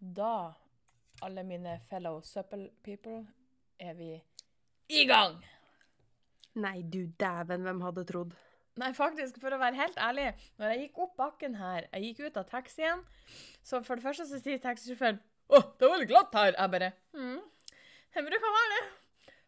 Da, 0.00 0.54
alle 1.22 1.42
mine 1.44 1.78
fellow 1.90 2.20
supple 2.24 2.70
people, 2.82 3.26
er 3.78 3.92
vi 3.98 4.14
i 4.90 5.02
gang! 5.06 5.36
Nei, 6.56 6.80
du 6.82 7.04
dæven, 7.20 7.62
hvem 7.62 7.82
hadde 7.84 8.04
trodd? 8.08 8.32
Nei, 8.80 8.88
faktisk, 8.96 9.36
for 9.42 9.52
å 9.52 9.58
være 9.60 9.76
helt 9.76 9.98
ærlig, 10.00 10.30
når 10.58 10.72
jeg 10.72 10.80
gikk 10.86 11.02
opp 11.04 11.12
bakken 11.20 11.58
her, 11.60 11.86
jeg 11.92 12.08
gikk 12.08 12.22
ut 12.30 12.40
av 12.40 12.48
taxien, 12.48 13.04
så 13.62 13.82
for 13.84 14.00
det 14.00 14.06
første 14.06 14.26
så 14.30 14.40
sier 14.40 14.62
taxisjåføren 14.62 15.20
Å, 15.50 15.60
det 15.76 15.90
var 15.90 16.00
litt 16.00 16.10
glatt 16.10 16.34
her. 16.38 16.54
Jeg 16.54 16.72
bare 16.72 16.90
Hm, 17.12 17.40
det 18.14 18.22
bruker 18.24 18.48
å 18.50 18.56
være 18.56 18.72
det. 18.76 18.82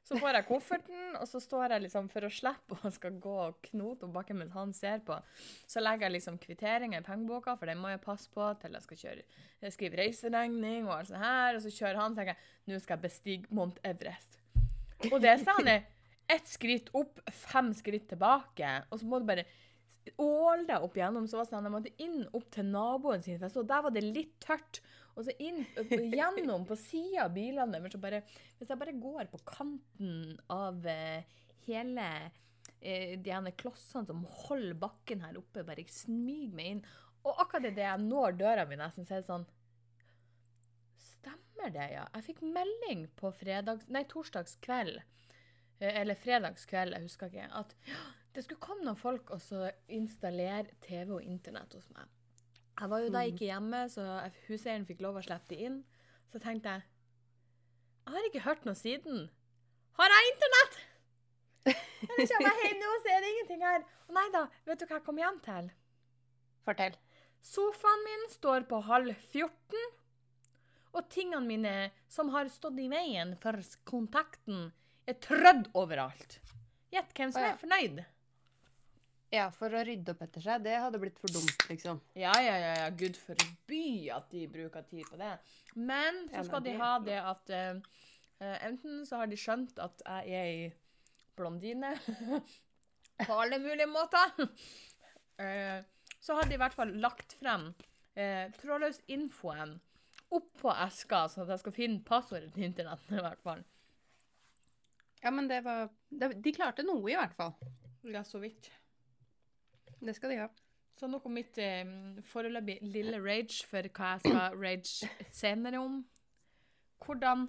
Så 0.02 0.18
får 0.18 0.34
jeg 0.34 0.46
kofferten, 0.48 1.14
og 1.20 1.28
så 1.30 1.38
står 1.40 1.76
jeg 1.76 1.84
liksom 1.84 2.08
for 2.10 2.26
å 2.26 2.30
slippe 2.32 2.76
og 2.78 2.94
skal 2.94 3.18
gå 3.22 3.34
og 3.44 3.60
knote 3.68 4.08
opp 4.08 4.16
bakken 4.16 4.40
mens 4.40 4.56
han 4.56 4.74
ser 4.74 5.00
på. 5.06 5.14
Så 5.70 5.82
legger 5.82 6.08
jeg 6.08 6.16
liksom 6.16 6.40
kvitteringer 6.42 7.04
i 7.04 7.06
pengeboka, 7.06 7.54
for 7.58 7.70
den 7.70 7.78
må 7.78 7.92
jeg 7.92 8.02
passe 8.02 8.30
på 8.34 8.48
til 8.60 8.74
jeg 8.74 8.86
skal 8.88 9.00
kjøre, 9.04 9.24
jeg 9.62 9.76
skriver 9.76 10.02
reiseregning 10.02 10.88
og 10.88 10.96
alt 10.96 11.12
sånt 11.12 11.22
her. 11.22 11.58
Og 11.58 11.64
så 11.64 11.74
kjører 11.78 12.02
han, 12.02 12.14
så 12.16 12.22
tenker 12.22 12.34
jeg 12.34 12.72
nå 12.72 12.82
skal 12.82 12.98
jeg 12.98 13.06
bestige 13.06 13.54
Mount 13.54 13.78
Everest. 13.86 14.40
Og 15.12 15.18
det 15.22 15.36
sa 15.42 15.56
han 15.58 15.70
er 15.70 15.86
ett 16.30 16.50
skritt 16.50 16.90
opp, 16.98 17.22
fem 17.30 17.70
skritt 17.76 18.08
tilbake, 18.10 18.74
og 18.90 18.98
så 18.98 19.08
må 19.08 19.20
du 19.22 19.28
bare 19.28 19.46
deg 20.68 20.82
opp 20.82 20.96
igjennom. 20.98 21.28
Så 21.30 21.38
var 21.38 21.46
det 21.46 21.54
sånn, 21.54 21.70
måtte 21.72 21.94
inn 22.02 22.24
opp 22.34 22.48
til 22.54 22.68
naboen 22.70 23.22
sin, 23.22 23.38
for 23.38 23.48
jeg 23.48 23.70
der 23.70 23.84
var 23.86 23.94
det 23.94 24.04
litt 24.06 24.34
tørt. 24.42 24.80
Og 25.12 25.26
så 25.26 25.34
inn 25.44 25.62
gjennom 26.14 26.64
på 26.68 26.76
sida 26.80 27.26
av 27.26 27.34
bilene 27.34 27.80
deres. 27.82 28.24
Hvis 28.58 28.70
jeg 28.72 28.80
bare 28.80 28.96
går 28.96 29.28
på 29.32 29.42
kanten 29.48 30.38
av 30.52 30.86
eh, 30.88 31.26
hele 31.66 32.06
eh, 32.80 33.18
de 33.20 33.34
ene 33.34 33.52
klossene 33.52 34.08
som 34.08 34.24
holder 34.46 34.78
bakken 34.80 35.24
her 35.26 35.36
oppe, 35.40 35.66
bare 35.68 35.84
smyger 35.92 36.54
meg 36.56 36.70
inn. 36.76 36.84
Og 37.22 37.38
akkurat 37.44 37.68
idet 37.68 37.84
jeg 37.84 38.06
når 38.08 38.38
døra 38.40 38.64
mi, 38.66 38.78
nesten, 38.80 39.04
så 39.06 39.18
er 39.18 39.22
det 39.22 39.28
sånn 39.28 39.44
Stemmer 41.02 41.70
det, 41.70 41.84
ja? 41.92 42.06
Jeg 42.16 42.24
fikk 42.32 42.40
melding 42.42 43.04
på 43.18 43.30
fredags... 43.36 43.86
Nei, 43.92 44.02
torsdags 44.10 44.56
kveld. 44.64 44.98
eh, 45.78 46.00
Eller 46.00 46.18
fredagskveld, 46.18 46.96
jeg 46.96 47.06
husker 47.06 47.30
ikke. 47.30 47.46
At 47.60 47.76
det 48.32 48.44
skulle 48.44 48.62
komme 48.64 48.84
noen 48.86 48.98
folk 48.98 49.30
og 49.34 49.42
installere 49.92 50.72
TV 50.84 51.10
og 51.18 51.24
internett 51.26 51.74
hos 51.76 51.88
meg. 51.92 52.08
Jeg 52.80 52.88
var 52.88 53.02
jo 53.04 53.10
da 53.12 53.22
ikke 53.28 53.46
hjemme, 53.46 53.82
så 53.92 54.04
huseieren 54.46 54.86
fikk 54.88 55.02
lov 55.04 55.20
å 55.20 55.24
slippe 55.24 55.52
de 55.52 55.66
inn. 55.68 55.78
Så 56.32 56.40
tenkte 56.40 56.72
jeg 56.72 56.88
Jeg 58.06 58.14
har 58.16 58.28
ikke 58.28 58.46
hørt 58.46 58.64
noe 58.66 58.74
siden. 58.78 59.28
Har 60.00 60.14
jeg 60.16 60.32
internett? 60.32 60.80
Jeg 61.68 62.26
kommer 62.32 62.62
hjem 62.64 62.80
nå, 62.80 62.92
så 63.04 63.12
er 63.12 63.20
det 63.22 63.28
ingenting 63.30 63.60
her. 63.62 63.84
Og 64.08 64.16
nei 64.16 64.24
da, 64.34 64.46
vet 64.66 64.80
du 64.80 64.86
hva 64.88 64.96
jeg 64.98 65.04
kom 65.06 65.20
hjem 65.20 65.38
til? 65.44 65.68
Fortell. 66.66 66.96
Sofaen 67.42 68.02
min 68.06 68.24
står 68.32 68.66
på 68.70 68.80
halv 68.86 69.12
14, 69.30 69.84
og 70.92 71.06
tingene 71.10 71.46
mine 71.46 71.74
som 72.10 72.32
har 72.34 72.50
stått 72.52 72.80
i 72.82 72.88
veien 72.90 73.36
for 73.42 73.58
kontakten, 73.88 74.70
er 75.06 75.18
trødd 75.22 75.70
overalt. 75.78 76.40
Gjett 76.92 77.14
hvem 77.16 77.32
som 77.34 77.42
Å, 77.42 77.46
ja. 77.46 77.54
er 77.54 77.62
fornøyd? 77.62 78.02
Ja, 79.32 79.46
for 79.56 79.72
å 79.72 79.80
rydde 79.86 80.12
opp 80.12 80.22
etter 80.26 80.44
seg, 80.44 80.64
det 80.66 80.74
hadde 80.76 80.98
blitt 81.00 81.16
for 81.20 81.32
dumt, 81.32 81.62
liksom. 81.70 82.02
Ja, 82.18 82.34
ja, 82.44 82.56
ja, 82.60 82.72
ja, 82.82 82.88
gud 82.92 83.16
forby 83.16 84.10
at 84.12 84.26
de 84.34 84.42
bruker 84.52 84.84
tid 84.90 85.06
på 85.08 85.16
det. 85.20 85.32
Men 85.72 86.26
så 86.34 86.42
skal 86.44 86.64
de 86.66 86.74
ha 86.76 86.90
det 87.00 87.16
at 87.16 87.52
eh, 87.56 87.78
enten 88.68 89.06
så 89.08 89.22
har 89.22 89.30
de 89.30 89.38
skjønt 89.40 89.80
at 89.80 90.04
jeg 90.04 90.36
er 90.36 90.50
ei 90.50 90.66
blondine 91.38 91.94
på 93.26 93.38
alle 93.38 93.56
mulige 93.62 93.88
måter. 93.88 94.36
Uh, 95.40 95.80
så 96.24 96.36
har 96.36 96.48
de 96.48 96.58
i 96.58 96.60
hvert 96.60 96.76
fall 96.76 96.92
lagt 97.00 97.32
frem 97.38 97.70
uh, 97.72 98.46
trådløs-infoen 98.60 99.78
oppå 100.32 100.76
eska, 100.84 101.24
så 101.28 101.46
at 101.46 101.54
jeg 101.54 101.64
skal 101.64 101.76
finne 101.76 102.04
passordet 102.04 102.52
til 102.52 102.68
internett 102.68 103.08
i 103.12 103.20
hvert 103.20 103.40
fall. 103.44 103.64
Ja, 105.22 105.30
men 105.30 105.48
det 105.48 105.60
var 105.64 105.88
det, 106.08 106.34
De 106.44 106.52
klarte 106.52 106.84
noe, 106.84 107.04
i 107.08 107.16
hvert 107.16 107.36
fall. 107.36 107.52
Ja, 108.12 108.24
så 108.26 108.40
vidt. 108.42 108.70
Det 110.02 110.14
skal 110.16 110.34
de 110.34 110.40
ha. 110.42 110.48
Så 110.98 111.08
noe 111.10 111.22
om 111.26 111.34
mitt 111.34 111.58
eh, 111.62 111.86
foreløpig 112.30 112.78
lille 112.84 113.20
rage 113.22 113.62
for 113.68 113.86
hva 113.96 114.14
jeg 114.16 114.24
skal 114.26 114.56
rage 114.64 115.30
senere 115.32 115.80
om. 115.82 116.02
Hvordan 117.02 117.48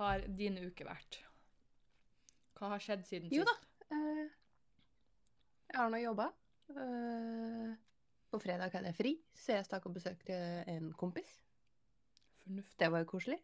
har 0.00 0.26
din 0.38 0.58
uke 0.66 0.86
vært? 0.88 1.20
Hva 2.56 2.72
har 2.72 2.82
skjedd 2.82 3.04
siden 3.08 3.30
sist? 3.30 3.36
Jo 3.38 3.46
da. 3.48 3.56
Eh, 3.92 4.24
jeg 5.72 5.80
har 5.80 5.92
nå 5.92 6.00
jobba. 6.00 6.30
Uh, 6.66 7.76
på 8.32 8.40
fredag 8.42 8.72
hadde 8.74 8.90
jeg 8.90 8.98
fri, 8.98 9.12
så 9.38 9.54
jeg 9.54 9.66
stakk 9.68 9.84
og 9.86 9.94
besøkte 9.98 10.36
en 10.72 10.88
kompis. 10.98 11.36
Fornuft. 12.42 12.74
Det 12.80 12.88
var 12.92 13.04
jo 13.04 13.10
koselig. 13.12 13.38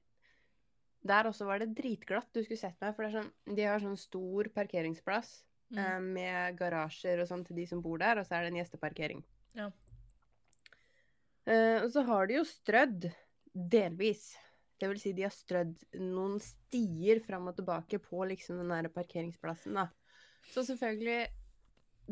Der 1.06 1.28
også 1.28 1.46
var 1.46 1.62
det 1.62 1.74
dritglatt. 1.76 2.30
Du 2.34 2.40
skulle 2.42 2.60
sett 2.60 2.80
meg, 2.82 2.96
for 2.96 3.06
det 3.06 3.12
sånn, 3.14 3.30
de 3.56 3.66
har 3.66 3.82
sånn 3.82 3.98
stor 4.00 4.48
parkeringsplass 4.54 5.42
Mm. 5.72 5.78
eh, 5.80 6.00
med 6.00 6.56
garasjer 6.58 7.20
og 7.22 7.28
sånn 7.30 7.44
til 7.46 7.56
de 7.56 7.66
som 7.66 7.80
bor 7.82 7.98
der, 7.98 8.18
og 8.20 8.26
så 8.28 8.36
er 8.36 8.44
det 8.44 8.52
en 8.52 8.58
gjesteparkering. 8.60 9.22
Ja. 9.56 9.70
Eh, 11.48 11.78
og 11.82 11.90
så 11.94 12.04
har 12.06 12.28
de 12.28 12.36
jo 12.38 12.44
strødd, 12.46 13.08
delvis. 13.52 14.32
Det 14.80 14.88
vil 14.90 15.00
si 15.00 15.12
de 15.14 15.24
har 15.26 15.32
strødd 15.34 15.74
noen 16.00 16.38
stier 16.42 17.20
fram 17.24 17.48
og 17.50 17.56
tilbake 17.58 17.98
på 18.02 18.24
liksom 18.30 18.58
den 18.62 18.72
der 18.72 18.88
parkeringsplassen, 18.92 19.74
da. 19.78 19.88
Så 20.52 20.64
selvfølgelig, 20.66 21.26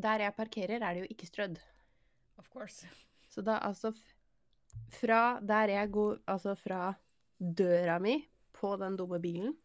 der 0.00 0.24
jeg 0.26 0.36
parkerer, 0.36 0.78
er 0.82 0.94
det 0.94 1.04
jo 1.04 1.10
ikke 1.14 1.26
strødd. 1.30 1.58
Of 2.38 2.48
course. 2.52 2.86
Så 3.30 3.42
da 3.44 3.58
altså 3.66 3.92
Fra 4.94 5.40
der 5.42 5.68
jeg 5.72 5.90
går 5.90 6.20
Altså 6.30 6.52
fra 6.56 6.94
døra 7.40 7.98
mi 8.00 8.14
på 8.54 8.76
den 8.78 8.96
dumme 8.96 9.18
bilen 9.20 9.56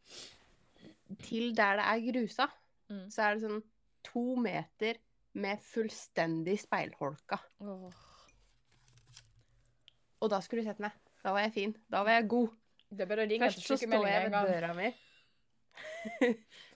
til 1.22 1.54
der 1.56 1.78
det 1.78 1.86
er 1.86 2.12
grusa, 2.12 2.48
Mm. 2.90 3.10
så 3.10 3.22
er 3.26 3.34
det 3.36 3.42
sånn 3.44 3.64
to 4.06 4.36
meter 4.40 5.00
med 5.36 5.60
fullstendig 5.62 6.60
speilholka. 6.62 7.40
Oh. 7.60 7.90
Og 10.24 10.32
da 10.32 10.40
skulle 10.44 10.64
du 10.64 10.70
sett 10.70 10.84
meg. 10.84 10.96
Da 11.26 11.34
var 11.36 11.46
jeg 11.46 11.56
fin. 11.56 11.74
Da 11.92 12.04
var 12.06 12.20
jeg 12.20 12.30
god. 12.32 12.54
Først 12.96 13.66
så 13.66 13.78
står 13.82 14.08
jeg 14.08 14.30
ved 14.30 14.50
døra 14.54 14.72
mi. 14.78 14.92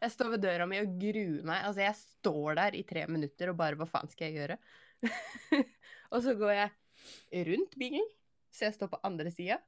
jeg 0.03 0.11
står 0.11 0.33
ved 0.33 0.41
døra 0.43 0.67
mi 0.67 0.81
og 0.81 0.95
gruer 0.99 1.45
meg. 1.47 1.63
Altså, 1.69 1.83
jeg 1.85 1.95
står 2.01 2.59
der 2.59 2.77
i 2.79 2.83
tre 2.87 3.05
minutter 3.07 3.53
og 3.53 3.59
bare 3.61 3.79
Hva 3.79 3.87
faen 3.87 4.11
skal 4.11 4.29
jeg 4.29 4.41
gjøre? 4.41 4.57
og 6.13 6.23
så 6.25 6.35
går 6.35 6.55
jeg 6.57 7.47
rundt 7.47 7.77
bilen, 7.79 8.07
så 8.51 8.67
jeg 8.67 8.75
står 8.75 8.91
på 8.91 8.99
andre 9.07 9.31
sida. 9.31 9.59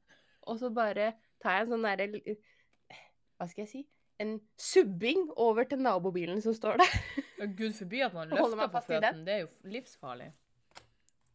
Og 0.49 0.59
så 0.59 0.71
bare 0.73 1.13
tar 1.41 1.59
jeg 1.59 1.67
en 1.67 1.73
sånn 1.75 1.87
derre 1.87 2.09
Hva 3.37 3.47
skal 3.47 3.63
jeg 3.63 3.71
si? 3.71 3.83
En 4.21 4.35
subbing 4.59 5.29
over 5.41 5.65
til 5.69 5.81
nabobilen 5.81 6.41
som 6.43 6.53
står 6.53 6.81
der. 6.81 6.97
Ja, 7.39 7.47
Gud 7.49 7.73
forby 7.77 8.03
at 8.05 8.13
man 8.13 8.29
løfter 8.33 8.67
på 8.69 8.83
føttene. 8.85 9.25
Det 9.25 9.33
er 9.33 9.43
jo 9.45 9.51
livsfarlig. 9.73 10.29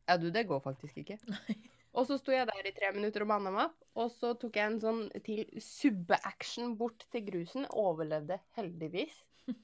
Ja, 0.06 0.16
du, 0.22 0.28
det 0.30 0.46
går 0.46 0.60
faktisk 0.62 1.02
ikke. 1.02 1.18
Og 1.96 2.04
så 2.06 2.18
sto 2.20 2.34
jeg 2.34 2.46
der 2.46 2.68
i 2.68 2.74
tre 2.76 2.90
minutter 2.92 3.24
og 3.24 3.30
manna 3.30 3.50
meg 3.54 3.70
opp, 3.70 3.76
og 3.96 4.10
så 4.12 4.34
tok 4.36 4.58
jeg 4.58 4.68
en 4.68 4.80
sånn 4.82 4.98
til 5.24 5.46
subbe-action 5.64 6.74
bort 6.76 7.06
til 7.08 7.24
grusen. 7.24 7.64
Overlevde 7.72 8.36
heldigvis. 8.58 9.14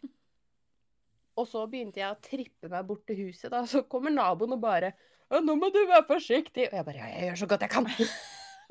Og 1.37 1.45
så 1.49 1.67
begynte 1.69 2.01
jeg 2.01 2.09
å 2.09 2.21
trippe 2.25 2.71
meg 2.73 2.87
bort 2.89 3.05
til 3.09 3.21
huset, 3.27 3.51
da. 3.53 3.61
Så 3.69 3.85
kommer 3.89 4.13
naboen 4.13 4.57
og 4.57 4.63
bare 4.65 4.95
'Nå 5.33 5.55
må 5.57 5.71
du 5.73 5.79
være 5.89 6.05
forsiktig.' 6.09 6.69
Og 6.71 6.77
jeg 6.77 6.85
bare 6.85 6.97
'Ja, 6.97 7.07
jeg 7.09 7.29
gjør 7.29 7.39
så 7.41 7.47
godt 7.53 7.63
jeg 7.65 7.71
kan'. 7.73 7.89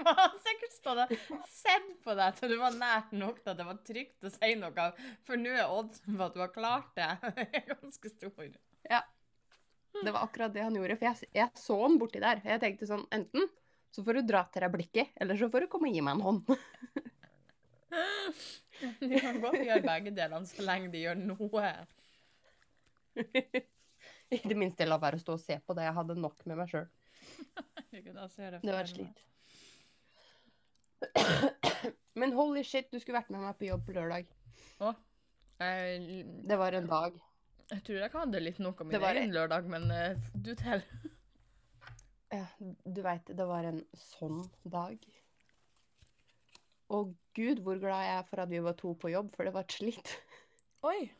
Man 0.01 0.17
har 0.17 0.35
sikkert 0.43 0.75
stått 0.75 1.13
og 1.35 1.47
sett 1.51 1.89
på 2.03 2.15
deg 2.17 2.37
til 2.37 2.53
du 2.53 2.57
var 2.61 2.75
nært 2.75 3.11
nok 3.15 3.41
til 3.41 3.51
at 3.53 3.59
det 3.59 3.67
var 3.67 3.79
trygt 3.87 4.27
å 4.27 4.29
si 4.33 4.51
noe, 4.59 4.85
for 5.27 5.35
nå 5.39 5.51
er 5.53 5.71
oddsen 5.71 6.17
på 6.17 6.27
at 6.27 6.35
du 6.35 6.39
har 6.43 6.53
klart 6.53 6.91
det 6.97 7.09
ganske 7.73 8.13
stor. 8.13 8.51
Ja. 8.89 9.01
Det 9.91 10.11
var 10.11 10.23
akkurat 10.23 10.53
det 10.55 10.63
han 10.63 10.75
gjorde, 10.77 10.95
for 10.97 11.05
jeg, 11.09 11.15
jeg 11.35 11.49
så 11.59 11.75
han 11.83 11.99
borti 12.01 12.19
der. 12.23 12.41
Jeg 12.47 12.61
tenkte 12.63 12.89
sånn 12.89 13.05
Enten 13.11 13.49
så 13.91 14.05
får 14.07 14.13
du 14.21 14.29
dra 14.29 14.41
til 14.47 14.63
deg 14.63 14.71
blikket, 14.71 15.09
eller 15.19 15.35
så 15.35 15.49
får 15.51 15.65
du 15.65 15.71
komme 15.71 15.89
og 15.89 15.95
gi 15.97 16.03
meg 16.05 16.13
en 16.15 16.23
hånd. 16.23 16.41
De 19.01 19.19
kan 19.19 19.41
godt 19.43 19.59
gjøre 19.59 19.83
begge 19.83 20.11
delene 20.15 20.47
så 20.47 20.63
lenge 20.63 20.87
de 20.93 21.01
gjør 21.03 21.17
noe. 21.19 21.71
I 24.31 24.39
det 24.47 24.57
minste 24.57 24.87
la 24.87 24.97
være 25.01 25.19
å 25.19 25.21
stå 25.21 25.35
og 25.35 25.43
se 25.43 25.55
på 25.59 25.75
det. 25.75 25.83
Jeg 25.89 25.97
hadde 25.97 26.15
nok 26.17 26.45
med 26.47 26.55
meg 26.61 26.71
sjøl. 26.71 26.87
Det 27.91 28.15
var 28.15 28.79
et 28.79 28.93
slit. 28.93 29.19
Men 32.19 32.33
holy 32.35 32.63
shit, 32.67 32.89
du 32.91 32.99
skulle 32.99 33.17
vært 33.21 33.29
med 33.33 33.41
meg 33.41 33.57
på 33.59 33.67
jobb 33.69 33.85
på 33.87 33.95
lørdag. 33.95 34.27
Å, 34.83 34.91
jeg, 35.61 36.25
Det 36.49 36.57
var 36.59 36.75
en 36.77 36.87
dag. 36.89 37.15
jeg 37.71 37.83
tror 37.87 38.01
jeg 38.03 38.11
hadde 38.13 38.41
litt 38.43 38.59
noe 38.59 38.73
av 38.75 38.85
min 38.85 38.93
Det 38.95 39.01
var- 39.01 39.15
egen 39.21 39.33
lørdag, 39.35 39.65
men 39.71 39.89
eh, 39.95 40.15
du 40.35 40.53
teller. 40.55 40.83
Ja, 42.31 42.45
du 42.87 43.01
veit, 43.03 43.25
det 43.27 43.45
var 43.47 43.65
en 43.67 43.81
sånn 43.97 44.45
dag. 44.63 44.99
Og 46.91 47.13
gud, 47.35 47.59
hvor 47.63 47.79
glad 47.79 48.03
jeg 48.05 48.17
er 48.19 48.23
for 48.27 48.41
at 48.43 48.49
vi 48.51 48.59
var 48.63 48.75
to 48.79 48.93
på 48.99 49.11
jobb, 49.11 49.31
for 49.31 49.47
det 49.47 49.53
var 49.55 49.63
et 49.67 49.75
slit. 49.75 50.13
Oi, 50.83 51.11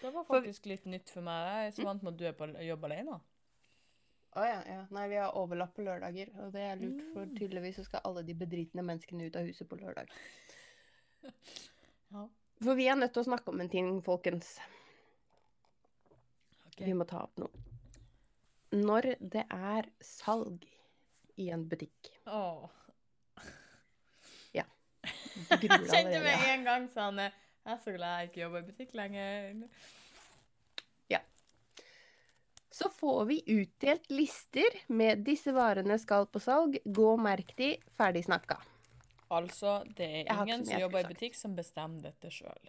det 0.00 0.12
var 0.12 0.24
For- 0.24 0.40
faktisk 0.42 0.66
litt 0.70 0.84
nytt 0.86 1.10
for 1.10 1.22
meg. 1.26 1.46
Jeg 1.46 1.66
er 1.72 1.76
så 1.80 1.86
vant 1.88 2.02
med 2.02 2.12
at 2.14 2.18
du 2.20 2.26
er 2.30 2.36
på 2.38 2.48
jobb 2.66 2.84
alene. 2.90 3.20
Å 4.36 4.42
ja, 4.44 4.58
ja. 4.68 4.82
Nei, 4.92 5.06
vi 5.08 5.16
har 5.16 5.32
overlapp 5.40 5.72
på 5.76 5.84
lørdager, 5.86 6.28
og 6.44 6.50
det 6.52 6.60
er 6.68 6.76
lurt, 6.80 7.00
for 7.14 7.24
Mm. 7.24 7.36
tydeligvis 7.38 7.76
så 7.80 7.84
skal 7.86 8.00
alle 8.04 8.22
de 8.26 8.34
bedritne 8.36 8.82
menneskene 8.84 9.26
ut 9.30 9.36
av 9.40 9.46
huset 9.48 9.68
på 9.68 9.78
lørdag. 9.80 10.06
Ja. 12.12 12.28
For 12.62 12.74
vi 12.78 12.84
er 12.88 12.94
nødt 12.94 13.12
til 13.12 13.22
å 13.24 13.26
snakke 13.26 13.48
om 13.50 13.60
en 13.60 13.68
ting, 13.68 13.88
folkens. 14.06 14.52
Okay. 16.68 16.86
Vi 16.86 16.92
må 16.94 17.04
ta 17.08 17.18
opp 17.24 17.38
noe. 17.42 17.50
Når 18.76 19.02
det 19.20 19.42
er 19.50 19.88
salg 20.04 20.62
i 21.36 21.48
en 21.50 21.64
butikk. 21.68 22.12
Du 22.26 22.26
gruer 25.50 25.58
Jeg 25.60 25.82
deg 25.82 25.90
kjente 25.90 26.20
med 26.24 26.44
en 26.50 26.64
gang 26.64 26.86
sånn 26.94 27.18
Jeg 27.20 27.32
er 27.74 27.80
så 27.84 27.92
glad 27.96 28.12
jeg 28.20 28.28
ikke 28.30 28.40
jobber 28.44 28.62
i 28.62 28.66
butikk 28.70 28.94
lenger. 28.98 29.34
Så 32.76 32.88
får 32.92 33.24
vi 33.24 33.42
utdelt 33.46 34.10
lister 34.10 34.74
med 34.92 35.24
'disse 35.24 35.52
varene 35.52 35.96
skal 35.98 36.26
på 36.28 36.40
salg', 36.44 36.76
gå 36.84 37.06
og 37.12 37.22
merk 37.24 37.54
de, 37.56 37.70
ferdig 37.96 38.26
snakka. 38.26 38.58
Altså, 39.32 39.78
det 39.96 40.08
er 40.20 40.42
ingen 40.42 40.66
som 40.66 40.82
jobber 40.82 41.06
i 41.06 41.14
butikk 41.14 41.38
som 41.38 41.54
bestemmer 41.56 42.10
dette 42.10 42.30
sjøl. 42.30 42.68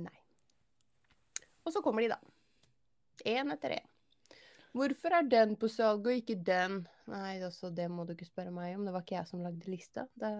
Nei. 0.00 0.16
Og 1.64 1.76
så 1.76 1.82
kommer 1.84 2.02
de, 2.02 2.14
da. 2.14 2.18
Én 3.28 3.52
etter 3.52 3.76
én. 3.76 3.92
Hvorfor 4.72 5.20
er 5.20 5.28
den 5.28 5.54
på 5.60 5.68
salg 5.68 6.08
og 6.08 6.16
ikke 6.24 6.40
den? 6.48 6.80
Nei, 7.12 7.36
altså, 7.44 7.68
det 7.70 7.90
må 7.92 8.08
du 8.08 8.16
ikke 8.16 8.32
spørre 8.32 8.56
meg 8.56 8.72
om. 8.78 8.88
Det 8.88 8.96
var 8.96 9.04
ikke 9.04 9.18
jeg 9.20 9.28
som 9.34 9.44
lagde 9.44 9.70
lista. 9.70 10.08
Det, 10.18 10.32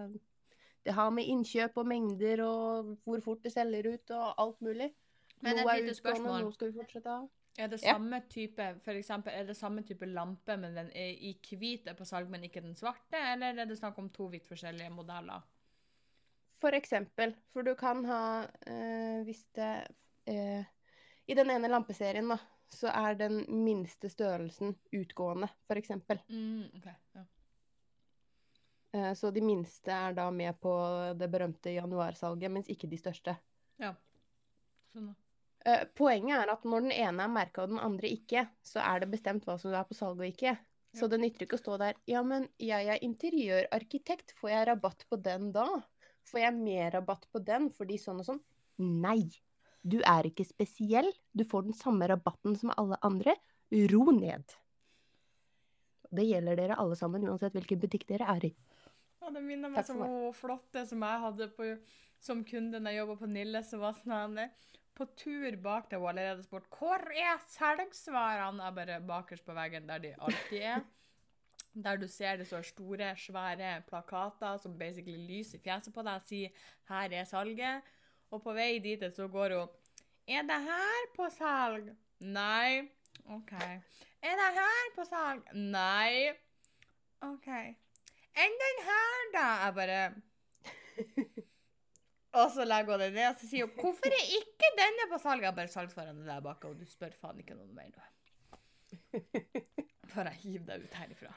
det 0.83 0.97
har 0.97 1.13
med 1.13 1.29
innkjøp 1.31 1.77
og 1.77 1.87
mengder 1.93 2.43
og 2.49 2.95
hvor 3.05 3.21
fort 3.23 3.45
det 3.45 3.53
selger 3.53 3.93
ut 3.93 4.17
og 4.17 4.27
alt 4.41 4.61
mulig. 4.65 4.91
Men 5.45 5.61
et 5.61 5.73
lite 5.83 5.95
spørsmål. 6.01 6.41
Nå 6.49 6.51
skal 6.57 6.73
vi 6.73 6.81
fortsette 6.81 7.13
ha. 7.13 7.23
Er 7.57 7.67
det 7.67 7.81
Ja. 7.83 7.93
samme 7.93 8.21
type 8.29 8.79
for 8.83 8.91
eksempel, 8.91 9.33
er 9.33 9.45
det 9.45 9.55
samme 9.57 9.83
type 9.83 10.05
lampe, 10.05 10.57
men 10.57 10.75
den 10.75 10.89
er 10.95 11.11
i 11.13 11.37
hvit 11.55 11.87
er 11.87 11.93
på 11.93 12.05
salg, 12.05 12.29
men 12.29 12.43
ikke 12.43 12.61
den 12.61 12.75
svarte? 12.75 13.15
Eller 13.33 13.61
er 13.61 13.65
det 13.65 13.77
snakk 13.77 13.97
om 13.97 14.09
to 14.09 14.25
vidt 14.27 14.47
forskjellige 14.47 14.89
modeller? 14.89 15.41
For 16.59 16.75
eksempel. 16.75 17.35
For 17.53 17.61
du 17.61 17.75
kan 17.75 18.05
ha 18.05 18.45
øh, 18.67 19.23
Hvis 19.23 19.45
det 19.55 19.87
øh, 20.27 20.63
I 21.27 21.33
den 21.33 21.49
ene 21.49 21.67
lampeserien, 21.67 22.29
da, 22.29 22.37
så 22.69 22.87
er 22.87 23.13
den 23.13 23.45
minste 23.63 24.09
størrelsen 24.09 24.75
utgående, 24.93 25.47
for 25.67 25.75
eksempel. 25.75 26.19
Mm, 26.29 26.63
okay. 26.77 26.93
ja. 27.15 27.23
Eh, 28.93 29.13
så 29.13 29.31
de 29.31 29.41
minste 29.41 29.91
er 29.91 30.13
da 30.13 30.29
med 30.31 30.53
på 30.61 30.71
det 31.19 31.31
berømte 31.31 31.73
januarsalget, 31.73 32.51
mens 32.51 32.67
ikke 32.69 32.87
de 32.87 32.97
største. 32.97 33.37
Sånn, 33.79 35.07
da. 35.07 35.13
Eh, 35.65 35.83
poenget 35.97 36.43
er 36.43 36.51
at 36.53 36.65
når 36.67 36.85
den 36.85 36.93
ene 36.93 37.25
er 37.25 37.31
merka 37.33 37.63
og 37.63 37.73
den 37.73 37.81
andre 37.81 38.11
ikke, 38.13 38.45
så 38.65 38.83
er 38.85 39.01
det 39.01 39.09
bestemt 39.13 39.47
hva 39.47 39.57
som 39.61 39.73
er 39.73 39.87
på 39.87 39.97
salg 39.97 40.21
og 40.21 40.27
ikke. 40.27 40.53
Så 40.95 41.09
det 41.11 41.19
nytter 41.19 41.43
ikke 41.43 41.57
å 41.57 41.59
stå 41.59 41.77
der 41.81 41.97
Ja, 42.07 42.21
men 42.23 42.45
jeg 42.61 42.87
er 42.87 43.01
interiørarkitekt, 43.03 44.31
får 44.37 44.53
jeg 44.53 44.67
rabatt 44.69 45.03
på 45.09 45.19
den 45.19 45.49
da? 45.55 45.65
Får 46.25 46.41
jeg 46.45 46.57
mer 46.57 46.93
rabatt 46.95 47.25
på 47.33 47.41
den 47.43 47.67
fordi 47.73 47.97
sånn 48.01 48.21
og 48.23 48.29
sånn? 48.29 48.43
Nei. 48.81 49.27
Du 49.85 49.99
er 50.01 50.25
ikke 50.29 50.45
spesiell. 50.47 51.11
Du 51.35 51.43
får 51.45 51.67
den 51.67 51.75
samme 51.77 52.07
rabatten 52.09 52.55
som 52.57 52.71
alle 52.77 52.97
andre. 53.05 53.35
Ro 53.91 54.07
ned. 54.15 54.55
Det 56.15 56.23
gjelder 56.25 56.57
dere 56.57 56.77
alle 56.79 56.95
sammen, 56.97 57.25
uansett 57.27 57.53
hvilken 57.57 57.81
butikk 57.81 58.07
dere 58.09 58.29
er 58.31 58.47
i. 58.49 58.53
Ja, 59.21 59.33
det 59.33 59.41
minner 59.43 59.73
meg 59.73 59.89
om 59.91 60.01
hun 60.05 60.33
flotte 60.37 60.85
som 60.87 61.03
jeg 61.03 61.21
hadde 61.25 61.49
på, 61.57 61.69
som 62.21 62.43
kunde 62.47 62.79
når 62.79 62.93
jeg 62.93 63.01
jobba 63.01 63.15
på 63.19 63.29
Nille, 63.29 63.61
som 63.65 63.81
var 63.83 63.97
sånn 63.97 64.15
her, 64.15 64.51
På 64.95 65.05
tur 65.05 65.55
bak 65.63 65.89
der 65.91 65.99
hun 65.99 66.09
allerede 66.09 66.43
spurt 66.43 66.67
hvor 66.71 67.01
er 67.11 67.39
salgsvarene? 67.51 68.63
Jeg 68.63 68.75
bare 68.75 69.01
bakerst 69.07 69.45
på 69.45 69.53
veggen, 69.53 69.89
der 69.89 69.97
de 69.97 70.15
alltid 70.21 70.61
er. 70.61 70.85
Der 71.83 71.97
du 71.99 72.07
ser 72.07 72.37
det 72.39 72.47
står 72.47 72.61
store, 72.61 73.15
svære 73.17 73.81
plakater 73.87 74.57
som 74.57 74.77
basically 74.79 75.17
lyser 75.27 75.59
i 75.59 75.61
fjeset 75.61 75.93
på 75.93 76.01
deg 76.01 76.15
og 76.15 76.21
sier 76.21 76.49
'her 76.87 77.11
er 77.11 77.25
salget'. 77.27 77.81
Og 78.31 78.43
på 78.43 78.53
vei 78.53 78.79
dit 78.79 79.03
så 79.13 79.27
går 79.27 79.59
hun 79.59 79.67
'er 80.27 80.41
det 80.41 80.61
her 80.69 81.01
på 81.15 81.27
salg'? 81.27 81.95
Nei. 82.19 82.89
OK. 83.25 83.51
'Er 84.21 84.35
det 84.41 84.51
her 84.59 84.95
på 84.95 85.01
salg'? 85.01 85.53
Nei. 85.53 86.31
OK. 87.21 87.47
Enn 88.35 88.55
den 88.63 88.79
her, 88.87 89.19
da? 89.33 89.47
Jeg 89.65 89.75
bare 89.75 91.41
Og 92.35 92.51
så 92.51 92.65
legger 92.67 92.95
hun 92.95 93.03
det 93.05 93.13
ned, 93.15 93.29
og 93.29 93.39
så 93.39 93.47
sier 93.47 93.67
hun 93.67 93.75
'Hvorfor 93.79 94.11
er 94.11 94.29
ikke 94.39 94.69
denne 94.77 95.07
på 95.11 95.19
salg?' 95.23 95.43
Jeg 95.43 95.55
bare 95.55 95.71
'Salgsvarene 95.71 96.25
der 96.27 96.41
bak', 96.43 96.65
og 96.67 96.79
du 96.79 96.85
spør 96.85 97.13
faen 97.15 97.39
ikke 97.39 97.55
noe 97.55 97.71
mer 97.73 97.89
nå. 97.95 98.03
Jeg 100.15 100.39
hiver 100.43 100.65
deg 100.65 100.83
ut 100.83 100.93
herifra. 100.93 101.33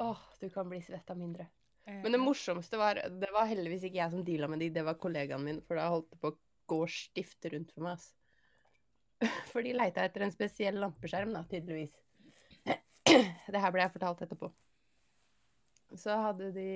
Åh, 0.00 0.22
du 0.40 0.48
kan 0.50 0.68
bli 0.68 0.80
svetta 0.80 1.14
mindre. 1.14 1.46
Eh, 1.86 2.00
Men 2.02 2.12
det 2.12 2.20
morsomste 2.20 2.78
var 2.80 2.94
Det 2.94 3.28
var 3.32 3.46
heldigvis 3.46 3.84
ikke 3.88 4.00
jeg 4.00 4.10
som 4.10 4.24
deala 4.24 4.48
med 4.48 4.60
de, 4.60 4.68
det 4.70 4.84
var 4.84 4.94
kollegaen 5.00 5.44
min, 5.44 5.60
for 5.60 5.76
da 5.76 5.88
holdt 5.92 6.10
det 6.10 6.20
på 6.20 6.32
å 6.32 6.38
gå 6.72 6.80
stifte 6.88 7.52
rundt 7.52 7.72
for 7.72 7.82
meg. 7.82 7.92
ass. 7.98 8.14
For 9.52 9.62
de 9.62 9.74
leita 9.76 10.04
etter 10.06 10.22
en 10.24 10.32
spesiell 10.32 10.78
lampeskjerm, 10.80 11.32
da, 11.36 11.42
tydeligvis. 11.44 11.98
Det 13.50 13.60
her 13.60 13.72
ble 13.74 13.82
jeg 13.82 13.92
fortalt 13.92 14.22
etterpå. 14.24 14.48
Så 15.98 16.14
hadde 16.16 16.52
de 16.54 16.68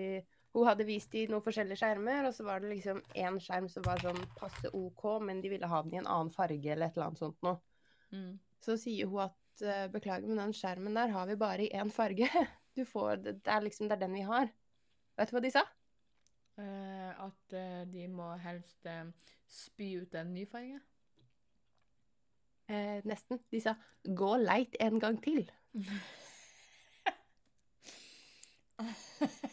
Hun 0.55 0.69
hadde 0.69 0.87
vist 0.87 1.11
de 1.11 1.25
noen 1.27 1.43
forskjellige 1.43 1.81
skjermer, 1.81 2.29
og 2.29 2.35
så 2.37 2.45
var 2.47 2.62
det 2.62 2.71
liksom 2.71 3.01
én 3.19 3.41
skjerm 3.43 3.67
som 3.71 3.83
var 3.87 3.99
sånn 4.03 4.21
passe 4.39 4.71
OK, 4.71 5.03
men 5.27 5.41
de 5.43 5.51
ville 5.51 5.71
ha 5.71 5.81
den 5.83 5.97
i 5.97 5.99
en 5.99 6.06
annen 6.06 6.31
farge 6.31 6.71
eller 6.71 6.87
et 6.87 6.99
eller 6.99 7.09
annet 7.09 7.23
sånt 7.23 7.41
noe. 7.47 7.59
mm. 8.15 8.35
Så 8.65 8.79
sier 8.81 9.11
hun 9.11 9.27
at 9.27 9.65
eh, 9.67 9.89
beklager, 9.93 10.31
men 10.31 10.39
den 10.41 10.55
skjermen 10.56 10.95
der 10.97 11.11
har 11.12 11.27
vi 11.29 11.35
bare 11.37 11.67
i 11.67 11.73
én 11.75 11.91
farge. 11.93 12.31
Du 12.75 12.83
får, 12.83 13.21
det, 13.23 13.35
er 13.47 13.61
liksom 13.62 13.87
det 13.87 13.95
er 13.95 14.01
den 14.01 14.17
vi 14.17 14.25
har. 14.27 14.49
Vet 15.15 15.31
du 15.31 15.37
hva 15.37 15.43
de 15.45 15.51
sa? 15.55 15.61
Uh, 16.59 17.12
at 17.23 17.55
uh, 17.55 17.85
de 17.87 18.09
må 18.11 18.33
helst 18.43 18.89
spy 19.47 19.93
ut 20.03 20.17
en 20.19 20.33
ny 20.35 20.43
farge. 20.51 20.81
Nesten. 23.06 23.39
De 23.53 23.61
sa 23.62 23.77
'gå 24.03 24.33
leit 24.43 24.75
en 24.83 24.99
gang 24.99 25.23
til'. 25.23 25.47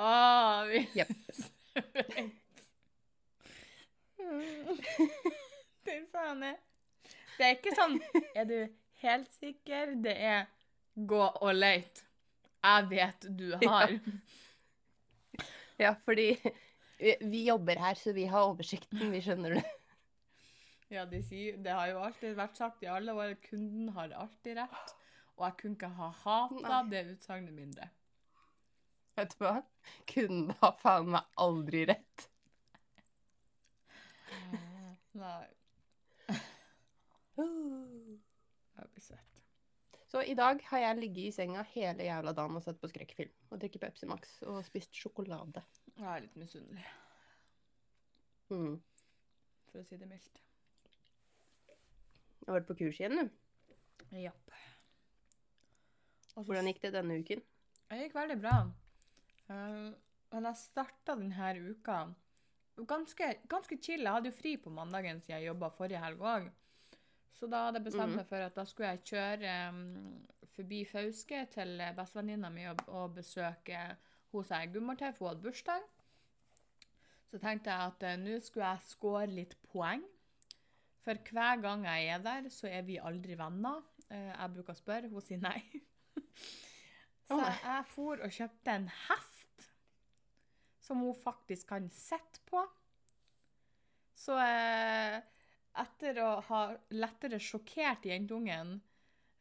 Å, 0.00 0.64
vi 0.70 0.80
Yep. 0.96 1.10
Sånn 6.10 6.42
eh. 6.46 6.56
Det 7.36 7.46
er 7.46 7.56
ikke 7.56 7.72
sånn 7.76 7.96
Er 8.38 8.46
du 8.48 8.56
helt 9.02 9.30
sikker? 9.34 9.94
Det 10.04 10.14
er 10.14 10.48
gå 10.94 11.20
og 11.20 11.52
leit. 11.56 12.02
Jeg 12.60 12.88
vet 12.90 13.26
du 13.38 13.46
har. 13.62 13.94
Ja, 15.80 15.94
fordi 16.04 16.34
vi, 17.00 17.14
vi 17.24 17.44
jobber 17.46 17.80
her, 17.80 17.96
så 17.96 18.12
vi 18.12 18.26
har 18.28 18.50
oversikten. 18.50 19.06
Vi 19.14 19.22
skjønner 19.24 19.56
det. 19.56 19.62
Ja, 20.92 21.06
de 21.08 21.22
sier, 21.24 21.56
Det 21.62 21.72
har 21.72 21.88
jo 21.92 22.02
alltid 22.02 22.34
vært 22.36 22.58
sagt 22.58 22.82
i 22.84 22.90
alle 22.90 23.14
år 23.16 23.36
kunden 23.46 23.92
har 23.96 24.12
alltid 24.12 24.58
rett. 24.58 24.92
Og 25.38 25.46
jeg 25.46 25.56
kunne 25.62 25.78
ikke 25.78 25.92
ha 25.96 26.10
hata 26.24 26.82
det 26.90 27.04
utsagnet 27.14 27.54
mindre. 27.56 27.88
Vet 29.18 29.34
du 29.38 29.44
hva? 29.44 29.56
Kunden 30.08 30.54
har 30.60 30.76
faen 30.80 31.10
meg 31.14 31.26
aldri 31.40 31.84
rett. 31.90 32.26
Nei, 35.20 35.46
jeg 37.40 38.86
blir 38.92 39.02
svett. 39.02 39.26
Så 40.10 40.22
i 40.26 40.34
dag 40.38 40.62
har 40.70 40.80
jeg 40.82 40.98
ligget 41.00 41.24
i 41.28 41.32
senga 41.34 41.62
hele 41.74 42.06
jævla 42.06 42.32
dagen 42.34 42.56
og 42.58 42.62
sett 42.64 42.78
på 42.82 42.88
skrekkfilm. 42.90 43.32
Og 43.50 43.60
drikket 43.62 43.82
Pepsi 43.84 44.06
Max 44.10 44.36
og 44.46 44.62
spist 44.66 44.94
sjokolade. 44.96 45.62
Jeg 45.96 46.06
er 46.16 46.24
litt 46.26 46.38
misunnelig, 46.40 46.86
Mm. 48.50 48.80
for 49.70 49.78
å 49.78 49.84
si 49.86 49.96
det 49.96 50.08
mildt. 50.10 50.40
Du 52.40 52.48
har 52.50 52.56
vært 52.60 52.66
på 52.66 52.78
kurs 52.80 52.98
igjen, 52.98 53.14
du. 53.20 53.30
Ja. 54.18 54.32
Hvordan 56.34 56.66
gikk 56.66 56.80
det 56.82 56.92
denne 56.96 57.20
uken? 57.20 57.42
Det 57.90 57.98
gikk 58.00 58.14
veldig 58.16 58.38
bra. 58.42 58.56
Eh, 59.50 59.90
men 60.30 60.46
jeg 60.46 60.60
starta 60.60 61.16
denne 61.18 61.52
uka 61.74 62.00
ganske, 62.88 63.26
ganske 63.50 63.76
chill. 63.82 64.04
Jeg 64.06 64.14
hadde 64.16 64.30
jo 64.30 64.36
fri 64.38 64.54
på 64.62 64.70
mandagen 64.72 65.20
siden 65.20 65.40
jeg 65.40 65.50
jobba 65.50 65.70
forrige 65.74 66.00
helg 66.04 66.22
òg. 66.22 66.50
Så 67.36 67.48
da 67.50 67.64
hadde 67.66 67.80
jeg 67.80 67.86
bestemt 67.88 68.12
Mhm. 68.14 68.16
meg 68.20 68.26
for 68.28 68.36
at 68.46 68.54
da 68.54 68.64
skulle 68.64 68.88
jeg 68.94 69.04
kjøre 69.10 69.68
um, 69.68 70.26
forbi 70.54 70.84
Fauske 70.84 71.46
til 71.50 71.82
bestevenninna 71.96 72.50
mi 72.50 72.64
og, 72.68 72.80
og 72.88 73.14
besøke 73.14 73.96
hos 74.32 74.48
jeg 74.50 74.72
gummer 74.72 74.94
til, 74.94 75.12
for 75.12 75.28
hun 75.28 75.34
hadde 75.34 75.42
bursdag. 75.48 75.82
Så 77.30 77.38
tenkte 77.38 77.70
jeg 77.70 77.92
at 77.92 78.02
uh, 78.02 78.16
nå 78.24 78.38
skulle 78.40 78.66
jeg 78.70 78.86
score 78.88 79.26
litt 79.26 79.56
poeng. 79.72 80.02
For 81.04 81.14
hver 81.30 81.60
gang 81.62 81.84
jeg 81.88 82.08
er 82.14 82.18
der, 82.18 82.48
så 82.52 82.68
er 82.68 82.82
vi 82.82 82.98
aldri 82.98 83.34
venner. 83.38 83.82
Uh, 84.10 84.30
jeg 84.36 84.52
bruker 84.54 84.74
å 84.74 84.76
spørre, 84.80 85.08
hun 85.08 85.20
sier 85.24 85.40
nei. 85.40 85.62
Så 87.30 87.36
jeg 87.38 87.84
for 87.86 88.18
og 88.26 88.32
kjøpte 88.34 88.72
en 88.74 88.88
hest 89.06 89.29
som 90.90 91.04
hun 91.06 91.14
faktisk 91.14 91.68
kan 91.70 91.86
sitte 91.94 92.42
på. 92.50 92.58
Så 94.18 94.34
eh, 94.42 95.20
etter 95.78 96.18
å 96.24 96.30
ha 96.48 96.62
lettere 96.98 97.38
sjokkert 97.38 98.08
jentungen 98.10 98.72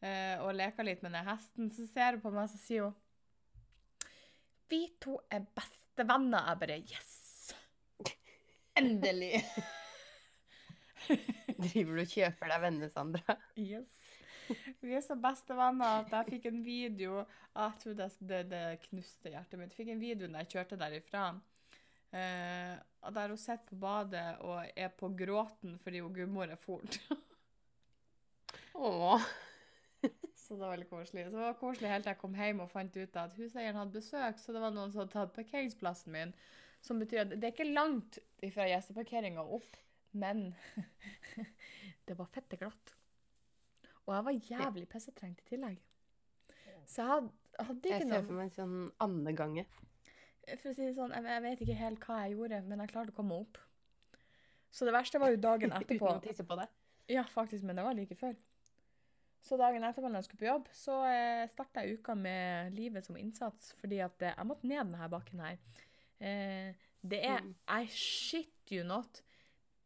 eh, 0.06 0.38
og 0.44 0.54
leka 0.54 0.86
litt 0.86 1.02
med 1.02 1.16
den 1.18 1.26
hesten, 1.26 1.72
så 1.74 1.88
ser 1.90 2.14
hun 2.16 2.24
på 2.24 2.32
meg 2.36 2.46
og 2.46 2.62
sier 2.62 2.86
hun 2.86 2.94
Vi 4.70 4.84
to 5.02 5.18
er 5.34 5.42
bestevenner. 5.58 6.52
Jeg 6.52 6.62
bare 6.62 6.78
Yes! 6.86 7.18
Endelig! 8.78 9.34
Driver 11.66 11.98
du 11.98 12.04
og 12.06 12.14
kjøper 12.14 12.54
deg 12.54 12.60
venner, 12.68 12.94
Sandra? 12.94 13.40
Yes. 13.58 14.09
Vi 14.82 14.96
er 14.98 15.04
så 15.06 15.18
bestevenner 15.20 16.04
at 16.04 16.14
jeg 16.14 16.34
fikk 16.34 16.50
en 16.50 16.62
video 16.66 17.20
Jeg 17.22 17.82
tror 17.82 17.98
det, 17.98 18.10
det, 18.20 18.42
det 18.52 18.64
knuste 18.88 19.34
hjertet 19.34 19.60
mitt. 19.60 19.74
Jeg 19.74 19.84
fikk 19.84 19.94
en 19.94 20.04
video 20.04 20.30
da 20.30 20.44
jeg 20.44 20.54
kjørte 20.56 20.80
derifra. 20.80 21.26
Eh, 22.10 22.76
der 23.14 23.30
hun 23.30 23.38
sitter 23.38 23.66
på 23.70 23.78
badet 23.80 24.40
og 24.42 24.64
er 24.76 24.90
på 24.98 25.12
gråten 25.14 25.78
fordi 25.84 26.02
hun 26.06 26.16
gudmor 26.16 26.50
er 26.50 26.62
fort. 26.62 27.00
Åh. 28.74 29.28
så 30.42 30.56
det 30.56 30.62
var 30.62 30.74
veldig 30.74 30.90
koselig. 30.90 31.26
Så 31.30 31.38
det 31.38 31.44
var 31.44 31.60
koselig 31.60 31.92
helt 31.92 32.08
til 32.08 32.14
jeg 32.14 32.22
kom 32.22 32.38
hjem 32.38 32.64
og 32.64 32.72
fant 32.72 32.96
ut 32.98 33.20
at 33.22 33.36
huseieren 33.38 33.78
hadde 33.78 33.98
besøk, 34.00 34.40
så 34.40 34.56
det 34.56 34.64
var 34.64 34.74
noen 34.74 34.94
som 34.94 35.04
hadde 35.04 35.16
tatt 35.16 35.36
parkeringsplassen 35.36 36.16
min. 36.16 36.34
Som 36.82 37.02
betyr 37.02 37.26
at 37.26 37.34
det 37.36 37.44
er 37.44 37.54
ikke 37.54 37.68
langt 37.74 38.22
fra 38.56 38.70
gjesteparkeringa 38.70 39.44
opp, 39.44 39.76
men 40.16 40.54
det 42.08 42.16
var 42.18 42.32
fette 42.34 42.58
glatt. 42.62 42.99
Og 44.10 44.16
jeg 44.16 44.26
var 44.26 44.38
jævlig 44.50 44.88
pissetrengt 44.90 45.44
i 45.44 45.48
tillegg. 45.52 45.78
Så 46.90 47.06
jeg 47.06 47.10
hadde, 47.60 47.78
ikke 47.86 48.00
noe... 48.00 48.00
Jeg 48.00 48.10
ser 48.10 48.26
for 48.26 48.38
meg 48.40 48.48
en 48.48 48.56
sånn 48.56 48.78
andegange. 49.06 49.66
For 50.58 50.72
å 50.72 50.74
si 50.74 50.82
det 50.88 50.96
sånn, 50.98 51.14
jeg, 51.14 51.28
jeg 51.30 51.44
vet 51.46 51.60
ikke 51.66 51.78
helt 51.78 52.06
hva 52.08 52.22
jeg 52.24 52.34
gjorde, 52.34 52.62
men 52.66 52.82
jeg 52.82 52.92
klarte 52.96 53.14
å 53.14 53.18
komme 53.20 53.38
opp. 53.44 53.60
Så 54.74 54.88
det 54.88 54.94
verste 54.96 55.22
var 55.22 55.34
jo 55.34 55.42
dagen 55.44 55.74
etterpå. 55.78 56.02
Uten 56.02 56.18
å 56.18 56.24
tisse 56.26 56.46
på 56.48 56.58
deg. 56.58 56.74
Ja, 57.10 57.26
faktisk, 57.30 57.66
men 57.70 57.78
det 57.78 57.86
var 57.86 57.98
like 57.98 58.18
før. 58.18 58.34
Så 59.46 59.56
dagen 59.62 59.86
etterpå 59.86 60.10
når 60.10 60.24
jeg 60.24 60.28
skulle 60.28 60.42
på 60.42 60.50
jobb, 60.50 60.68
så 60.76 60.98
eh, 61.08 61.46
starta 61.54 61.86
jeg 61.86 62.00
uka 62.02 62.18
med 62.18 62.74
livet 62.76 63.06
som 63.06 63.18
innsats, 63.18 63.72
fordi 63.80 64.02
at 64.04 64.26
eh, 64.26 64.34
jeg 64.36 64.50
måtte 64.50 64.68
ned 64.68 64.82
denne 64.82 65.10
bakken 65.14 65.46
her. 65.46 65.62
Eh, 66.20 66.88
det 67.00 67.22
er 67.24 67.40
Mm. 67.46 67.54
I 67.72 67.86
shit 67.94 68.74
you 68.74 68.84
not. 68.84 69.22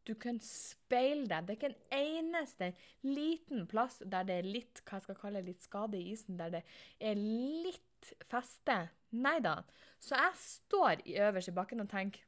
Du 0.04 0.12
kan 0.20 0.36
speile 0.44 1.24
deg. 1.30 1.46
Det 1.46 1.54
er 1.54 1.58
ikke 1.58 1.70
en 1.70 1.98
eneste 1.98 2.70
liten 3.06 3.64
plass 3.70 4.00
der 4.04 4.26
det 4.28 4.36
er 4.40 4.48
litt 4.48 4.82
hva 4.84 4.98
jeg 4.98 5.06
skal 5.06 5.20
kalle 5.22 5.44
litt 5.46 5.64
skade 5.64 5.96
i 5.96 6.10
isen, 6.12 6.36
der 6.40 6.58
det 6.58 6.62
er 7.00 7.16
litt 7.16 8.10
feste. 8.28 8.76
Nei 9.16 9.38
da. 9.44 9.62
Så 10.02 10.18
jeg 10.18 10.40
står 10.42 11.04
i 11.08 11.16
øverst 11.24 11.52
i 11.52 11.56
bakken 11.56 11.84
og 11.84 11.90
tenker 11.92 12.24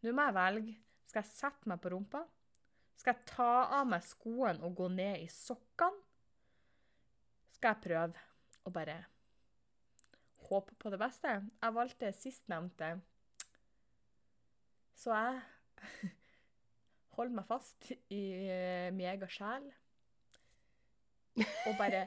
Nå 0.00 0.14
må 0.16 0.28
jeg 0.28 0.36
velge. 0.36 0.76
Skal 1.10 1.24
jeg 1.24 1.32
sette 1.34 1.68
meg 1.68 1.80
på 1.82 1.90
rumpa? 1.92 2.22
Skal 2.96 3.16
jeg 3.16 3.26
ta 3.32 3.50
av 3.80 3.88
meg 3.90 4.04
skoene 4.06 4.62
og 4.64 4.78
gå 4.78 4.86
ned 4.92 5.24
i 5.24 5.28
sokkene? 5.32 6.06
Skal 7.56 7.74
jeg 7.74 7.84
prøve 7.84 8.22
å 8.64 8.72
bare 8.72 8.94
håpe 10.46 10.76
på 10.80 10.92
det 10.92 11.00
beste? 11.02 11.34
Jeg 11.50 11.76
valgte 11.76 12.12
sistnevnte. 12.16 12.94
Så 14.96 15.12
jeg 15.16 16.14
holder 17.20 17.36
meg 17.38 17.46
fast 17.48 17.90
i 17.92 18.22
eh, 18.48 18.90
min 18.96 19.06
egen 19.12 19.30
sjel 19.30 19.68
og 21.40 21.76
bare 21.78 22.02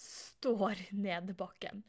står 0.00 0.80
ned 0.96 1.34
bakken. 1.38 1.82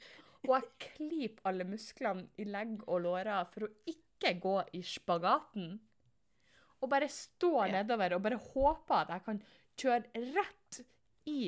Og 0.46 0.52
jeg 0.54 0.72
klyper 0.86 1.50
alle 1.50 1.66
musklene 1.68 2.28
i 2.38 2.46
legg 2.46 2.84
og 2.86 3.02
lårer 3.06 3.48
for 3.50 3.66
å 3.68 3.72
ikke 3.90 4.36
gå 4.44 4.56
i 4.78 4.82
spagaten. 4.86 5.80
Og 6.84 6.92
bare 6.92 7.08
står 7.10 7.68
Ja. 7.72 7.80
nedover 7.80 8.16
og 8.18 8.22
bare 8.28 8.38
håper 8.52 8.96
at 9.00 9.14
jeg 9.16 9.24
kan 9.26 9.42
kjøre 9.82 10.26
rett 10.36 10.82
i 11.26 11.40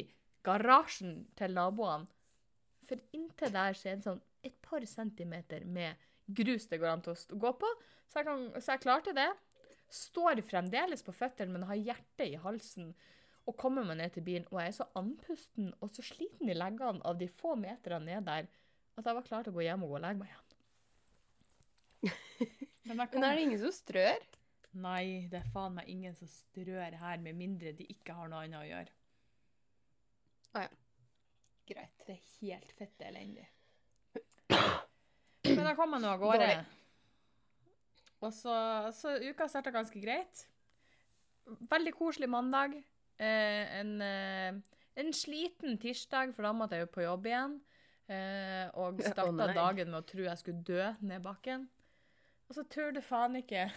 garasjen 0.44 1.28
til 1.38 1.54
naboene. 1.54 2.08
For 2.88 2.98
inntil 3.14 3.52
der 3.54 3.76
så 3.76 3.90
er 3.92 4.00
det 4.00 4.08
sånn 4.08 4.22
et 4.48 4.56
par 4.64 4.86
centimeter 4.88 5.66
med 5.66 5.96
grus 6.28 6.66
det 6.72 6.80
går 6.80 6.88
an 6.96 7.02
til 7.04 7.14
å 7.14 7.40
gå 7.44 7.52
på. 7.60 7.70
Så 8.08 8.22
jeg, 8.22 8.26
kan, 8.26 8.48
så 8.62 8.72
jeg 8.74 8.82
klarte 8.82 9.14
det. 9.14 9.28
Står 9.94 10.42
fremdeles 10.46 11.04
på 11.06 11.16
føttene, 11.16 11.54
men 11.54 11.68
har 11.70 11.80
hjertet 11.80 12.28
i 12.28 12.40
halsen. 12.42 12.92
Og 13.48 13.56
kommer 13.60 13.86
meg 13.88 14.00
ned 14.02 14.16
til 14.16 14.26
bilen, 14.26 14.48
og 14.52 14.60
jeg 14.60 14.74
er 14.74 14.78
så 14.82 14.90
andpusten 15.00 15.70
og 15.80 15.92
så 15.94 16.04
sliten 16.04 16.50
i 16.52 16.58
leggene 16.58 17.04
av 17.08 17.20
de 17.20 17.30
få 17.32 17.56
meterne 17.60 18.10
ned 18.10 18.28
der 18.28 18.50
at 18.98 19.06
jeg 19.06 19.16
var 19.16 19.26
klar 19.28 19.46
til 19.46 19.54
å 19.54 19.58
gå 19.60 19.64
hjem 19.64 19.86
og 19.86 19.94
gå 19.94 20.00
og 20.00 20.04
legge 20.04 20.20
meg 20.20 20.30
igjen. 20.34 20.48
Men 22.88 23.00
Men 23.14 23.24
er 23.24 23.38
det 23.38 23.46
ingen 23.46 23.62
som 23.62 23.74
strør? 23.76 24.26
Nei, 24.78 25.28
det 25.32 25.40
er 25.40 25.52
faen 25.54 25.78
meg 25.78 25.90
ingen 25.90 26.16
som 26.18 26.30
strør 26.30 26.98
her, 27.00 27.22
med 27.24 27.38
mindre 27.38 27.72
de 27.78 27.88
ikke 27.94 28.16
har 28.18 28.30
noe 28.32 28.44
annet 28.46 28.60
å 28.60 28.68
gjøre. 28.68 28.92
Greit. 31.68 32.04
Det 32.08 32.16
er 32.16 32.22
helt 32.42 32.72
fett 32.78 33.02
elendig. 33.04 33.48
Men 35.48 35.64
da 35.66 35.74
kom 35.76 35.96
jeg 35.98 36.04
nå 36.04 36.12
av 36.14 36.22
gårde. 36.22 36.46
Dårlig. 36.46 36.77
Og 38.26 38.34
så, 38.34 38.54
så 38.98 39.18
uka 39.22 39.48
starta 39.50 39.74
ganske 39.74 40.02
greit. 40.02 40.48
Veldig 41.46 41.94
koselig 41.96 42.30
mandag. 42.30 42.76
Eh, 43.18 43.80
en, 43.80 44.02
eh, 44.02 44.54
en 44.98 45.14
sliten 45.14 45.78
tirsdag, 45.82 46.34
for 46.36 46.46
da 46.48 46.54
måtte 46.54 46.78
jeg 46.78 46.88
jo 46.88 46.94
på 46.96 47.06
jobb 47.06 47.30
igjen. 47.30 47.60
Eh, 48.08 48.66
og 48.80 49.02
starta 49.06 49.50
oh, 49.50 49.54
dagen 49.58 49.92
med 49.92 50.00
å 50.02 50.08
tro 50.08 50.26
jeg 50.26 50.42
skulle 50.42 50.66
dø 50.66 50.82
ned 51.06 51.22
bakken. 51.26 51.68
Og 52.48 52.58
så 52.58 52.64
tør 52.72 52.94
det 52.96 53.04
faen 53.04 53.36
ikke 53.42 53.68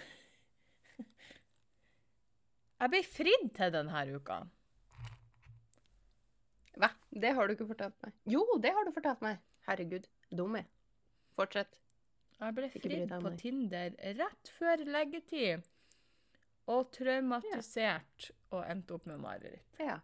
Jeg 2.80 2.92
ble 2.92 3.00
fridd 3.04 3.48
til 3.56 3.72
denne 3.74 4.04
uka. 4.14 4.38
Hva? 6.80 6.88
Det 7.10 7.34
har 7.36 7.48
du 7.48 7.56
ikke 7.56 7.68
fortalt 7.74 7.96
meg. 8.06 8.14
Jo, 8.30 8.44
det 8.62 8.72
har 8.72 8.86
du 8.88 8.94
fortalt 8.94 9.20
meg. 9.24 9.42
Herregud. 9.66 10.06
Dum 10.32 10.56
jeg. 10.56 10.68
Fortsett. 11.36 11.79
Jeg 12.40 12.56
ble 12.56 12.68
fridd 12.72 13.10
på. 13.12 13.32
Tinder 13.40 13.96
rett 14.16 14.52
før 14.56 14.84
leggetid. 14.88 15.66
Og 16.70 16.92
traumatisert 16.94 18.30
og 18.54 18.62
endte 18.64 18.96
opp 18.96 19.08
med 19.10 19.20
mareritt. 19.20 19.80
Ja. 19.82 19.98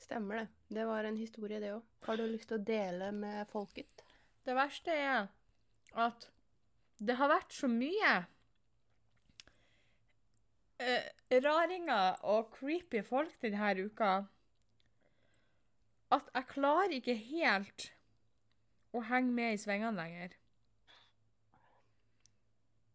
Stemmer 0.00 0.42
det. 0.42 0.46
Det 0.70 0.86
var 0.86 1.06
en 1.08 1.16
historie, 1.18 1.60
det 1.62 1.72
òg. 1.74 1.86
Har 2.06 2.18
du 2.20 2.26
lyst 2.28 2.50
til 2.50 2.60
å 2.60 2.64
dele 2.64 3.10
med 3.16 3.48
folket? 3.50 4.04
Det 4.46 4.54
verste 4.56 4.94
er 4.94 5.30
at 5.98 6.28
det 7.00 7.16
har 7.18 7.30
vært 7.32 7.54
så 7.56 7.68
mye 7.70 8.12
uh, 10.80 11.06
raringer 11.42 12.20
og 12.28 12.52
creepy 12.54 13.02
folk 13.06 13.34
denne 13.42 13.72
uka 13.88 14.12
at 16.10 16.30
jeg 16.34 16.50
klarer 16.50 16.94
ikke 16.96 17.14
helt 17.14 17.90
å 18.94 19.02
henge 19.06 19.32
med 19.34 19.54
i 19.54 19.60
svingene 19.62 19.94
lenger. 19.94 20.39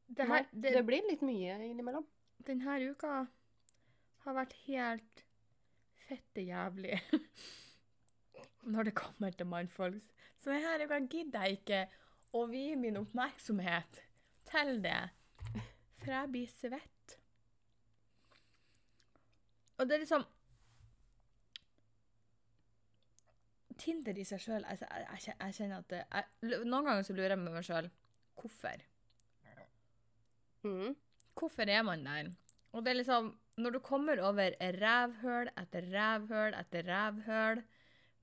Det 0.07 0.27
her, 0.29 0.45
det, 0.51 0.74
det 0.75 0.83
blir 0.85 1.05
litt 1.09 1.24
mye 1.25 1.57
innimellom. 1.65 2.05
denne 2.45 2.77
uka 2.91 3.25
har 4.25 4.35
vært 4.38 4.53
helt 4.65 5.24
fette 6.05 6.43
jævlig 6.45 7.00
når 8.74 8.89
det 8.89 8.95
kommer 8.97 9.31
til 9.31 9.50
mannfolk. 9.50 10.03
Så 10.38 10.53
denne 10.53 10.85
uka 10.85 11.00
gidder 11.09 11.47
jeg 11.47 11.59
ikke 11.59 11.81
å 12.35 12.45
vie 12.51 12.75
min 12.77 13.00
oppmerksomhet 13.01 14.01
til 14.50 14.81
det, 14.83 15.01
for 16.01 16.13
jeg 16.13 16.31
blir 16.33 16.50
svett. 16.51 17.17
Og 19.77 19.88
det 19.88 19.97
er 19.97 20.03
liksom 20.05 20.25
Tinder 23.75 24.15
i 24.15 24.24
seg 24.24 24.39
sjøl 24.39 24.63
altså, 24.63 24.88
jeg, 24.88 25.19
jeg, 25.27 25.35
jeg 25.35 25.55
kjenner 25.57 25.81
at 25.81 25.89
det, 25.91 25.97
jeg, 26.07 26.62
Noen 26.63 26.85
ganger 26.88 27.01
så 27.03 27.15
lurer 27.15 27.33
jeg 27.33 27.41
med 27.41 27.57
meg 27.57 27.65
sjøl 27.67 27.89
hvorfor. 28.39 28.83
Mhm. 30.65 30.95
Hvorfor 31.38 31.69
er 31.69 31.84
man 31.86 32.05
der? 32.05 32.31
Og 32.74 32.84
det 32.84 32.91
er 32.91 33.01
liksom 33.01 33.34
Når 33.57 33.72
du 33.72 33.79
kommer 33.79 34.19
over 34.19 34.51
rævhøl 34.60 35.48
etter 35.55 35.86
rævhøl 35.93 36.55
etter 36.60 36.84
rævhøl, 36.89 37.62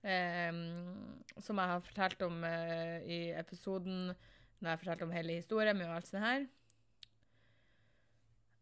ehm, 0.05 1.23
som 1.41 1.57
jeg 1.57 1.71
har 1.71 1.81
fortalt 1.81 2.23
om 2.23 2.45
eh, 2.45 3.01
i 3.09 3.19
episoden 3.41 4.13
når 4.61 4.69
jeg 4.69 4.73
har 4.73 4.83
fortalt 4.83 5.03
om 5.03 5.11
hele 5.11 5.39
historien 5.39 5.77
med 5.77 5.89
alt 5.89 6.11
sånt 6.11 6.25
her 6.25 6.45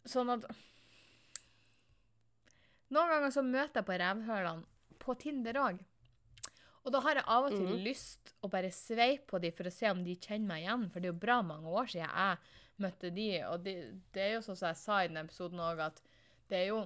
Sånn 0.06 0.30
at 0.30 0.46
Noen 2.90 3.10
ganger 3.10 3.34
så 3.34 3.42
møter 3.42 3.82
jeg 3.82 3.86
på 3.86 3.98
rævhølene 3.98 4.96
på 5.00 5.14
Tinder 5.18 5.58
òg. 5.62 5.82
Og 6.80 6.94
da 6.94 7.02
har 7.04 7.18
jeg 7.18 7.28
av 7.28 7.46
og 7.48 7.52
til 7.52 7.66
mm. 7.68 7.82
lyst 7.84 8.32
å 8.40 8.48
bare 8.52 8.70
sveipe 8.72 9.28
på 9.28 9.40
dem 9.42 9.52
for 9.52 9.68
å 9.68 9.74
se 9.74 9.90
om 9.92 10.00
de 10.04 10.16
kjenner 10.16 10.48
meg 10.48 10.64
igjen, 10.64 10.86
for 10.88 11.02
det 11.02 11.10
er 11.10 11.12
jo 11.12 11.24
bra 11.26 11.40
mange 11.44 11.74
år 11.76 11.90
siden 11.92 12.08
jeg 12.08 12.56
møtte 12.80 13.10
de, 13.12 13.26
og 13.50 13.66
det, 13.66 13.74
det 14.14 14.22
er 14.24 14.32
jo 14.38 14.44
sånn 14.46 14.56
som 14.56 14.70
jeg 14.70 14.80
sa 14.80 15.02
i 15.02 15.10
den 15.10 15.20
episoden 15.20 15.60
òg, 15.60 15.82
at 15.90 16.00
det 16.48 16.62
er 16.62 16.72
jo 16.72 16.80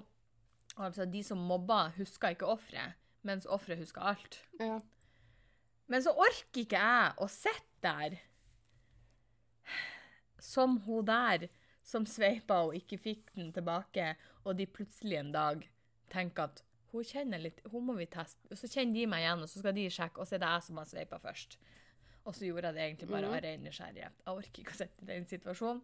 Altså, 0.74 1.04
de 1.06 1.20
som 1.22 1.38
mobber, 1.38 1.92
husker 1.94 2.32
ikke 2.34 2.48
offeret, 2.50 2.96
mens 3.22 3.44
offeret 3.46 3.78
husker 3.78 4.02
alt. 4.02 4.40
Ja. 4.58 4.80
Men 5.86 6.02
så 6.02 6.10
orker 6.18 6.64
ikke 6.64 6.80
jeg 6.80 7.12
å 7.22 7.28
sitte 7.30 7.84
der 7.84 8.16
som 10.42 10.80
hun 10.86 11.06
der 11.06 11.46
som 11.84 12.08
sveipa 12.08 12.62
og 12.66 12.74
ikke 12.76 12.98
fikk 13.00 13.34
den 13.36 13.52
tilbake, 13.54 14.14
og 14.44 14.56
de 14.58 14.66
plutselig 14.66 15.20
en 15.20 15.32
dag 15.34 15.66
tenker 16.12 16.48
at 16.48 16.62
hun 16.94 17.06
kjenner 17.06 17.42
litt, 17.42 17.60
hun 17.72 17.86
må 17.88 17.96
vi 17.98 18.06
teste. 18.10 18.46
Og 18.50 18.58
så 18.58 18.70
kjenner 18.70 18.94
de 18.94 19.06
meg 19.10 19.24
igjen, 19.24 19.42
og 19.42 19.50
så 19.50 19.60
skal 19.60 19.74
de 19.74 19.88
sjekke, 19.90 20.22
og 20.22 20.28
så 20.28 20.36
er 20.36 20.44
det 20.44 20.52
jeg 20.52 20.66
som 20.68 20.80
har 20.80 20.88
sveipa 20.90 21.18
først. 21.22 21.58
Og 22.24 22.36
så 22.36 22.46
gjorde 22.46 22.70
jeg 22.70 22.76
det 22.76 22.84
egentlig 22.86 23.08
bare 23.10 23.30
av 23.30 23.42
ren 23.44 23.66
nysgjerrighet. 23.66 24.22
Jeg 24.24 24.38
orker 24.40 24.62
ikke 24.62 24.74
å 24.76 24.78
sitte 24.78 25.04
i 25.04 25.08
den 25.10 25.26
situasjonen. 25.28 25.82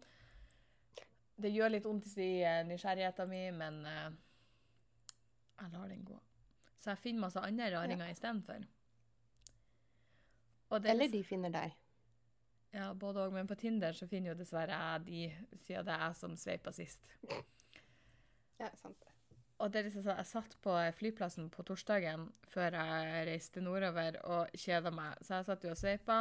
Det 1.41 1.51
gjør 1.51 1.73
litt 1.73 1.85
vondt 1.87 2.07
i 2.21 2.31
eh, 2.45 2.61
nysgjerrigheten 2.69 3.29
min, 3.29 3.57
men 3.57 3.77
uh, 3.85 4.09
jeg 5.57 5.73
lar 5.73 5.91
den 5.91 6.03
gå. 6.05 6.17
Så 6.81 6.91
jeg 6.93 7.01
finner 7.03 7.25
masse 7.27 7.43
andre 7.45 7.69
raringer 7.75 8.09
istedenfor. 8.13 8.65
Det 10.71 10.77
er 10.77 10.89
Eller 10.93 11.03
liksom- 11.03 11.17
de 11.17 11.23
finner 11.27 11.53
deg. 11.53 11.77
Ja, 12.71 12.93
både 12.93 13.25
òg. 13.25 13.33
Men 13.33 13.47
på 13.47 13.55
Tinder 13.59 13.93
så 13.93 14.07
finner 14.07 14.31
jo 14.31 14.39
dessverre 14.39 14.71
jeg 14.71 15.05
de, 15.05 15.57
siden 15.65 15.85
det 15.85 15.93
er 15.93 16.05
jeg 16.07 16.15
som 16.15 16.37
sveipa 16.39 16.71
sist. 16.71 17.11
Ja, 18.59 18.69
sant 18.79 18.99
det. 19.01 19.10
Og 19.61 19.69
det 19.69 19.79
er 19.79 19.85
liksom 19.87 20.03
sånn, 20.05 20.17
Jeg 20.17 20.29
satt 20.31 20.55
på 20.65 20.73
flyplassen 20.97 21.49
på 21.53 21.63
torsdagen 21.67 22.21
før 22.49 22.77
jeg 22.79 23.25
reiste 23.29 23.61
nordover 23.61 24.17
og 24.25 24.43
kjeda 24.57 24.89
meg. 24.93 25.17
Så 25.21 25.37
jeg 25.37 25.47
satt 25.49 25.65
jo 25.65 25.73
og 25.75 25.79
sveipa. 25.79 26.17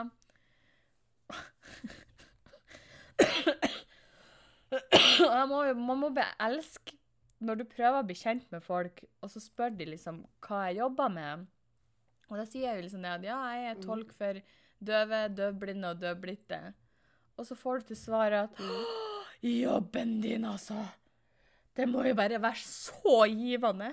må 5.50 5.58
man 5.74 5.98
må 6.04 6.08
bli 6.14 6.26
elske 6.46 6.98
når 7.40 7.62
du 7.62 7.64
prøver 7.72 8.02
å 8.02 8.04
bli 8.04 8.16
kjent 8.20 8.50
med 8.52 8.60
folk, 8.60 9.00
og 9.24 9.30
så 9.32 9.40
spør 9.40 9.72
de 9.72 9.86
liksom 9.94 10.20
hva 10.44 10.58
jeg 10.68 10.82
jobber 10.82 11.08
med. 11.14 11.46
Og 12.28 12.36
da 12.36 12.44
sier 12.44 12.66
jeg 12.68 12.76
jo 12.76 12.84
liksom 12.84 13.06
det 13.06 13.14
at 13.14 13.24
ja, 13.24 13.38
jeg 13.56 13.70
er 13.70 13.80
tolk 13.80 14.12
for 14.14 14.40
døve, 14.90 15.22
døvblinde 15.32 15.94
og 15.94 16.02
døvblitte. 16.02 16.60
Og 17.40 17.48
så 17.48 17.56
får 17.56 17.80
du 17.80 17.84
til 17.90 17.98
svar 18.02 18.36
at 18.44 18.60
jobben 19.40 20.18
din, 20.20 20.44
altså! 20.44 20.84
Det 21.80 21.88
må 21.88 22.04
jo 22.04 22.14
bare 22.18 22.40
være 22.42 22.60
så 22.60 23.24
givende 23.32 23.92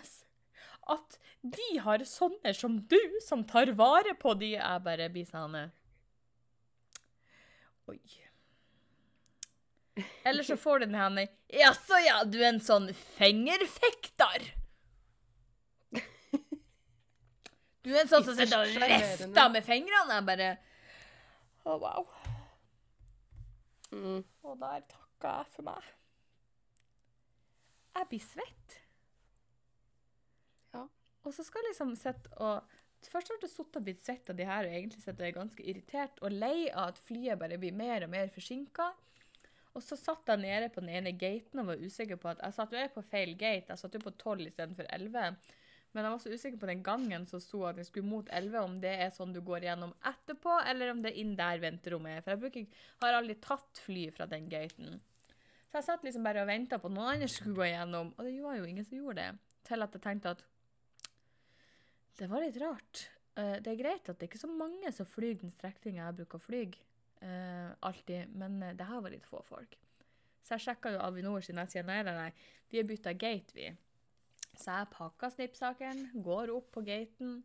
at 0.88 1.18
de 1.42 1.68
har 1.84 2.04
sånne 2.08 2.54
som 2.56 2.78
du, 2.92 3.00
som 3.24 3.44
tar 3.48 3.72
vare 3.80 4.16
på 4.20 4.34
de. 4.40 4.54
Jeg 4.58 4.84
bare 4.84 5.10
blir 5.14 5.28
sånn 5.28 5.56
eh, 5.56 5.74
Oi. 7.88 8.00
Eller 10.28 10.44
så 10.44 10.58
får 10.60 10.84
du 10.84 10.86
den 10.90 10.98
her 11.00 11.28
Jaså, 11.56 12.00
ja, 12.04 12.22
du 12.28 12.40
er 12.42 12.52
en 12.52 12.64
sånn 12.64 12.90
fingerfekter. 13.18 14.52
Du 17.88 17.94
er 17.94 18.02
en 18.02 18.10
sånn 18.12 18.26
som 18.28 18.36
sitter 18.36 18.66
og 18.66 18.82
rester 18.84 19.52
med 19.54 19.64
fingrene. 19.64 20.18
Jeg 20.18 20.26
bare 20.28 20.50
Å, 21.64 21.78
wow. 21.80 22.10
Mm. 23.96 24.26
Og 24.44 24.58
der 24.60 24.84
takka 24.92 25.38
jeg 25.38 25.54
for 25.54 25.68
meg. 25.70 25.88
Jeg 27.98 28.10
blir 28.12 28.24
svett. 28.24 28.76
Ja. 30.76 30.84
Og 31.26 31.34
så 31.34 31.46
skal 31.46 31.64
jeg 31.66 31.74
liksom 31.74 31.96
sitte 32.00 32.34
og 32.38 32.76
Først 33.08 33.30
har 33.30 33.38
du 33.40 33.46
sittet 33.46 33.78
og 33.78 33.84
blitt 33.86 34.00
svett 34.02 34.30
av 34.32 34.36
de 34.36 34.46
her 34.48 34.66
og 34.66 34.74
egentlig 34.74 35.04
sett 35.04 35.20
og 35.22 35.28
er 35.28 35.36
ganske 35.36 35.64
irritert 35.64 36.18
og 36.26 36.34
lei 36.34 36.66
av 36.72 36.96
at 36.96 37.02
flyet 37.06 37.40
bare 37.40 37.60
blir 37.62 37.76
mer 37.78 38.04
og 38.04 38.10
mer 38.12 38.32
forsinka. 38.34 38.88
Og 39.78 39.84
så 39.86 39.96
satt 40.00 40.28
jeg 40.32 40.42
nede 40.42 40.72
på 40.74 40.82
den 40.82 40.90
ene 40.98 41.14
gaten 41.14 41.62
og 41.62 41.70
var 41.70 41.84
usikker 41.84 42.18
på 42.20 42.32
at 42.32 42.42
jeg 42.42 42.56
satt 42.58 42.74
jo 42.74 42.82
på 42.96 43.04
feil 43.06 43.36
gate. 43.38 43.70
Jeg 43.70 43.80
satt 43.80 43.94
jo 43.96 44.02
på 44.02 44.16
12 44.18 44.48
istedenfor 44.48 44.90
11. 44.98 45.38
Men 45.94 46.08
jeg 46.08 46.14
var 46.14 46.24
så 46.24 46.34
usikker 46.34 46.60
på 46.62 46.70
den 46.70 46.82
gangen 46.86 47.28
som 47.30 47.42
sto 47.42 47.62
at 47.70 47.78
jeg 47.80 47.88
skulle 47.88 48.10
mot 48.10 48.28
11, 48.34 48.58
om 48.60 48.80
det 48.82 48.96
er 49.06 49.14
sånn 49.14 49.32
du 49.34 49.40
går 49.46 49.70
gjennom 49.70 49.94
etterpå, 50.06 50.58
eller 50.70 50.92
om 50.92 51.04
det 51.06 51.14
er 51.14 51.22
inn 51.22 51.38
der 51.38 51.62
venterommet 51.64 52.18
er. 52.18 52.26
For 52.26 52.34
jeg 52.34 52.42
bruker, 52.44 52.82
har 53.06 53.20
aldri 53.20 53.38
tatt 53.46 53.84
fly 53.86 54.08
fra 54.18 54.28
den 54.30 54.50
gaten. 54.52 55.00
Så 55.68 55.80
jeg 55.82 55.84
satt 55.90 56.04
liksom 56.08 56.24
bare 56.24 56.42
og 56.46 56.48
venta 56.48 56.78
på 56.80 56.88
at 56.88 56.96
noen 56.96 57.14
andre 57.16 57.28
skulle 57.32 57.58
gå 57.58 57.66
igjennom, 57.68 58.14
og 58.16 58.24
det 58.26 58.38
var 58.44 58.56
jo 58.60 58.68
ingen 58.70 58.86
som 58.88 58.98
gjorde 58.98 59.20
det. 59.20 59.40
Til 59.68 59.84
at 59.84 59.96
jeg 59.98 60.04
tenkte 60.06 60.32
at 60.38 60.44
det 62.18 62.30
var 62.32 62.42
litt 62.42 62.58
rart. 62.62 63.02
Eh, 63.38 63.58
Det 63.62 63.74
er 63.74 63.82
greit 63.84 64.10
at 64.10 64.18
det 64.20 64.30
ikke 64.30 64.40
er 64.40 64.46
så 64.48 64.52
mange 64.52 64.92
som 64.96 65.06
flyr 65.06 65.36
den 65.42 65.52
strekninga 65.54 66.06
jeg 66.08 66.16
bruker 66.22 66.40
å 66.40 66.46
fly. 66.46 66.62
eh, 67.22 67.70
alltid, 67.82 68.30
men 68.38 68.62
eh, 68.64 68.74
det 68.78 68.86
her 68.86 69.02
var 69.02 69.10
litt 69.10 69.26
få 69.26 69.42
folk. 69.44 69.76
Så 70.44 70.54
jeg 70.56 70.68
sjekka 70.68 70.92
jo 70.94 71.00
Avinor 71.02 71.42
sin 71.42 71.56
nettside. 71.58 71.84
Nei, 71.86 72.04
nei, 72.04 72.14
nei, 72.14 72.32
vi 72.70 72.78
har 72.78 72.86
bytta 72.88 73.14
gate, 73.14 73.54
vi. 73.56 73.72
Så 74.56 74.72
jeg 74.72 74.90
pakka 74.94 75.30
snippsakeren, 75.34 76.12
går 76.24 76.52
opp 76.54 76.72
på 76.72 76.84
gaten, 76.86 77.44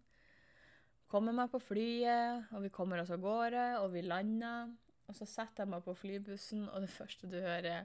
kommer 1.09 1.33
meg 1.33 1.51
på 1.51 1.59
flyet, 1.61 2.53
og 2.53 2.63
vi 2.63 2.71
kommer 2.73 3.01
oss 3.03 3.11
av 3.11 3.21
gårde, 3.21 3.65
og 3.81 3.91
vi 3.93 4.03
lander. 4.03 4.71
Og 5.09 5.17
så 5.17 5.27
setter 5.27 5.65
jeg 5.65 5.73
meg 5.73 5.83
på 5.85 5.97
flybussen, 5.99 6.69
og 6.69 6.81
det 6.85 6.93
første 6.93 7.29
du 7.29 7.41
hører 7.41 7.85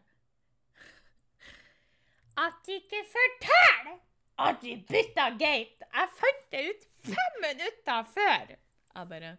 At 2.38 2.62
de 2.66 2.78
ikke 2.78 3.02
forteller 3.10 3.98
at 4.38 4.62
de 4.62 4.76
bytta 4.90 5.30
gate! 5.40 5.86
Jeg 5.94 6.10
fant 6.20 6.44
det 6.52 6.64
ut 6.70 6.84
fem 7.10 7.38
minutter 7.42 8.04
før! 8.14 8.56
Jeg 8.96 9.10
bare 9.10 9.38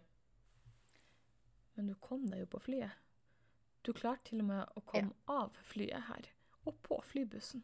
Men 1.75 1.87
du 1.87 1.95
kom 2.03 2.27
deg 2.27 2.43
jo 2.43 2.49
på 2.51 2.59
flyet. 2.59 2.91
Du 3.87 3.93
klarte 3.93 4.29
til 4.29 4.41
og 4.43 4.49
med 4.49 4.75
å 4.75 4.83
komme 4.83 5.15
av 5.31 5.55
flyet 5.63 6.09
her, 6.09 6.27
og 6.67 6.75
på 6.83 6.99
flybussen. 7.07 7.63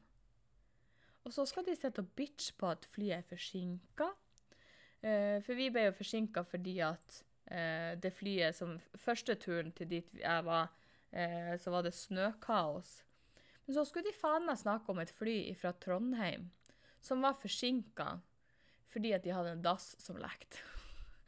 Og 1.25 1.33
så 1.33 1.43
skal 1.49 1.65
de 1.67 1.75
sitte 1.75 2.03
og 2.05 2.13
bitche 2.15 2.53
på 2.55 2.69
at 2.71 2.85
flyet 2.87 3.17
er 3.17 3.27
forsinka. 3.27 4.07
Eh, 5.01 5.41
for 5.43 5.57
vi 5.57 5.67
ble 5.73 5.89
jo 5.89 5.97
forsinka 5.97 6.45
fordi 6.47 6.77
at 6.85 7.19
eh, 7.51 7.93
det 7.99 8.13
flyet 8.15 8.55
som 8.55 8.77
Første 9.01 9.35
turen 9.35 9.73
til 9.75 9.89
dit 9.89 10.15
jeg 10.21 10.45
var, 10.47 10.71
eh, 11.11 11.57
så 11.59 11.73
var 11.73 11.83
det 11.83 11.93
snøkaos. 11.97 13.01
Men 13.65 13.75
så 13.77 13.85
skulle 13.87 14.09
de 14.09 14.13
faen 14.17 14.45
meg 14.45 14.57
snakke 14.61 14.91
om 14.93 14.99
et 15.01 15.13
fly 15.13 15.39
fra 15.57 15.71
Trondheim 15.81 16.49
som 17.05 17.21
var 17.25 17.37
forsinka 17.37 18.19
fordi 18.93 19.11
at 19.15 19.25
de 19.25 19.33
hadde 19.35 19.51
en 19.57 19.63
dass 19.65 19.95
som 19.99 20.15
lekte. 20.21 20.57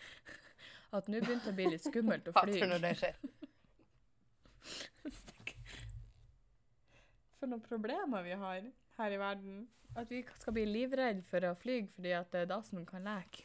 At 0.96 1.10
nå 1.12 1.20
begynte 1.20 1.50
det 1.50 1.52
å 1.52 1.58
bli 1.58 1.66
litt 1.74 1.84
skummelt 1.84 2.30
å 2.32 2.34
fly. 2.38 2.54
Hater 2.54 2.70
når 2.72 2.80
det 2.86 2.94
skjer. 3.02 3.18
For 7.38 7.52
noen 7.52 7.66
problemer 7.66 8.24
vi 8.24 8.38
har 8.40 8.62
her 8.98 9.12
i 9.12 9.20
verden. 9.20 9.68
At 9.98 10.12
vi 10.12 10.24
skal 10.40 10.56
bli 10.56 10.66
livredde 10.70 11.24
for 11.26 11.44
å 11.48 11.54
fly 11.58 11.82
fordi 11.94 12.12
at 12.18 12.34
eh, 12.36 12.48
dassen 12.50 12.86
kan 12.88 13.06
leke. 13.08 13.44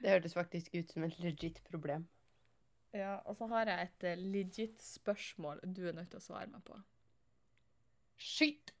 Det 0.00 0.14
hørtes 0.14 0.34
faktisk 0.36 0.74
ut 0.74 0.92
som 0.92 1.04
et 1.04 1.18
legit 1.20 1.60
problem. 1.68 2.06
Ja, 2.92 3.16
og 3.24 3.36
så 3.38 3.46
har 3.46 3.68
jeg 3.70 3.82
et 3.86 4.04
eh, 4.10 4.18
legit 4.18 4.80
spørsmål 4.82 5.60
du 5.76 5.84
er 5.88 5.92
nødt 5.94 6.10
til 6.10 6.18
å 6.18 6.24
svare 6.24 6.48
meg 6.50 6.62
på. 6.66 6.78
Skyt! 8.20 8.72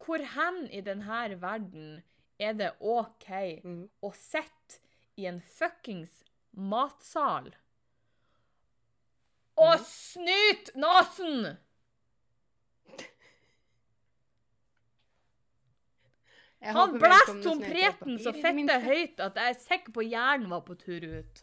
Hvor 0.00 0.22
hen 0.34 0.64
i 0.72 0.80
denne 0.80 1.36
verden 1.40 2.02
er 2.40 2.52
det 2.56 2.70
OK 2.80 3.28
Mm. 3.64 3.88
å 4.02 4.10
sitte 4.16 4.80
i 5.16 5.26
en 5.28 5.40
fuckings 5.40 6.22
matsal 6.52 7.52
og 9.56 9.74
Mhm. 9.76 9.84
snyte 9.84 10.72
nesen? 10.74 11.58
Han 16.62 16.98
blæste 16.98 17.34
vedkommende 17.34 17.50
om 17.50 17.60
preten 17.60 18.18
så 18.18 18.32
fette 18.36 18.80
høyt 18.84 19.20
at 19.24 19.34
jeg 19.40 19.48
er 19.54 19.60
sikker 19.62 19.92
på 19.96 20.02
hjernen 20.04 20.50
var 20.50 20.60
på 20.66 20.74
tur 20.78 21.00
ut. 21.20 21.42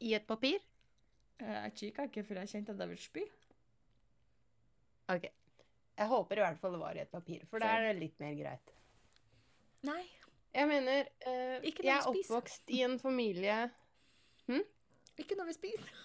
I 0.00 0.14
et 0.18 0.26
papir? 0.26 0.60
Eh, 1.40 1.56
Jeg 1.64 1.74
kikka 1.80 2.06
ikke, 2.08 2.24
for 2.24 2.40
jeg 2.40 2.48
kjente 2.52 2.72
at 2.72 2.80
jeg 2.80 2.92
ville 2.92 3.02
spy. 3.02 3.24
OK. 5.12 5.26
Jeg 5.96 6.10
håper 6.10 6.40
i 6.40 6.44
hvert 6.44 6.60
fall 6.60 6.74
det 6.76 6.80
var 6.82 6.98
i 6.98 7.02
et 7.04 7.12
papir, 7.12 7.44
for 7.48 7.62
da 7.62 7.70
er 7.78 7.86
det 7.88 8.00
litt 8.00 8.18
mer 8.20 8.34
greit. 8.36 8.72
Nei. 9.86 10.02
Jeg 10.56 10.68
mener, 10.70 11.08
uh, 11.26 11.64
Ikke 11.68 11.82
når 11.84 11.90
jeg 11.90 11.96
er 12.00 12.06
oppvokst 12.08 12.70
i 12.72 12.78
en 12.86 12.94
familie 12.98 13.56
Ikke 15.20 15.36
når 15.36 15.50
vi 15.50 15.54
spiser. 15.56 15.98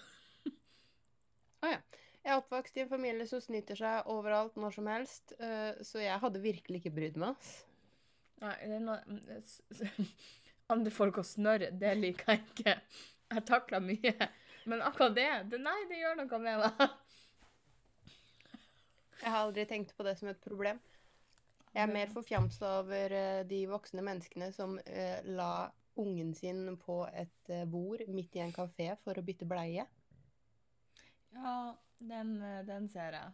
Å 1.62 1.70
ja. 1.72 1.78
Jeg 2.22 2.30
er 2.30 2.38
oppvokst 2.38 2.76
i 2.78 2.82
en 2.84 2.90
familie 2.90 3.26
som 3.26 3.40
snyter 3.42 3.78
seg 3.78 4.08
overalt, 4.12 4.54
når 4.60 4.76
som 4.76 4.88
helst, 4.92 5.34
uh, 5.40 5.72
så 5.84 6.02
jeg 6.04 6.20
hadde 6.22 6.42
virkelig 6.44 6.82
ikke 6.82 6.94
brydd 6.94 7.18
meg. 7.20 7.34
ass. 7.34 7.64
Nei, 8.42 8.54
det 8.66 8.78
er 8.78 8.84
noe 8.86 10.06
Andre 10.72 10.92
folk 10.94 11.18
og 11.20 11.26
snørr, 11.26 11.66
det 11.78 11.92
liker 11.98 12.32
jeg 12.32 12.44
ikke. 12.52 12.76
Jeg 13.32 13.44
takler 13.48 13.82
mye. 13.84 14.14
Men 14.68 14.82
akkurat 14.84 15.14
det, 15.16 15.28
det 15.50 15.60
Nei, 15.62 15.78
det 15.90 16.00
gjør 16.02 16.18
noe 16.20 16.40
med 16.42 16.62
meg. 16.62 16.82
Jeg 19.22 19.30
har 19.30 19.44
aldri 19.44 19.64
tenkt 19.70 19.94
på 19.96 20.06
det 20.06 20.16
som 20.18 20.30
et 20.32 20.42
problem. 20.42 20.80
Jeg 21.72 21.86
er 21.86 21.92
mer 21.94 22.10
forfjamsa 22.12 22.72
over 22.82 23.14
eh, 23.16 23.44
de 23.48 23.62
voksne 23.70 24.02
menneskene 24.04 24.50
som 24.52 24.74
uh, 24.76 25.18
la 25.24 25.70
ungen 25.96 26.34
sin 26.36 26.66
på 26.80 26.98
et 27.08 27.52
eh, 27.52 27.64
bord 27.68 28.02
midt 28.12 28.36
i 28.36 28.42
en 28.44 28.52
kafé 28.52 28.90
for 29.04 29.16
å 29.16 29.24
bytte 29.24 29.48
bleie. 29.48 29.86
Ja, 31.32 31.54
den, 32.00 32.34
den 32.68 32.88
ser 32.92 33.16
jeg. 33.16 33.32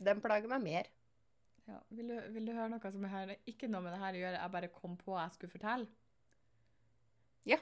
Den 0.00 0.20
plager 0.24 0.50
meg 0.50 0.64
mer. 0.64 0.90
Ja. 1.68 1.78
Vil, 1.94 2.10
du, 2.10 2.16
vil 2.34 2.48
du 2.48 2.52
høre 2.56 2.68
noe 2.72 2.92
som 2.92 3.04
er 3.06 3.14
her? 3.14 3.34
ikke 3.48 3.68
noe 3.70 3.84
med 3.84 3.94
det 3.94 4.02
her 4.02 4.16
å 4.16 4.22
gjøre, 4.24 4.42
jeg 4.42 4.54
bare 4.56 4.72
kom 4.74 4.96
på 5.00 5.16
jeg 5.16 5.36
skulle 5.36 5.54
fortelle? 5.54 5.88
Ja. 7.48 7.60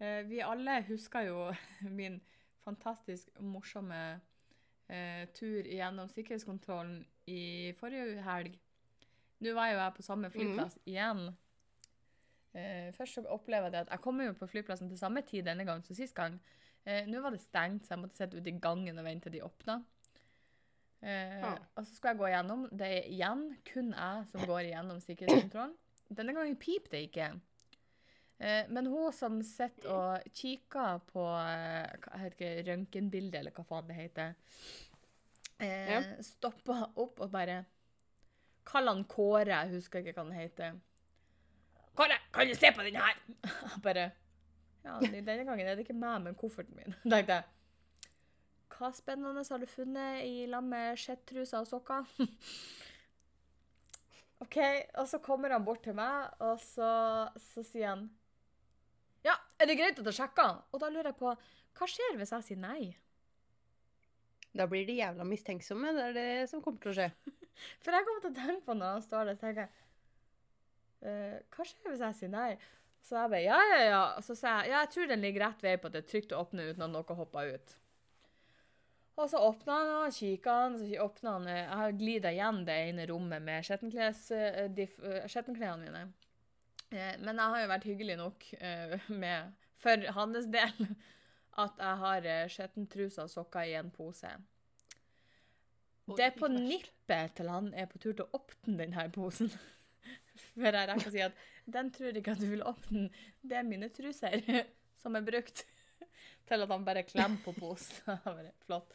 Eh, 0.00 0.22
vi 0.28 0.40
alle 0.44 0.82
husker 0.88 1.26
jo 1.26 1.38
min 1.98 2.20
fantastisk 2.64 3.28
morsomme 3.40 4.20
eh, 4.88 5.26
tur 5.34 5.62
gjennom 5.66 6.08
sikkerhetskontrollen 6.12 7.00
i 7.26 7.72
forrige 7.78 8.22
helg. 8.26 8.58
Nå 9.40 9.52
var 9.54 9.70
jo 9.72 9.78
jeg 9.78 9.94
på 9.96 10.02
samme 10.02 10.30
flyplass 10.34 10.78
igjen. 10.86 11.28
Eh, 12.54 12.88
først 12.96 13.14
så 13.18 13.22
opplever 13.30 13.68
jeg 13.68 13.72
det 13.72 13.80
at 13.86 13.90
jeg 13.94 14.02
kommer 14.02 14.24
jo 14.26 14.32
på 14.38 14.48
flyplassen 14.50 14.88
til 14.90 14.98
samme 14.98 15.22
tid 15.22 15.44
denne 15.46 15.64
gangen 15.68 15.84
som 15.86 15.94
sist 15.98 16.14
gang. 16.16 16.38
Eh, 16.84 17.04
Nå 17.06 17.20
var 17.22 17.30
det 17.34 17.40
stengt, 17.42 17.84
så 17.86 17.94
jeg 17.94 18.02
måtte 18.02 18.16
sitte 18.16 18.38
ute 18.40 18.50
i 18.50 18.58
gangen 18.62 18.98
og 18.98 19.04
vente 19.06 19.28
til 19.28 19.38
de 19.38 19.44
åpna. 19.46 19.80
Eh, 21.02 21.44
Ah. 21.44 21.58
Og 21.76 21.86
så 21.86 21.94
skal 21.94 22.10
jeg 22.14 22.18
gå 22.18 22.26
igjennom. 22.26 22.64
Det 22.74 22.86
er 22.88 23.04
igjen 23.12 23.44
kun 23.72 23.92
jeg 23.94 24.24
som 24.32 24.46
går 24.46 24.60
igjennom 24.66 24.98
sikkerhetskontrollen. 25.00 25.76
Denne 26.10 26.34
gangen 26.34 26.56
pip 26.58 26.88
det 26.90 27.04
ikke. 27.06 27.28
Eh, 28.38 28.68
men 28.70 28.86
hun 28.86 29.12
som 29.12 29.40
sitter 29.42 29.90
og 29.90 30.28
kikker 30.36 31.00
på 31.10 31.24
eh, 31.42 31.96
hva 32.04 32.20
heter 32.22 32.38
det, 32.38 32.66
røntgenbildet, 32.68 33.40
eller 33.40 33.54
hva 33.56 33.64
faen 33.66 33.88
det 33.90 33.96
heter, 33.98 34.34
eh, 35.58 35.90
Ja. 35.90 36.02
stoppa 36.22 36.84
opp 36.94 37.18
og 37.24 37.32
bare 37.34 37.64
Kall 38.68 38.86
han 38.90 39.04
Kåre, 39.08 39.48
jeg 39.48 39.72
husker 39.72 40.04
ikke 40.04 40.12
hva 40.12 40.26
han 40.28 40.36
heter. 40.38 40.74
Kåre, 41.96 42.18
kan 42.32 42.46
du 42.46 42.54
se 42.54 42.70
på 42.76 42.84
den 42.86 42.96
her? 43.00 43.16
Bare 43.82 44.10
Ja, 44.84 44.98
denne 45.00 45.44
gangen 45.44 45.66
er 45.66 45.74
det 45.74 45.86
ikke 45.86 45.96
meg, 45.96 46.20
men 46.22 46.36
kofferten 46.38 46.76
min. 46.76 46.94
tenkte 47.10 47.40
jeg. 47.40 47.44
Hva 48.76 48.92
spennende 48.94 49.42
har 49.42 49.58
du 49.58 49.66
funnet 49.66 50.22
i 50.28 50.44
lag 50.46 50.62
med 50.62 51.00
skjettruser 51.00 51.64
og 51.64 51.66
sokker? 51.66 52.06
OK, 54.44 54.58
og 54.94 55.08
så 55.10 55.18
kommer 55.18 55.50
han 55.50 55.64
bort 55.66 55.82
til 55.82 55.96
meg, 55.98 56.28
og 56.38 56.60
så, 56.62 56.92
så 57.42 57.64
sier 57.66 57.88
han 57.96 58.04
Ja, 59.26 59.34
er 59.58 59.68
det 59.70 59.78
greit 59.78 59.98
at 59.98 60.06
jeg 60.06 60.18
sjekker? 60.20 60.62
Og 60.72 60.82
da 60.82 60.90
lurer 60.92 61.10
jeg 61.10 61.18
på 61.18 61.32
Hva 61.78 61.88
skjer 61.90 62.16
hvis 62.18 62.32
jeg 62.34 62.46
sier 62.46 62.60
nei? 62.62 62.94
Da 64.56 64.66
blir 64.66 64.86
de 64.88 64.96
jævla 64.98 65.26
mistenksomme. 65.28 65.92
Det 65.94 66.06
er 66.08 66.16
det 66.16 66.30
som 66.50 66.62
kommer 66.64 66.80
til 66.82 66.92
å 66.92 66.96
skje. 66.96 67.10
For 67.84 67.94
jeg 67.94 68.06
kommer 68.06 68.24
til 68.24 68.32
å 68.32 68.38
tenke 68.38 68.66
på 68.66 68.76
når 68.78 68.96
han 68.96 69.04
står 69.04 69.28
der, 69.28 69.38
så 69.38 69.46
tenker 69.46 69.66
jeg 69.66 69.84
«Eh, 70.98 71.34
Hva 71.54 71.66
skjer 71.66 71.92
hvis 71.92 72.02
jeg 72.02 72.18
sier 72.18 72.32
nei? 72.32 72.48
Så 73.06 73.14
jeg 73.14 73.30
bare 73.30 73.44
ja, 73.44 73.58
ja, 73.72 73.82
ja. 73.86 74.00
Og 74.18 74.24
så 74.26 74.34
sier 74.38 74.64
jeg 74.64 74.72
ja, 74.72 74.80
jeg 74.82 74.92
tror 74.94 75.10
den 75.12 75.22
ligger 75.22 75.46
rett 75.46 75.62
vei 75.62 75.76
på 75.78 75.90
at 75.90 75.94
det 75.94 76.02
er 76.02 76.08
trygt 76.10 76.34
å 76.34 76.40
åpne 76.42 76.70
uten 76.70 76.86
at 76.88 76.94
noe 76.94 77.18
hopper 77.20 77.52
ut. 77.54 77.76
Og 79.18 79.26
så 79.30 79.40
åpna 79.42 79.76
han 79.80 79.92
og 79.96 80.14
kikka 80.14 80.56
han, 80.62 80.78
så 80.78 80.88
åpna 81.02 81.36
han 81.36 81.46
eh, 81.50 81.62
Jeg 81.64 81.78
har 81.82 81.96
glida 81.98 82.32
igjen 82.34 82.60
det 82.66 82.78
ene 82.88 83.06
rommet 83.10 83.42
med 83.42 83.66
skjettenkles, 83.66 84.24
eh, 84.34 84.98
skjettenklærne 85.30 85.86
mine. 85.86 86.04
Eh, 86.90 87.16
Men 87.20 87.36
jeg 87.36 87.54
har 87.54 87.62
jo 87.62 87.70
vært 87.72 87.88
hyggelig 87.88 88.18
nok 88.20 88.44
eh, 88.58 89.08
med, 89.12 89.56
for 89.78 90.04
hans 90.16 90.48
del, 90.52 90.86
at 91.64 91.82
jeg 91.82 92.02
har 92.02 92.28
eh, 92.34 92.44
skjettentruser 92.52 93.26
og 93.26 93.32
sokker 93.32 93.68
i 93.68 93.76
en 93.78 93.90
pose. 93.94 94.30
Det 96.08 96.24
er 96.24 96.36
på 96.38 96.48
nippet 96.48 97.34
til 97.36 97.50
han 97.52 97.68
er 97.76 97.88
på 97.90 98.00
tur 98.00 98.14
til 98.14 98.24
å 98.24 98.38
åpne 98.40 98.78
denne 98.80 99.08
posen. 99.12 99.50
For 100.54 100.70
jeg 100.70 100.88
rekker 100.88 101.10
å 101.10 101.12
si 101.12 101.20
at 101.20 101.40
den 101.68 101.90
tror 101.92 102.16
ikke 102.16 102.32
at 102.32 102.40
du 102.40 102.46
vil 102.48 102.64
åpne. 102.64 103.08
Det 103.42 103.58
er 103.58 103.66
mine 103.66 103.90
truser 103.92 104.38
som 105.02 105.18
er 105.18 105.26
brukt. 105.26 105.66
Til 106.48 106.64
at 106.64 106.72
han 106.72 106.86
bare 106.86 107.04
klemmer 107.04 107.42
på 107.44 107.52
posen. 107.58 108.16
Flott. 108.64 108.94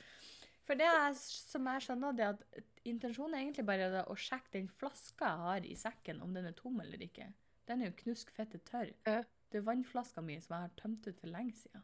For 0.65 0.79
det 0.79 0.87
er, 0.87 1.13
som 1.19 1.67
jeg 1.69 1.85
skjønner, 1.85 2.15
det 2.17 2.29
at 2.31 2.63
intensjonen 2.87 3.35
er 3.35 3.43
egentlig 3.43 3.65
bare 3.67 4.05
å 4.09 4.15
sjekke 4.17 4.55
den 4.55 4.71
flaska 4.79 5.29
jeg 5.29 5.43
har 5.43 5.67
i 5.67 5.75
sekken, 5.77 6.23
om 6.23 6.33
den 6.33 6.47
er 6.49 6.55
tom 6.57 6.79
eller 6.81 7.03
ikke. 7.03 7.27
Den 7.67 7.81
er 7.81 7.91
jo 7.91 7.97
knusk 8.03 8.31
fette 8.35 8.59
tørr. 8.67 8.91
Ja. 9.07 9.23
Det 9.51 9.61
er 9.61 9.67
vannflaska 9.67 10.21
mi 10.25 10.39
som 10.41 10.55
jeg 10.55 10.67
har 10.67 10.77
tømt 10.79 11.07
ut 11.07 11.19
for 11.19 11.29
lenge 11.29 11.53
siden. 11.55 11.83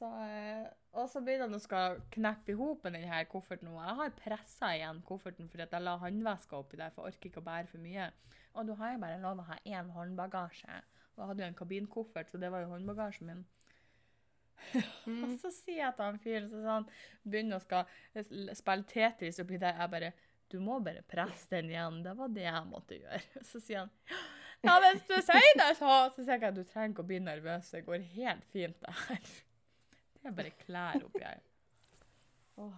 Så, 0.00 0.08
eh, 0.24 0.64
og 0.96 1.10
så 1.12 1.20
begynner 1.20 1.50
han 1.50 1.58
å 1.58 1.60
skal 1.60 1.98
kneppe 2.14 2.54
i 2.54 2.56
hop 2.56 2.86
denne 2.86 3.24
kofferten. 3.28 3.68
Og 3.68 3.82
Jeg 3.84 3.96
har 3.98 4.14
pressa 4.16 4.70
igjen 4.78 5.02
kofferten 5.04 5.50
fordi 5.52 5.66
jeg 5.66 5.84
la 5.84 5.98
håndveska 6.00 6.56
oppi 6.56 6.80
der, 6.80 6.94
for 6.94 7.04
jeg 7.04 7.18
orker 7.18 7.30
ikke 7.30 7.42
å 7.42 7.48
bære 7.50 7.68
for 7.68 7.84
mye. 7.84 8.08
Og 8.54 8.66
du 8.66 8.74
har 8.80 8.94
jo 8.94 9.02
bare 9.04 9.20
lov 9.20 9.42
å 9.42 9.48
ha 9.50 9.58
én 9.66 9.92
håndbagasje. 9.92 10.80
Og 11.14 11.22
jeg 11.22 11.28
hadde 11.28 11.44
jo 11.44 11.48
en 11.50 11.58
kabinkoffert, 11.60 12.30
så 12.30 12.40
det 12.40 12.50
var 12.50 12.64
jo 12.64 12.72
håndbagasjen 12.72 13.28
min. 13.28 13.44
Og 15.24 15.36
så 15.40 15.50
sier 15.52 15.84
jeg 15.84 15.96
til 15.96 16.04
han 16.04 16.18
fyren 16.20 16.48
sånn, 16.50 16.88
begynner 17.24 17.60
å 17.60 17.64
skal 17.64 17.86
spille 18.56 18.88
Tetris 18.88 19.40
oppi 19.40 19.60
der, 19.60 19.76
jeg 19.76 19.92
bare 19.92 20.12
Du 20.50 20.58
må 20.62 20.80
bare 20.82 21.02
presse 21.06 21.46
den 21.52 21.70
igjen. 21.70 22.00
Det 22.02 22.14
var 22.18 22.32
det 22.34 22.46
jeg 22.46 22.66
måtte 22.66 22.98
gjøre. 22.98 23.22
Så 23.50 23.62
sier 23.62 23.84
han 23.84 23.92
Ja, 24.66 24.74
hvis 24.84 25.06
du 25.08 25.14
sier 25.24 25.54
det, 25.56 25.70
så 25.78 25.92
Så 26.12 26.24
sier 26.24 26.34
jeg 26.34 26.50
at 26.50 26.58
du 26.58 26.64
trenger 26.68 26.92
ikke 26.92 27.04
å 27.06 27.08
bli 27.08 27.20
nervøs. 27.24 27.70
Det 27.72 27.84
går 27.86 28.02
helt 28.16 28.44
fint, 28.52 28.76
det 28.82 28.96
her. 29.06 29.30
Det 30.20 30.28
er 30.28 30.36
bare 30.36 30.52
klær 30.60 31.06
oppi 31.06 31.22
her. 31.24 31.40
Oh. 32.60 32.74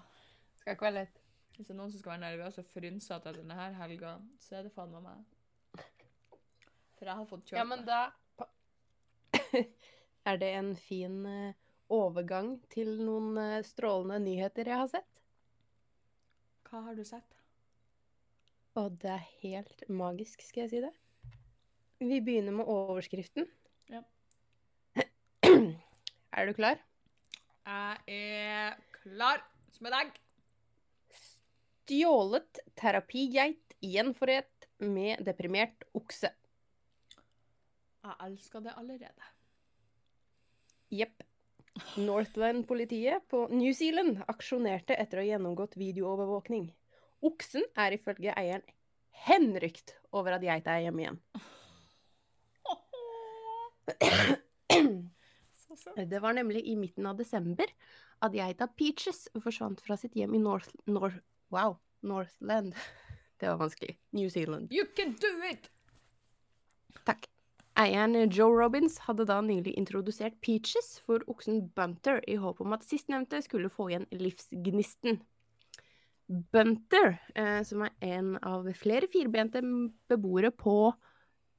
Skal 0.61 0.77
ikke 0.77 0.87
være 0.87 0.99
lett. 1.01 1.19
Hvis 1.57 1.67
det 1.67 1.75
er 1.75 1.79
noen 1.81 1.91
som 1.91 2.01
skal 2.05 2.15
være 2.15 2.23
nervøse 2.23 2.63
og 2.63 2.69
frynsete 2.71 3.19
etter 3.19 3.41
denne 3.41 3.67
helga, 3.81 4.13
så 4.41 4.61
er 4.61 4.69
det 4.69 4.75
faen 4.77 4.95
meg 4.95 5.03
meg. 5.09 5.25
For 7.01 7.11
jeg 7.11 7.19
har 7.19 7.27
fått 7.27 7.51
kjøpt 7.51 7.59
Ja, 7.59 7.67
men 7.67 7.83
da 7.89 8.01
Er 10.31 10.39
det 10.39 10.53
en 10.55 10.71
fin 10.79 11.17
eh, 11.27 11.59
overgang 11.91 12.55
til 12.71 12.95
noen 13.03 13.35
eh, 13.43 13.65
strålende 13.67 14.21
nyheter 14.23 14.71
jeg 14.71 14.79
har 14.85 14.91
sett? 14.93 15.23
Hva 16.69 16.85
har 16.87 16.95
du 16.95 17.03
sett? 17.05 17.41
Og 18.81 18.95
det 19.03 19.11
er 19.13 19.25
helt 19.43 19.83
magisk, 19.93 20.41
skal 20.47 20.65
jeg 20.65 20.71
si 20.73 20.81
det. 20.81 20.93
Vi 22.01 22.21
begynner 22.25 22.55
med 22.57 22.69
overskriften. 22.73 23.47
Ja. 23.93 24.01
er 26.33 26.49
du 26.49 26.55
klar? 26.57 26.81
Jeg 27.67 27.99
er 28.17 28.79
klar 28.97 29.45
som 29.77 29.91
en 29.91 29.99
egg. 30.01 30.17
Stjålet 31.83 32.63
terapigeit 32.79 33.77
gjenforent 33.85 34.69
med 34.81 35.21
deprimert 35.27 35.85
okse. 35.95 36.33
Jeg 38.03 38.19
elsker 38.25 38.65
det 38.65 38.73
allerede. 38.79 39.33
Jepp. 40.91 41.23
Northland-politiet 41.97 43.25
på 43.33 43.47
New 43.53 43.73
Zealand 43.77 44.25
aksjonerte 44.29 44.97
etter 44.97 45.21
å 45.21 45.23
ha 45.23 45.29
gjennomgått 45.29 45.79
videoovervåkning. 45.81 46.67
Oksen 47.23 47.65
er 47.79 47.95
ifølge 47.95 48.35
eieren 48.35 48.65
henrykt 49.27 49.97
over 50.13 50.35
at 50.37 50.45
geita 50.45 50.75
er 50.75 50.89
hjemme 50.89 51.05
igjen. 51.05 51.19
Det 55.97 56.21
var 56.23 56.35
nemlig 56.35 56.65
i 56.67 56.77
midten 56.79 57.07
av 57.07 57.19
desember 57.19 57.71
at 58.23 58.35
geita 58.35 58.69
Peaches 58.79 59.27
forsvant 59.43 59.83
fra 59.83 59.97
sitt 59.99 60.17
hjem 60.19 60.35
i 60.37 60.43
North... 60.43 60.71
North 60.87 61.21
wow, 61.55 61.79
Northland. 62.01 62.75
Det 63.43 63.51
var 63.51 63.59
vanskelig. 63.59 63.97
New 64.11 64.29
Zealand. 64.31 64.73
You 64.73 64.87
can 64.97 65.17
do 65.19 65.33
it! 65.51 65.71
Takk. 67.07 67.27
Eieren 67.75 68.15
Joe 68.31 68.53
Robins 68.53 68.99
hadde 69.09 69.25
da 69.27 69.41
nylig 69.43 69.73
introdusert 69.81 70.37
Peaches 70.45 70.99
for 71.03 71.25
oksen 71.27 71.65
Bunter, 71.75 72.21
i 72.29 72.37
håp 72.39 72.61
om 72.63 72.75
at 72.77 72.85
sistnevnte 72.87 73.41
skulle 73.43 73.73
få 73.73 73.89
igjen 73.91 74.07
livsgnisten. 74.13 75.23
Bunter, 76.33 77.18
eh, 77.35 77.62
som 77.62 77.83
er 77.85 77.92
en 78.01 78.37
av 78.40 78.68
flere 78.79 79.09
firbente 79.11 79.61
beboere 80.09 80.51
på 80.51 80.95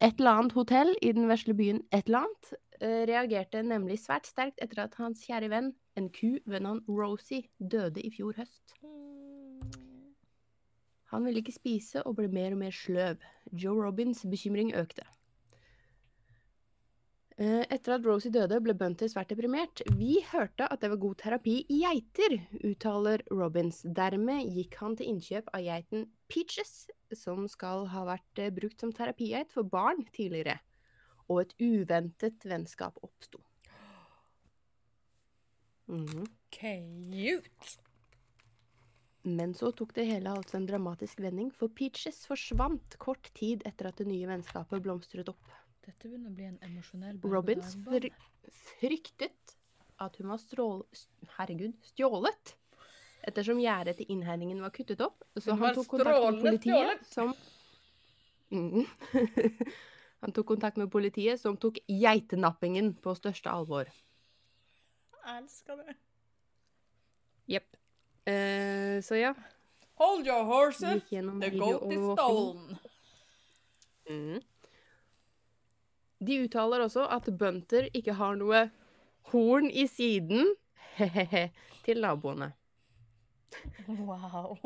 et 0.02 0.18
eller 0.18 0.40
annet 0.40 0.56
hotell 0.58 0.94
i 1.02 1.12
den 1.14 1.30
vesle 1.30 1.54
byen 1.54 1.84
et 1.94 2.08
eller 2.08 2.26
annet, 2.26 2.54
eh, 2.82 3.04
reagerte 3.06 3.62
nemlig 3.64 4.00
svært 4.02 4.26
sterkt 4.26 4.64
etter 4.64 4.84
at 4.84 4.98
hans 4.98 5.22
kjære 5.28 5.50
venn, 5.54 5.74
en 5.96 6.10
ku 6.10 6.40
ved 6.46 6.66
navn 6.66 6.82
Rosie, 6.90 7.50
døde 7.60 8.02
i 8.02 8.10
fjor 8.10 8.34
høst. 8.34 8.74
Han 11.14 11.26
ville 11.26 11.44
ikke 11.44 11.54
spise 11.54 12.02
og 12.08 12.18
ble 12.18 12.28
mer 12.28 12.56
og 12.56 12.64
mer 12.64 12.74
sløv. 12.74 13.22
Joe 13.54 13.78
Robins 13.78 14.26
bekymring 14.26 14.74
økte. 14.74 15.06
Eh, 17.38 17.64
Etter 17.74 17.96
at 17.96 18.06
Rosie 18.06 18.30
døde, 18.30 18.60
ble 18.62 18.76
Bunter 18.78 19.10
svært 19.10 19.32
deprimert. 19.34 19.82
Vi 19.98 20.20
hørte 20.30 20.68
at 20.70 20.84
det 20.84 20.92
var 20.92 21.02
god 21.02 21.18
terapi 21.24 21.56
i 21.66 21.80
geiter, 21.82 22.36
uttaler 22.62 23.24
Robins. 23.34 23.82
Dermed 23.82 24.52
gikk 24.54 24.78
han 24.84 24.98
til 25.00 25.10
innkjøp 25.10 25.50
av 25.50 25.64
geiten 25.66 26.06
Peaches, 26.30 26.92
som 27.18 27.48
skal 27.50 27.88
ha 27.90 28.04
vært 28.06 28.42
eh, 28.42 28.54
brukt 28.54 28.84
som 28.84 28.94
terapigeit 28.94 29.50
for 29.54 29.66
barn 29.66 30.06
tidligere. 30.14 30.60
Og 31.26 31.42
et 31.42 31.56
uventet 31.64 32.46
vennskap 32.46 33.02
oppsto. 33.02 33.42
Mhm. 35.90 36.30
Cute! 36.54 37.80
Men 39.24 39.54
så 39.56 39.72
tok 39.72 39.94
det 39.96 40.06
hele 40.06 40.36
altså 40.36 40.60
en 40.60 40.68
dramatisk 40.68 41.22
vending, 41.24 41.50
for 41.56 41.72
Peaches 41.72 42.26
forsvant 42.28 42.98
kort 43.02 43.32
tid 43.34 43.64
etter 43.66 43.90
at 43.90 43.98
det 44.02 44.10
nye 44.10 44.28
vennskapet 44.28 44.84
blomstret 44.84 45.32
opp. 45.32 45.54
Dette 45.84 46.08
begynner 46.08 46.32
å 46.32 46.36
bli 46.38 46.46
en 46.48 46.60
emosjonell 46.64 47.18
Robins 47.28 47.74
fr 47.84 48.08
fryktet 48.80 49.56
at 50.04 50.16
hun 50.20 50.30
var 50.32 50.40
strål... 50.42 50.84
Herregud, 51.38 51.74
stjålet! 51.92 52.54
Ettersom 53.24 53.60
gjerdet 53.64 53.98
til 54.00 54.12
innhegningen 54.12 54.60
var 54.64 54.72
kuttet 54.76 55.02
opp, 55.04 55.24
så 55.40 55.56
han 55.60 55.76
tok 55.76 55.88
kontakt 55.94 56.24
med 56.28 56.42
politiet, 56.44 57.04
som 57.08 57.32
mm. 58.52 58.84
Han 60.24 60.32
tok 60.36 60.48
kontakt 60.54 60.80
med 60.80 60.92
politiet, 60.92 61.40
som 61.40 61.56
tok 61.60 61.82
geitenappingen 61.88 62.94
på 63.04 63.16
største 63.20 63.52
alvor. 63.52 63.90
Jeg 65.12 65.40
elsker 65.42 65.82
det. 65.82 65.96
Jepp. 67.52 67.76
Uh, 68.24 69.04
så 69.04 69.20
ja. 69.20 69.34
Hold 70.00 70.28
your 70.28 70.48
horses. 70.48 71.04
The 71.12 71.52
goat 71.58 71.92
is 71.92 72.06
stolen. 72.16 72.80
Mm. 74.08 74.40
De 76.24 76.40
uttaler 76.46 76.86
også 76.86 77.06
at 77.12 77.30
bønder 77.40 77.90
ikke 77.94 78.16
har 78.20 78.36
noe 78.40 78.66
horn 79.32 79.70
i 79.72 79.88
siden 79.92 80.54
hehehe, 80.98 81.50
til 81.84 82.02
naboene. 82.04 82.54
Wow. 83.88 84.58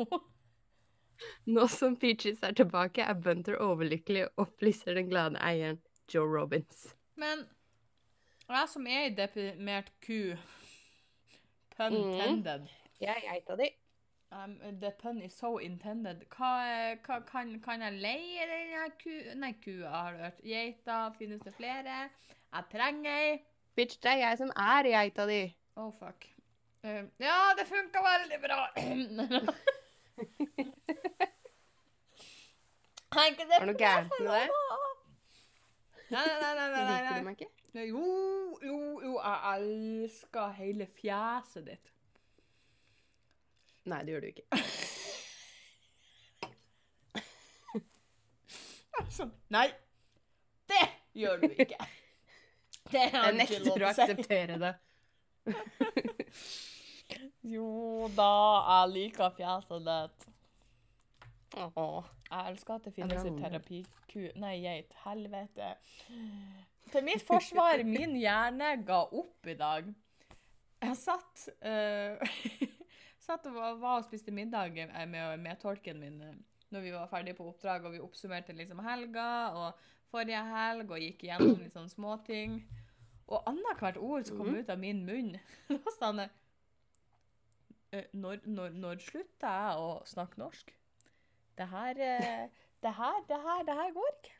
Nå 1.50 1.66
som 1.68 1.96
Peaches 1.98 2.42
er 2.46 2.54
tilbake, 2.56 3.02
er 3.02 3.18
Bunter 3.18 3.58
overlykkelig 3.62 4.28
og 4.28 4.46
opplyser 4.46 4.94
den 4.98 5.10
glade 5.10 5.40
eieren 5.42 5.80
Joe 6.14 6.28
Robins. 6.28 6.94
Men 7.18 7.44
jeg 8.48 8.70
som 8.72 8.86
er 8.88 9.08
ei 9.08 9.12
deprimert 9.16 9.90
ku 10.04 10.36
Pun 11.74 11.94
Mm. 11.94 12.66
Jeg 12.98 13.14
er 13.14 13.20
geita 13.22 13.56
di. 13.56 13.68
Um, 14.30 14.58
the 14.80 14.90
pun 14.90 15.22
is 15.22 15.32
so 15.32 15.56
intended. 15.58 16.26
Hva, 16.28 16.96
hva 17.06 17.20
kan, 17.24 17.54
kan 17.64 17.80
jeg 17.80 18.00
leie 18.02 18.48
denne 18.50 18.88
ku... 19.00 19.14
Nei, 19.40 19.54
kua 19.64 19.88
har 19.94 20.12
du 20.12 20.18
hørt. 20.26 20.42
Geita, 20.44 20.98
finnes 21.16 21.40
det 21.46 21.54
flere? 21.56 22.10
Jeg 22.52 22.68
trenger 22.72 23.08
ei. 23.08 23.38
Bitch, 23.78 23.96
det 24.02 24.10
er 24.12 24.20
jeg 24.26 24.38
som 24.42 24.52
er 24.52 24.90
geita 24.92 25.24
di. 25.30 25.40
Oh, 25.80 25.88
fuck. 25.96 26.28
Eh, 26.84 27.04
ja, 27.24 27.38
det 27.56 27.66
funka 27.70 28.04
veldig 28.04 28.40
bra. 28.44 28.60
Er 33.18 33.30
ikke 33.32 33.44
det 33.48 33.56
det 33.56 33.66
noe 33.70 33.78
gærent 33.78 34.12
med 34.20 34.28
det? 34.28 34.48
Nei, 36.12 36.24
nei, 36.28 36.38
nei. 36.42 36.52
nei, 36.54 36.68
nei, 36.74 36.82
Liker 36.90 37.16
du 37.16 37.24
meg 37.24 37.40
ikke? 37.40 37.48
Jo, 37.88 38.02
jo, 38.64 38.80
jo, 39.04 39.14
jeg 39.16 39.38
elsker 39.54 40.52
hele 40.58 40.86
fjeset 40.98 41.64
ditt. 41.70 41.92
Nei, 43.88 44.02
det 44.04 44.12
gjør 44.12 44.20
du 44.24 44.30
ikke. 44.32 44.46
Altså, 48.98 49.28
nei, 49.54 49.68
det 50.68 50.86
gjør 51.14 51.36
du 51.40 51.52
ikke. 51.54 51.76
Det 52.92 53.02
er 53.04 53.26
Jeg 53.36 53.44
ikke 53.44 53.58
lov 53.66 53.82
å 53.84 53.90
akseptere 53.92 54.56
det. 54.62 54.72
Jo 57.48 57.68
da, 58.16 58.32
jeg 58.68 58.90
liker 58.94 59.30
fjeset 59.36 59.84
ditt. 59.86 60.26
Jeg 61.56 62.42
elsker 62.50 62.74
at 62.74 62.88
det 62.88 62.92
finnes 62.96 63.24
en 63.24 63.38
terapiku 63.40 64.24
Nei, 64.40 64.58
geit. 64.64 64.92
Helvete. 65.04 65.70
Til 66.92 67.06
mitt 67.06 67.24
forsvar, 67.24 67.80
min 67.88 68.16
hjerne 68.20 68.74
ga 68.88 69.00
opp 69.06 69.48
i 69.48 69.56
dag. 69.56 69.88
Jeg 70.84 70.96
satt 71.00 71.48
eh, 71.66 72.20
Satt 73.28 73.44
og 73.50 73.56
var, 73.60 73.98
og 73.98 74.06
spiste 74.06 74.32
middag 74.32 74.78
eh, 74.80 75.04
med, 75.08 75.38
med 75.44 75.58
tolken 75.60 76.00
min 76.00 76.20
eh, 76.24 76.36
når 76.72 76.84
vi 76.84 76.90
var 76.92 77.08
ferdige 77.08 77.36
på 77.36 77.46
oppdrag, 77.48 77.84
og 77.88 77.92
vi 77.94 78.00
oppsummerte 78.04 78.52
liksom 78.56 78.80
helga 78.84 79.26
og 79.56 79.78
forrige 80.12 80.40
helg 80.50 80.90
og 80.92 81.00
gikk 81.00 81.22
igjennom 81.24 81.60
litt 81.62 81.72
sånne 81.72 81.92
småting. 81.92 82.58
Og 83.28 83.44
annethvert 83.48 83.96
ord 84.00 84.24
som 84.28 84.36
kom 84.40 84.50
Mhm. 84.52 84.58
ut 84.62 84.70
av 84.72 84.78
min 84.80 85.00
munn, 85.06 85.30
sa 85.98 86.10
han 86.10 86.20
eh, 87.92 88.04
når, 88.12 88.42
når, 88.48 88.76
når 88.76 89.00
slutta 89.04 89.52
jeg 89.62 89.80
å 89.84 89.88
snakke 90.08 90.40
norsk? 90.40 90.74
Det 91.58 91.66
her, 91.72 91.94
det 92.84 92.92
her, 93.00 93.16
det 93.28 93.40
her, 93.44 93.64
det 93.66 93.74
her 93.80 93.94
går 93.96 94.10
ikke. 94.18 94.34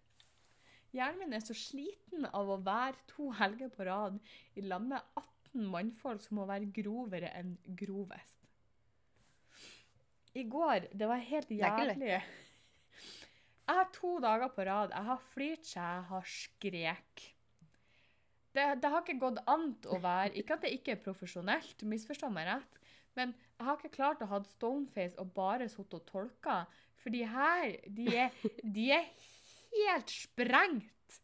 Hjernen 0.94 1.18
min 1.24 1.36
er 1.36 1.42
så 1.44 1.56
sliten 1.56 2.24
av 2.32 2.48
å 2.48 2.60
være 2.64 2.96
to 3.10 3.30
helger 3.36 3.68
på 3.74 3.84
rad 3.88 4.20
i 4.56 4.62
lag 4.64 4.84
med 4.84 5.00
18 5.18 5.66
mannfolk 5.72 6.22
som 6.24 6.38
må 6.38 6.46
være 6.48 6.68
grovere 6.72 7.32
enn 7.36 7.56
grovest. 7.76 8.37
I 10.34 10.44
går, 10.44 10.90
det 10.92 11.08
var 11.08 11.24
helt 11.30 11.50
jævlig. 11.50 12.12
Jeg 13.68 13.76
har 13.76 13.88
to 13.92 14.14
dager 14.24 14.48
på 14.48 14.64
rad. 14.64 14.92
Jeg 14.94 15.04
har 15.04 15.24
flirt 15.34 15.66
seg, 15.68 15.84
jeg 15.84 16.04
har 16.08 16.28
skrek. 16.32 17.24
Det, 18.56 18.62
det 18.80 18.90
har 18.90 19.02
ikke 19.04 19.18
gått 19.20 19.42
an 19.44 19.66
å 19.92 19.98
være 20.00 20.40
Ikke 20.40 20.56
at 20.56 20.64
det 20.64 20.70
ikke 20.72 20.94
er 20.94 21.02
profesjonelt, 21.04 21.84
misforstå 21.84 22.30
meg 22.32 22.48
rett, 22.48 22.78
men 23.18 23.34
jeg 23.58 23.66
har 23.66 23.76
ikke 23.76 23.92
klart 23.92 24.22
å 24.24 24.30
ha 24.30 24.38
stoneface 24.54 25.20
og 25.20 25.34
bare 25.36 25.68
sittet 25.68 25.98
og 25.98 26.06
tolka. 26.08 26.62
For 26.96 27.12
de 27.12 27.26
her, 27.28 27.76
de 27.92 28.06
er, 28.24 28.40
de 28.78 28.88
er 28.96 29.10
helt 29.74 30.16
sprengt. 30.16 31.20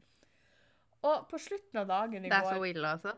Og 1.04 1.24
på 1.30 1.40
slutten 1.40 1.80
av 1.80 1.88
dagen 1.88 2.24
i 2.24 2.28
går 2.28 2.34
Det 2.34 2.40
er 2.42 2.58
så 2.58 2.68
ille, 2.68 2.92
altså. 2.96 3.16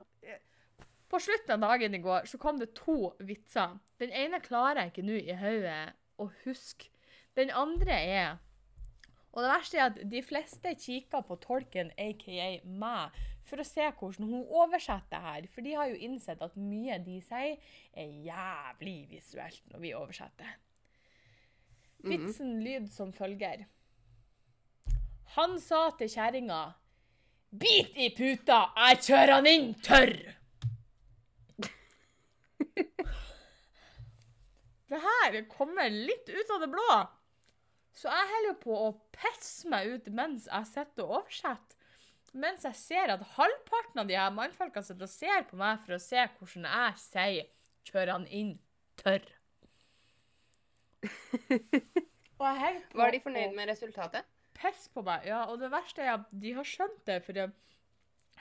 På 1.09 1.21
slutten 1.23 1.55
av 1.55 1.71
dagen 1.71 1.95
i 1.95 2.03
går 2.03 2.27
så 2.27 2.39
kom 2.43 2.59
det 2.59 2.73
to 2.79 3.13
vitser. 3.23 3.79
Den 4.01 4.11
ene 4.11 4.41
klarer 4.43 4.83
jeg 4.83 4.95
ikke 4.95 5.07
nå 5.07 5.21
i 5.21 5.39
hodet 5.39 5.95
å 6.19 6.29
huske. 6.45 6.91
Den 7.37 7.53
andre 7.53 7.95
er 7.95 8.37
Og 9.37 9.43
det 9.45 9.51
verste 9.53 9.77
er 9.77 9.91
at 9.91 9.99
de 10.09 10.21
fleste 10.25 10.71
kikker 10.81 11.21
på 11.29 11.37
tolken, 11.43 11.91
aka 12.01 12.47
meg, 12.65 13.19
for 13.45 13.61
å 13.61 13.67
se 13.69 13.85
hvordan 13.99 14.31
hun 14.31 14.47
oversetter 14.63 15.21
her. 15.21 15.45
For 15.53 15.61
de 15.61 15.75
har 15.77 15.91
jo 15.91 15.99
innsett 16.07 16.41
at 16.41 16.57
mye 16.57 16.97
de 17.05 17.19
sier, 17.21 17.59
er 17.93 18.15
jævlig 18.25 19.11
visuelt 19.11 19.61
når 19.75 19.83
vi 19.83 19.93
oversetter. 19.99 20.57
Vitsen 22.07 22.63
lyd 22.65 22.89
som 22.95 23.13
følger. 23.13 23.67
Han 25.37 25.61
sa 25.61 25.91
til 25.99 26.09
kjerringa 26.09 26.63
Bit 27.57 27.97
i 28.01 28.09
puta, 28.17 28.71
jeg 28.89 29.05
kjører 29.05 29.37
han 29.37 29.53
inn 29.53 29.71
tørr! 29.85 30.17
Det 34.91 34.99
her 35.03 35.39
kommer 35.51 35.91
litt 35.91 36.29
ut 36.31 36.51
av 36.55 36.63
det 36.63 36.71
blå. 36.71 36.91
Så 37.97 38.13
jeg 38.13 38.29
holder 38.33 38.59
på 38.61 38.77
å 38.77 38.93
pisse 39.15 39.71
meg 39.73 39.89
ut 39.89 40.11
mens 40.15 40.47
jeg 40.51 40.69
sitter 40.69 41.07
og 41.07 41.23
oversetter. 41.23 41.75
Mens 42.37 42.67
jeg 42.67 42.77
ser 42.77 43.13
at 43.15 43.23
halvparten 43.39 44.03
av 44.03 44.09
de 44.11 44.19
her 44.19 44.35
mannfolkene 44.35 44.85
sitter 44.85 45.07
og 45.07 45.13
ser 45.13 45.47
på 45.49 45.57
meg 45.57 45.81
for 45.81 45.97
å 45.97 46.03
se 46.03 46.21
hvordan 46.37 46.67
jeg 46.69 46.99
sier 47.01 47.47
'kjører 47.87 48.13
han 48.13 48.27
inn 48.29 48.53
tørr'. 49.01 49.31
Var 53.01 53.15
de 53.15 53.21
fornøyd 53.25 53.57
med 53.57 53.71
resultatet? 53.71 54.29
Piss 54.57 54.89
på 54.93 55.01
meg. 55.07 55.25
Ja, 55.29 55.47
og 55.49 55.61
det 55.61 55.73
verste 55.73 56.05
er 56.05 56.19
at 56.19 56.29
de 56.31 56.53
har 56.57 56.69
skjønt 56.69 57.01
det, 57.09 57.23
for 57.25 57.33
jeg 57.37 57.53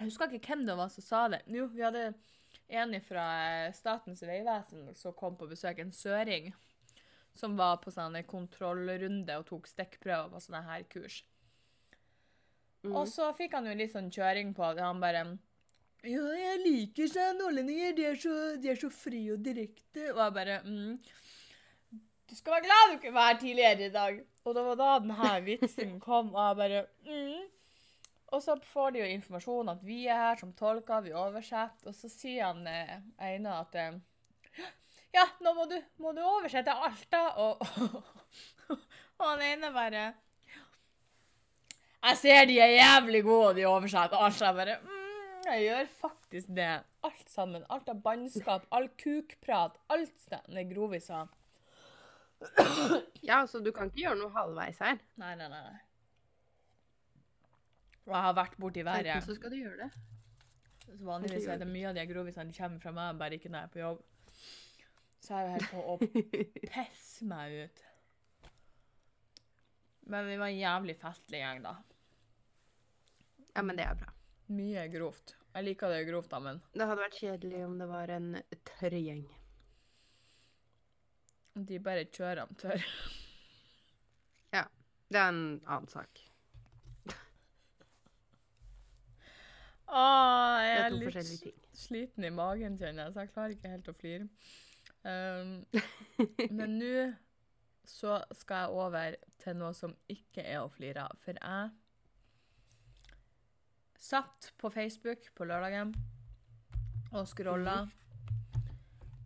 husker 0.02 0.32
ikke 0.36 0.52
hvem 0.52 0.66
det 0.68 0.76
var 0.76 0.92
som 0.92 1.04
sa 1.06 1.28
det. 1.32 1.42
Jo, 1.48 1.70
vi 1.72 1.84
hadde 1.86 2.10
en 2.68 2.96
fra 3.02 3.26
Statens 3.74 4.24
vegvesen 4.26 4.90
som 4.98 5.14
kom 5.18 5.38
på 5.38 5.48
besøk, 5.50 5.80
en 5.80 5.94
søring, 5.94 6.52
som 7.36 7.58
var 7.60 7.82
på 7.84 7.92
sånn 7.94 8.18
kontrollrunde 8.28 9.40
og 9.40 9.48
tok 9.50 9.68
stikkprøver 9.70 10.32
på 10.32 10.44
sånne 10.46 10.64
her 10.66 10.86
kurs. 10.90 11.22
Mm. 12.86 12.94
Og 12.94 13.10
så 13.10 13.32
fikk 13.38 13.58
han 13.58 13.68
jo 13.70 13.76
litt 13.78 13.94
sånn 13.94 14.12
kjøring 14.14 14.54
på 14.56 14.72
det. 14.78 14.86
han 14.86 15.02
bare 15.02 15.26
Ja, 16.06 16.26
jeg 16.38 16.62
liker 16.62 17.10
seg 17.10 17.38
nordlendinger, 17.40 17.96
de 17.98 18.06
er 18.12 18.20
så, 18.22 18.36
de 18.62 18.72
er 18.72 18.80
så 18.80 18.92
fri 18.94 19.26
og 19.34 19.42
direkte. 19.46 20.12
Og 20.14 20.22
jeg 20.22 20.36
bare 20.38 20.60
mm, 20.66 20.98
Du 22.30 22.36
skal 22.38 22.58
være 22.58 22.68
glad 22.68 22.92
du 22.92 22.96
ikke 23.00 23.16
var 23.16 23.34
her 23.34 23.42
tidligere 23.42 23.90
i 23.90 23.94
dag. 23.94 24.22
Og 24.46 24.56
det 24.56 24.64
var 24.68 24.80
da 24.80 24.92
denne 25.02 25.34
vitsen 25.48 26.00
kom, 26.00 26.34
og 26.36 26.42
jeg 26.42 26.58
bare 26.62 26.86
mm. 27.10 27.55
Og 28.36 28.44
så 28.44 28.58
får 28.68 28.92
de 28.92 29.00
jo 29.00 29.12
informasjon 29.16 29.72
at 29.72 29.84
vi 29.88 30.02
er 30.12 30.20
her 30.20 30.40
som 30.40 30.52
tolker, 30.60 31.06
vi 31.06 31.14
oversetter, 31.16 31.88
og 31.88 31.96
så 31.96 32.10
sier 32.12 32.50
han 32.50 32.66
eh, 32.68 32.98
ene 33.30 33.54
at 33.62 33.78
eh, 33.80 33.96
Ja, 35.16 35.24
nå 35.40 35.54
må 35.56 35.68
du, 35.72 35.78
må 36.04 36.12
du 36.12 36.20
oversette 36.20 36.74
alt, 36.74 37.06
da. 37.14 37.22
Og, 37.40 37.64
og 39.22 39.24
han 39.24 39.46
ene 39.46 39.72
bare 39.72 40.04
Jeg 42.02 42.20
ser 42.20 42.44
de 42.52 42.60
er 42.60 42.76
jævlig 42.76 43.24
gode, 43.24 43.54
og 43.54 43.56
de 43.56 43.66
oversetter 43.70 44.20
alt. 44.20 44.44
Jeg 44.44 44.60
bare 44.60 44.78
mm, 44.84 45.48
Jeg 45.48 45.64
gjør 45.70 45.90
faktisk 46.04 46.52
det. 46.60 46.70
Alt 47.08 47.32
sammen. 47.32 47.64
Alt 47.72 47.90
av 47.90 48.04
bannskap, 48.04 48.68
all 48.76 48.92
kukprat, 49.00 49.80
alt 49.96 50.30
det 50.52 50.68
groviser. 50.76 51.32
Ja, 53.24 53.46
så 53.48 53.64
du 53.64 53.72
kan 53.72 53.88
ikke 53.88 54.04
gjøre 54.04 54.20
noe 54.20 54.36
halvveis 54.36 54.84
her. 54.84 55.00
Nei, 55.22 55.38
nei, 55.40 55.48
nei. 55.50 55.85
Og 58.06 58.14
jeg 58.14 58.22
har 58.28 58.36
vært 58.38 58.58
borti 58.62 58.84
været. 58.86 59.10
Enten 59.10 59.26
så 59.26 59.36
skal 59.38 59.54
du 59.54 59.58
gjøre 59.60 59.86
det. 59.86 60.04
Så 60.86 60.98
vanligvis 61.08 61.48
er 61.50 61.62
det 61.62 61.68
mye 61.70 61.90
av 61.90 61.98
de 61.98 62.06
grovisene 62.10 62.54
kommer 62.54 62.84
fra 62.84 62.94
meg, 62.94 63.18
bare 63.20 63.40
ikke 63.40 63.50
når 63.50 63.64
jeg 63.64 63.70
er 63.70 63.74
på 63.74 63.82
jobb. 63.82 64.04
Så 65.26 65.34
jeg 65.34 65.40
er 65.40 65.48
jo 65.48 65.56
helt 65.56 65.72
på 65.72 65.84
å 65.90 65.96
pisse 66.76 67.26
meg 67.30 67.56
ut. 67.66 67.82
Men 70.06 70.30
vi 70.30 70.38
var 70.38 70.52
en 70.54 70.60
jævlig 70.60 70.98
festlig 71.02 71.42
gjeng, 71.42 71.64
da. 71.66 71.74
Ja, 73.56 73.64
men 73.66 73.80
det 73.80 73.88
er 73.88 73.98
bra. 73.98 74.14
Mye 74.54 74.86
grovt. 74.94 75.34
Jeg 75.56 75.66
liker 75.66 75.90
det 75.90 76.04
grovt, 76.06 76.30
da, 76.30 76.42
men 76.44 76.62
Det 76.76 76.86
hadde 76.86 77.02
vært 77.02 77.18
kjedelig 77.18 77.66
om 77.66 77.78
det 77.82 77.90
var 77.90 78.12
en 78.14 78.32
tørr 78.70 79.00
gjeng. 79.00 79.26
de 81.56 81.80
bare 81.80 82.06
kjører 82.12 82.44
dem 82.44 82.58
tørr. 82.60 82.90
Det 85.06 85.22
er 85.22 85.30
en 85.30 85.62
annen 85.70 85.88
sak. 85.88 86.25
Åh, 89.88 90.58
jeg 90.66 90.78
er 90.80 90.86
er 90.86 90.96
litt 90.98 91.68
sliten 91.76 92.26
i 92.26 92.34
magen, 92.34 92.78
kjenner 92.80 93.06
jeg, 93.06 93.14
så 93.14 93.26
jeg 93.26 93.34
klarer 93.34 93.56
ikke 93.56 93.74
helt 93.74 93.92
å 93.92 93.96
flire. 94.00 94.28
Um, 95.06 95.52
men 96.58 96.78
nå 96.80 96.96
så 97.86 98.18
skal 98.34 98.64
jeg 98.64 98.78
over 98.82 99.18
til 99.44 99.58
noe 99.60 99.74
som 99.78 99.94
ikke 100.10 100.42
er 100.42 100.64
å 100.64 100.72
flire 100.74 101.06
av. 101.06 101.20
For 101.22 101.38
jeg 101.38 101.70
satt 104.02 104.52
på 104.58 104.70
Facebook 104.74 105.30
på 105.38 105.46
lørdagen 105.50 105.94
og 107.16 107.28
scrolla 107.30 107.84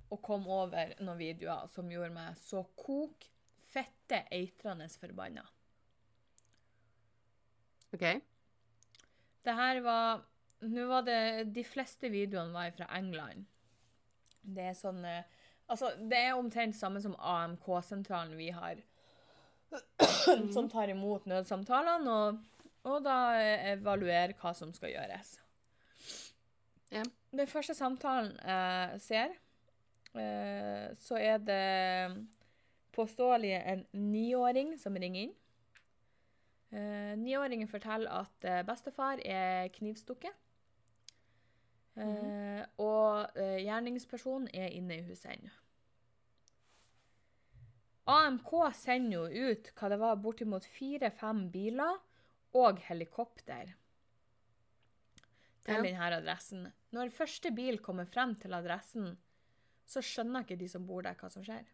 og 0.10 0.22
kom 0.26 0.48
over 0.52 0.93
noen 1.00 1.19
videoer 1.19 1.67
som 1.72 1.89
gjorde 1.91 2.13
meg 2.15 2.38
så 2.41 2.63
kok 2.80 3.28
fette 3.69 4.24
eitrende 4.34 4.88
forbanna. 5.00 5.43
OK. 7.93 8.06
Det 9.45 9.56
her 9.56 9.82
var 9.86 10.24
Nå 10.60 10.86
var 10.89 11.06
det 11.08 11.19
De 11.56 11.63
fleste 11.63 12.10
videoene 12.12 12.52
var 12.54 12.72
fra 12.76 12.89
England. 12.98 13.45
Det 14.41 14.72
er 14.72 14.78
sånn 14.78 15.04
eh, 15.08 15.24
Altså, 15.69 15.91
det 16.10 16.17
er 16.17 16.34
omtrent 16.34 16.74
samme 16.74 16.98
som 17.04 17.13
AMK-sentralen 17.13 18.34
vi 18.39 18.50
har. 18.56 18.80
Som 20.50 20.65
tar 20.72 20.89
imot 20.89 21.28
nødsamtalene 21.30 22.10
og, 22.10 22.39
og 22.89 23.04
da 23.06 23.17
eh, 23.38 23.67
evaluerer 23.76 24.34
hva 24.39 24.54
som 24.58 24.72
skal 24.74 24.95
gjøres. 24.95 25.36
Ja. 26.89 27.04
Den 27.30 27.45
første 27.45 27.76
samtalen 27.78 28.32
jeg 28.41 29.02
ser, 29.06 29.36
eh, 30.17 30.89
så 30.98 31.22
er 31.22 31.38
det 31.45 31.62
påståelig 32.98 33.54
en 33.60 33.86
niåring 33.93 34.74
som 34.82 34.98
ringer 34.98 35.28
inn. 35.28 35.38
Eh, 36.74 37.13
Niåringen 37.22 37.69
forteller 37.69 38.24
at 38.24 38.50
bestefar 38.65 39.22
er 39.22 39.69
knivstukket. 39.78 40.34
Eh, 41.97 42.62
og 42.80 43.38
eh, 43.38 43.58
gjerningspersonen 43.65 44.47
er 44.54 44.69
inne 44.75 44.99
i 44.99 45.06
huset 45.08 45.34
ennå. 45.34 45.52
AMK 48.10 48.52
sender 48.73 49.30
jo 49.36 49.49
ut 49.52 49.67
hva 49.78 49.89
det 49.91 49.99
var 50.02 50.15
bortimot 50.21 50.65
fire-fem 50.65 51.43
biler 51.54 51.99
og 52.58 52.80
helikopter 52.88 53.73
til 55.65 55.75
Ja. 55.75 55.82
denne 55.84 56.08
adressen. 56.17 56.71
Når 56.91 57.12
første 57.13 57.52
bil 57.54 57.78
kommer 57.86 58.06
frem 58.10 58.34
til 58.41 58.54
adressen, 58.58 59.12
så 59.86 60.02
skjønner 60.02 60.41
ikke 60.45 60.58
de 60.58 60.67
som 60.69 60.88
bor 60.88 61.02
der, 61.06 61.13
hva 61.19 61.30
som 61.30 61.43
skjer. 61.45 61.65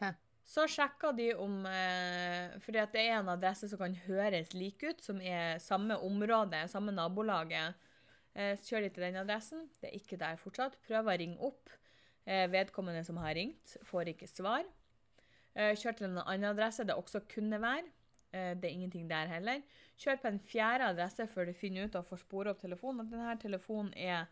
Hæ? 0.00 0.14
Så 0.44 0.66
sjekker 0.68 1.14
de 1.16 1.30
om 1.40 1.64
eh, 1.66 2.52
Fordi 2.60 2.82
det 2.92 3.00
er 3.00 3.16
en 3.16 3.32
adresse 3.32 3.68
som 3.70 3.80
kan 3.80 3.94
høres 4.04 4.52
lik 4.52 4.84
ut, 4.84 5.00
som 5.02 5.22
er 5.24 5.58
samme 5.62 5.96
område, 6.04 6.66
samme 6.68 6.92
nabolaget. 6.92 7.80
Eh, 8.34 8.52
kjører 8.60 8.88
de 8.88 8.92
til 8.92 9.06
den 9.06 9.22
adressen. 9.22 9.64
Det 9.80 9.88
er 9.88 9.96
ikke 9.96 10.20
der 10.20 10.40
fortsatt. 10.40 10.76
Prøver 10.84 11.14
å 11.14 11.20
ringe 11.22 11.40
opp. 11.48 11.72
Eh, 12.26 12.46
vedkommende 12.52 13.04
som 13.04 13.18
har 13.20 13.36
ringt, 13.36 13.76
får 13.84 14.12
ikke 14.14 14.28
svar. 14.28 14.64
Eh, 15.54 15.72
kjør 15.78 15.96
til 15.96 16.08
en 16.08 16.22
annen 16.24 16.50
adresse 16.50 16.84
det 16.84 16.96
også 16.96 17.24
kunne 17.30 17.60
være. 17.62 17.88
Eh, 18.34 18.52
det 18.58 18.68
er 18.68 18.74
ingenting 18.74 19.08
der 19.10 19.30
heller. 19.30 19.62
Kjør 19.96 20.20
på 20.22 20.30
en 20.32 20.40
fjerde 20.42 20.90
adresse 20.90 21.26
før 21.30 21.48
du 21.48 21.54
finner 21.54 21.86
ut 21.86 21.96
og 21.96 22.06
får 22.08 22.24
spore 22.24 22.50
opp 22.50 22.60
telefonen 22.60 23.06
at 23.06 23.12
denne 23.12 23.36
telefonen 23.40 23.92
er 23.94 24.26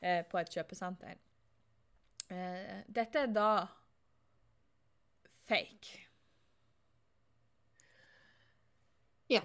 eh, 0.00 0.22
på 0.22 0.38
et 0.38 0.52
kjøpesenter. 0.54 1.18
Eh, 2.30 2.82
dette 2.86 3.24
er 3.26 3.32
da 3.34 3.66
fake. 5.48 5.98
Ja. 9.32 9.42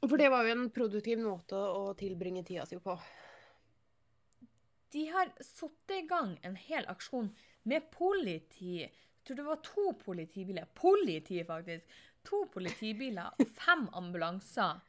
For 0.00 0.16
det 0.16 0.28
var 0.32 0.46
jo 0.46 0.54
en 0.54 0.70
produktiv 0.72 1.20
måte 1.20 1.58
å 1.58 1.90
tilbringe 1.98 2.42
tida 2.46 2.64
si 2.66 2.78
på. 2.80 2.94
De 4.90 5.04
har 5.12 5.30
satt 5.44 5.92
i 5.94 6.00
gang 6.08 6.32
en 6.42 6.56
hel 6.56 6.88
aksjon 6.90 7.28
med 7.68 7.90
politi. 7.92 8.80
Jeg 8.80 9.26
tror 9.26 9.36
det 9.36 9.46
var 9.46 9.60
to 9.66 9.92
politibiler. 10.00 10.66
Politi, 10.74 11.42
faktisk. 11.44 12.00
To 12.26 12.46
politibiler, 12.52 13.36
fem 13.60 13.86
ambulanser 13.92 14.80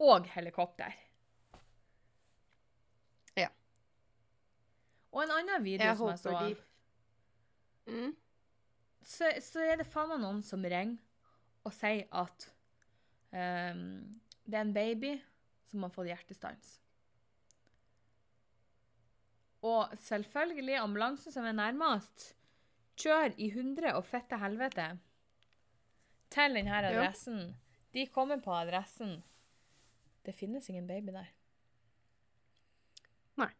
og 0.00 0.30
helikopter. 0.32 0.94
Ja. 3.36 3.50
Og 5.10 5.24
en 5.26 5.36
annen 5.40 5.66
video 5.66 5.90
Jeg 5.90 5.98
som 5.98 6.14
jeg 6.14 6.22
så, 6.22 6.38
de 6.46 7.92
mm. 7.92 8.14
Så, 9.02 9.30
så 9.42 9.62
er 9.64 9.80
det 9.80 9.88
faen 9.88 10.10
meg 10.12 10.22
noen 10.22 10.42
som 10.46 10.64
ringer 10.64 10.98
og 11.66 11.74
sier 11.76 12.06
at 12.16 12.46
um, 13.32 13.82
det 14.44 14.56
er 14.56 14.64
en 14.64 14.74
baby 14.76 15.14
som 15.70 15.84
har 15.84 15.92
fått 15.94 16.10
hjertestans. 16.10 16.78
Og 19.60 19.92
selvfølgelig, 20.00 20.78
ambulansen 20.80 21.34
som 21.34 21.44
er 21.44 21.56
nærmest, 21.56 22.30
kjør 23.00 23.36
i 23.36 23.50
hundre 23.54 23.92
og 23.96 24.06
fette 24.08 24.38
helvete 24.40 24.86
til 26.32 26.56
denne 26.56 26.80
adressen. 26.80 27.42
De 27.92 28.06
kommer 28.12 28.40
på 28.40 28.54
adressen. 28.54 29.18
Det 30.24 30.34
finnes 30.36 30.68
ingen 30.70 30.88
baby 30.88 31.12
der. 31.14 31.28
Nei. 33.40 33.52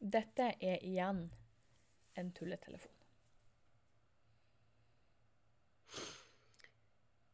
Dette 0.00 0.52
er 0.60 0.82
igjen 0.84 1.26
en 2.20 2.32
tulletelefon. 2.36 2.93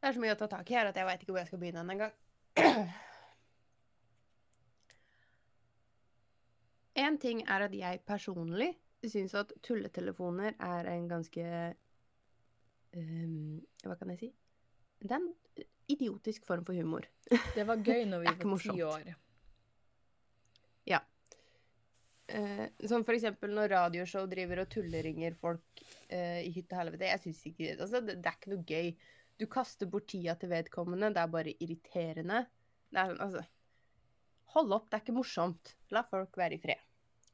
Det 0.01 0.09
er 0.09 0.17
så 0.17 0.23
mye 0.23 0.33
å 0.33 0.41
ta 0.41 0.49
tak 0.49 0.71
i 0.73 0.77
her 0.79 0.89
at 0.89 0.97
jeg 0.97 1.07
veit 1.09 1.23
ikke 1.23 1.35
hvor 1.35 1.43
jeg 1.43 1.51
skal 1.51 1.63
begynne 1.63 1.85
engang. 1.85 2.15
En 7.01 7.17
ting 7.23 7.39
er 7.47 7.63
at 7.65 7.73
jeg 7.73 8.01
personlig 8.05 8.75
syns 9.09 9.33
at 9.39 9.53
tulletelefoner 9.65 10.57
er 10.61 10.89
en 10.91 11.07
ganske 11.09 11.45
um, 12.99 13.63
Hva 13.87 13.95
kan 13.97 14.11
jeg 14.13 14.19
si? 14.21 14.29
Det 15.01 15.15
er 15.15 15.23
en 15.23 15.31
idiotisk 15.89 16.45
form 16.45 16.67
for 16.67 16.77
humor. 16.77 17.07
Det 17.57 17.65
var 17.67 17.81
gøy 17.81 18.05
når 18.11 18.25
vi 18.25 18.29
var 18.29 18.41
ti 18.43 18.51
morsomt. 18.51 18.83
år. 18.85 19.15
Uh, 22.31 22.67
som 22.87 23.03
for 23.03 23.17
eksempel 23.17 23.51
når 23.57 23.73
radioshow 23.73 24.27
driver 24.31 24.63
og 24.63 24.69
tulleringer 24.71 25.35
folk 25.39 25.81
uh, 26.13 26.39
i 26.39 26.53
hytte 26.55 26.77
og 26.77 26.85
helvete. 26.85 27.09
Jeg 27.09 27.23
syns 27.25 27.41
ikke 27.51 27.73
altså, 27.75 28.03
det, 28.07 28.21
det 28.23 28.31
er 28.31 28.37
ikke 28.39 28.53
noe 28.53 28.67
gøy. 28.69 28.93
Du 29.41 29.47
kaster 29.49 29.89
bort 29.89 30.11
tida 30.13 30.35
til 30.37 30.51
vedkommende. 30.53 31.09
Det 31.17 31.23
er 31.23 31.33
bare 31.33 31.57
irriterende. 31.57 32.45
Det 32.93 33.01
er 33.01 33.17
altså 33.17 33.47
Hold 34.51 34.73
opp, 34.75 34.89
det 34.91 34.99
er 34.99 35.03
ikke 35.05 35.15
morsomt. 35.15 35.77
La 35.95 36.03
folk 36.11 36.35
være 36.37 36.57
i 36.57 36.61
fred. 36.61 36.81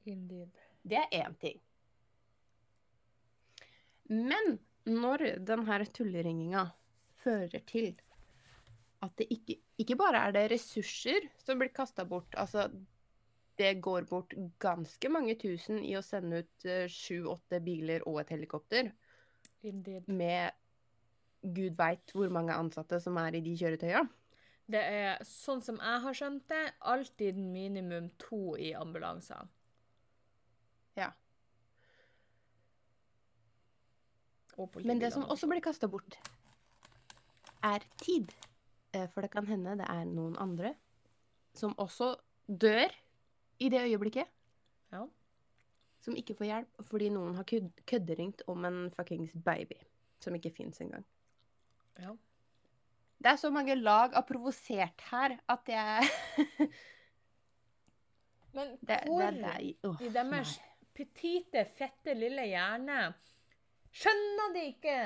Indeed. 0.07 0.59
Det 0.87 0.99
er 1.01 1.15
én 1.25 1.35
ting. 1.41 1.57
Men 4.13 4.59
når 4.87 5.25
denne 5.49 5.79
tulleringinga 5.97 6.67
fører 7.25 7.65
til 7.67 7.97
at 9.03 9.17
det 9.19 9.27
ikke, 9.33 9.57
ikke 9.81 9.97
bare 9.99 10.21
er 10.29 10.37
det 10.37 10.45
ressurser 10.53 11.27
som 11.41 11.59
blir 11.59 11.73
kasta 11.75 12.05
bort, 12.07 12.37
altså 12.39 12.69
det 13.59 13.81
går 13.83 14.07
bort 14.07 14.37
ganske 14.63 15.11
mange 15.11 15.35
tusen 15.41 15.81
i 15.83 15.97
å 15.97 16.05
sende 16.05 16.45
ut 16.45 16.69
sju-åtte 16.93 17.63
biler 17.65 18.05
og 18.07 18.21
et 18.23 18.37
helikopter 18.37 18.93
Indeed. 19.65 20.07
med 20.07 20.53
gud 21.55 21.77
veit 21.79 22.15
hvor 22.15 22.31
mange 22.33 22.55
ansatte 22.55 23.01
som 23.03 23.19
er 23.21 23.37
i 23.37 23.43
de 23.45 23.55
kjøretøya. 23.59 24.07
Det 24.67 24.81
er, 24.83 25.21
sånn 25.23 25.61
som 25.63 25.77
jeg 25.79 26.03
har 26.03 26.17
skjønt 26.19 26.49
det, 26.51 26.63
alltid 26.91 27.39
minimum 27.39 28.09
to 28.19 28.57
i 28.59 28.73
ambulanser. 28.75 29.47
Ja. 30.99 31.13
Men 34.83 34.99
det 34.99 35.13
som 35.15 35.27
også 35.29 35.47
blir 35.51 35.63
kasta 35.63 35.87
bort, 35.91 36.17
er 37.63 37.85
tid. 38.03 38.33
Eh, 38.93 39.07
For 39.13 39.23
det 39.23 39.31
kan 39.31 39.47
hende 39.47 39.77
det 39.79 39.87
er 39.91 40.05
noen 40.09 40.37
andre 40.41 40.75
som 41.57 41.75
også 41.81 42.15
dør 42.47 42.93
i 43.59 43.69
det 43.73 43.83
øyeblikket. 43.87 44.29
Ja. 44.93 45.07
Som 46.01 46.17
ikke 46.17 46.37
får 46.39 46.51
hjelp 46.51 46.83
fordi 46.91 47.11
noen 47.15 47.37
har 47.39 47.47
kødderingt 47.49 48.45
om 48.51 48.65
en 48.69 48.87
fuckings 48.95 49.35
baby. 49.45 49.79
Som 50.21 50.35
ikke 50.35 50.53
fins 50.55 50.81
engang. 50.81 51.05
Ja. 52.03 52.15
Det 53.17 53.33
er 53.33 53.39
så 53.41 53.51
mange 53.51 53.75
lag 53.79 54.15
av 54.19 54.27
provosert 54.29 55.03
her 55.11 55.39
at 55.53 55.71
jeg 55.73 56.09
Men 58.57 58.73
hvor 58.81 58.89
det, 58.89 59.41
det, 59.43 59.73
oh, 59.85 60.01
i 60.01 60.11
deres 60.13 60.53
nei. 60.57 60.69
petite, 60.97 61.65
fette, 61.77 62.15
lille 62.17 62.45
hjerne 62.49 63.01
skjønner 63.97 64.55
de 64.55 64.63
ikke 64.71 64.99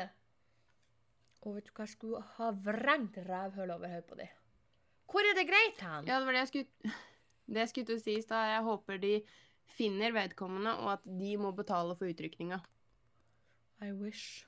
Og 1.47 1.57
vet 1.57 1.66
du 1.66 1.72
hva, 1.74 1.86
jeg 1.86 1.95
skulle 1.95 2.22
ha 2.36 2.51
vrengt 2.66 3.18
rævhøl 3.26 3.72
over 3.74 3.95
hodet 3.95 4.07
på 4.11 4.18
dem. 4.20 4.34
Hvor 5.11 5.26
er 5.26 5.38
det 5.38 5.47
greit 5.49 5.80
hen? 5.82 6.07
Ja, 6.07 6.18
det 6.20 6.28
var 6.28 6.36
det 6.36 6.45
jeg 6.45 6.53
skulle 6.53 6.95
Det 7.51 7.64
jeg 7.64 7.72
skulle 7.72 7.88
til 7.88 7.99
å 7.99 8.03
si 8.05 8.18
i 8.18 8.22
stad. 8.22 8.53
Jeg 8.53 8.66
håper 8.66 9.01
de 9.03 9.14
finner 9.70 10.14
vedkommende, 10.14 10.76
og 10.84 10.93
at 10.99 11.07
de 11.07 11.32
må 11.41 11.51
betale 11.57 11.97
for 11.99 12.11
utrykninga. 12.11 12.61
I 13.82 13.91
wish. 13.97 14.45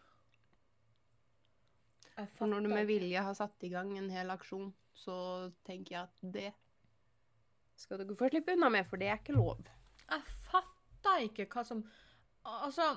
For 2.36 2.46
når 2.46 2.64
du 2.64 2.68
med 2.72 2.88
vilje 2.88 3.22
har 3.24 3.34
satt 3.36 3.64
i 3.64 3.70
gang 3.72 3.92
en 3.96 4.10
hel 4.12 4.32
aksjon, 4.34 4.72
så 4.92 5.14
tenker 5.66 5.96
jeg 5.96 6.02
at 6.02 6.24
det 6.34 6.50
skal 7.80 8.02
dere 8.02 8.16
få 8.16 8.28
slippe 8.30 8.54
unna 8.54 8.68
med, 8.72 8.86
for 8.86 9.00
det 9.00 9.08
er 9.08 9.20
ikke 9.20 9.36
lov. 9.36 9.62
Jeg 10.04 10.34
fatter 10.48 11.28
ikke 11.28 11.48
hva 11.50 11.64
som 11.66 11.84
Altså, 12.42 12.88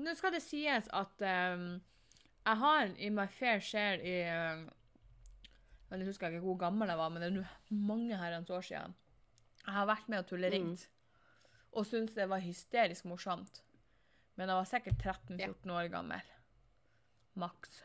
nå 0.00 0.14
skal 0.16 0.32
det 0.32 0.40
sies 0.40 0.86
at 0.96 1.24
um, 1.28 1.66
jeg 2.46 2.60
har 2.62 2.92
i 2.96 3.10
my 3.12 3.26
fair 3.28 3.60
share 3.60 3.98
i 4.00 4.14
uh, 4.24 4.62
Jeg 5.90 6.06
husker 6.08 6.32
ikke 6.32 6.40
hvor 6.40 6.56
gammel 6.64 6.88
jeg 6.88 6.98
var, 6.98 7.10
men 7.12 7.22
det 7.22 7.28
er 7.28 7.34
nå 7.36 7.44
mange 7.68 8.16
herrens 8.16 8.50
år 8.50 8.64
siden. 8.64 8.96
Jeg 9.60 9.74
har 9.74 9.88
vært 9.90 10.08
med 10.08 10.22
og 10.22 10.30
tulleringt. 10.30 10.86
Og 11.76 11.84
syntes 11.84 12.16
det 12.16 12.28
var 12.30 12.40
hysterisk 12.40 13.04
morsomt. 13.04 13.60
Men 14.36 14.48
jeg 14.48 14.56
var 14.56 14.70
sikkert 14.70 15.04
13-14 15.04 15.72
år 15.76 15.90
gammel. 15.92 16.32
Maks. 17.36 17.82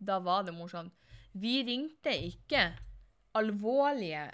Da 0.00 0.18
var 0.24 0.46
det 0.46 0.52
morsomt. 0.56 0.96
Vi 1.32 1.60
ringte 1.62 2.12
ikke 2.16 2.62
alvorlige 3.36 4.24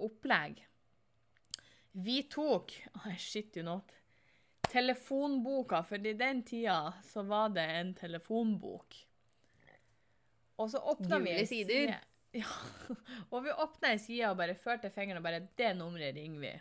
opplegg. 0.00 0.62
Vi 1.92 2.22
tok 2.32 2.72
oh, 2.96 3.10
shit 3.20 3.56
you 3.56 3.64
not. 3.66 3.92
Telefonboka, 4.72 5.82
for 5.84 6.06
i 6.06 6.14
den 6.16 6.40
tida 6.48 6.94
så 7.04 7.22
var 7.28 7.52
det 7.52 7.66
en 7.76 7.92
telefonbok. 7.94 8.96
Og 10.56 10.70
så 10.72 10.80
åpna 10.80 11.20
vi 11.20 11.36
ei 11.36 11.46
side. 11.46 11.84
Ja. 12.32 12.48
Og 13.28 13.42
vi 13.44 13.52
åpna 13.52 13.90
ei 13.92 13.98
side 14.00 14.30
og 14.30 14.38
bare 14.38 14.54
førte 14.56 14.88
fingeren 14.88 15.18
og 15.20 15.26
bare 15.26 15.42
Det 15.52 15.74
nummeret 15.76 16.16
ringer 16.16 16.40
vi. 16.40 16.52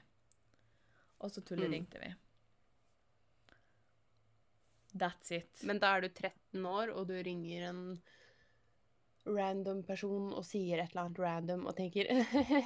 Og 1.24 1.32
så 1.32 1.40
tulleringte 1.48 2.02
vi. 2.02 2.10
That's 4.92 5.32
it. 5.32 5.64
Men 5.64 5.80
da 5.80 5.94
er 5.96 6.04
du 6.04 6.10
13 6.10 6.66
år, 6.68 6.92
og 6.92 7.08
du 7.08 7.16
ringer 7.16 7.70
en 7.70 7.86
random 9.26 9.84
person 9.86 10.32
og 10.34 10.46
sier 10.46 10.82
et 10.82 10.92
eller 10.92 11.06
annet 11.06 11.22
random 11.22 11.68
og 11.70 11.76
tenker 11.78 12.10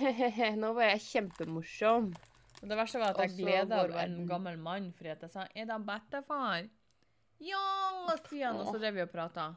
Nå 0.62 0.72
var 0.78 0.93
jeg 0.93 1.03
kjempemorsom. 1.10 2.14
Og 2.62 2.72
det 2.72 2.78
verste 2.80 3.01
var 3.01 3.14
at 3.14 3.26
jeg 3.26 3.36
gleda 3.41 3.68
meg 3.68 3.91
vår 3.91 4.03
en 4.06 4.20
gammel 4.30 4.60
mann 4.62 4.91
fordi 4.95 5.12
jeg 5.12 5.32
sa 5.32 5.47
'Er 5.53 5.68
det 5.70 5.80
bestefar?' 5.88 6.70
Ja, 7.43 8.16
sier 8.30 8.47
han, 8.47 8.62
og 8.62 8.70
så 8.72 8.80
drev 8.80 8.95
vi 8.95 9.03
og 9.03 9.12
prata. 9.12 9.49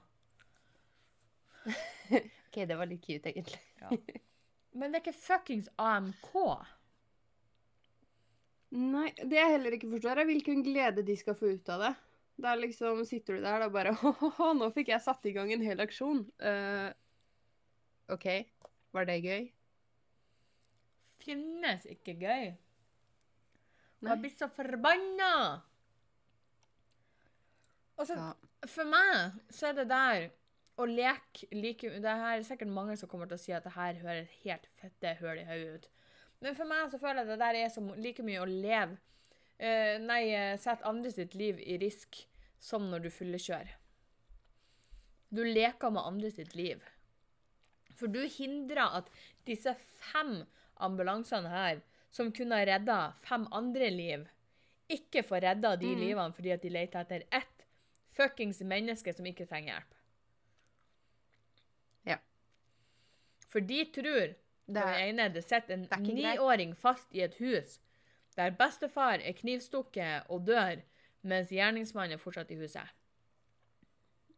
OK, 2.48 2.56
det 2.66 2.74
var 2.74 2.90
litt 2.90 3.04
cute, 3.04 3.30
egentlig. 3.30 3.60
Men 4.74 4.90
det 4.90 4.98
er 4.98 5.04
ikke 5.04 5.14
fuckings 5.14 5.68
AMK. 5.78 6.32
Nei, 8.74 9.12
det 9.22 9.38
jeg 9.38 9.54
heller 9.54 9.76
ikke 9.78 9.92
forstår, 9.94 10.20
er 10.20 10.28
hvilken 10.28 10.64
glede 10.66 11.06
de 11.06 11.16
skal 11.16 11.38
få 11.38 11.54
ut 11.54 11.70
av 11.72 11.86
det. 11.86 11.94
Da 12.38 12.54
liksom 12.54 13.02
sitter 13.06 13.38
du 13.38 13.42
der 13.42 13.64
og 13.66 13.72
bare 13.74 13.92
Ho-ho-ho, 14.00 14.52
nå 14.54 14.70
fikk 14.74 14.92
jeg 14.92 15.02
satt 15.02 15.26
i 15.26 15.34
gang 15.34 15.50
en 15.52 15.64
hel 15.64 15.80
aksjon. 15.82 16.22
Uh, 16.38 16.90
OK, 18.14 18.28
var 18.94 19.08
det 19.08 19.18
gøy? 19.24 19.48
Finnes 21.18 21.84
ikke 21.90 22.14
gøy. 22.20 22.52
Jeg 23.98 24.08
har 24.12 24.20
blir 24.22 24.30
så 24.30 24.46
forbanna! 24.54 25.32
Altså, 27.98 28.14
så, 28.14 28.20
Ja. 28.20 28.32
for 28.70 28.86
meg 28.86 29.40
så 29.50 29.72
er 29.72 29.72
det 29.80 29.88
der 29.90 30.28
å 30.78 30.86
leke 30.86 31.48
like 31.50 31.90
Det 31.98 32.06
er 32.12 32.42
sikkert 32.46 32.70
mange 32.70 32.94
som 32.96 33.10
kommer 33.10 33.26
til 33.26 33.34
å 33.34 33.42
si 33.42 33.52
at 33.52 33.64
det 33.66 33.74
her 33.74 33.98
høres 33.98 34.36
helt 34.44 34.68
fette 34.78 35.16
høl 35.18 35.40
i 35.42 35.46
hodet 35.48 35.74
ut. 35.74 35.88
Men 36.40 36.54
for 36.54 36.70
meg 36.70 36.92
så 36.92 37.00
føler 37.02 37.24
jeg 37.24 37.26
at 37.26 37.32
det 37.34 37.40
der 37.42 37.58
er 37.64 37.72
som 37.74 37.90
like 37.98 38.22
mye 38.22 38.44
å 38.44 38.46
leve 38.46 38.94
eh, 39.58 39.98
Nei, 40.00 40.24
sett 40.56 40.62
sette 40.62 40.88
andre 40.88 41.12
sitt 41.12 41.34
liv 41.34 41.60
i 41.60 41.78
risk 41.78 42.22
som 42.58 42.88
når 42.90 43.06
du 43.06 43.10
fyllekjører. 43.10 43.76
Du 45.28 45.44
leker 45.44 45.92
med 45.92 46.06
andre 46.06 46.30
sitt 46.32 46.54
liv. 46.56 46.82
For 47.98 48.08
du 48.08 48.22
hindrer 48.30 48.96
at 49.00 49.10
disse 49.46 49.74
fem 49.98 50.44
ambulansene 50.78 51.50
her, 51.52 51.82
som 52.10 52.32
kunne 52.32 52.56
ha 52.56 52.64
redda 52.64 52.98
fem 53.20 53.46
andre 53.52 53.90
liv, 53.92 54.26
ikke 54.88 55.22
får 55.26 55.44
redda 55.44 55.74
de 55.76 55.90
mm. 55.92 56.00
livene 56.00 56.32
fordi 56.32 56.52
at 56.54 56.62
de 56.64 56.72
leter 56.72 57.04
etter 57.04 57.24
ett 57.34 57.66
fuckings 58.16 58.62
menneske 58.64 59.12
som 59.14 59.26
ikke 59.28 59.46
trenger 59.46 59.74
hjelp. 59.74 59.98
Ja. 62.08 62.18
For 63.50 63.60
de 63.60 63.82
tror 63.92 64.34
Det 64.68 64.76
er- 64.76 64.92
det 64.92 65.08
ene 65.08 65.28
det 65.32 65.44
sitter 65.44 65.74
en 65.74 66.02
niåring 66.02 66.74
fast 66.76 67.14
i 67.14 67.20
et 67.20 67.34
hus 67.36 67.78
der 68.38 68.54
bestefar 68.54 69.18
er 69.18 69.34
knivstukket 69.34 70.30
og 70.32 70.46
dør, 70.46 70.82
mens 71.26 71.50
gjerningsmannen 71.50 72.14
er 72.14 72.22
fortsatt 72.22 72.52
i 72.54 72.58
huset. 72.60 72.94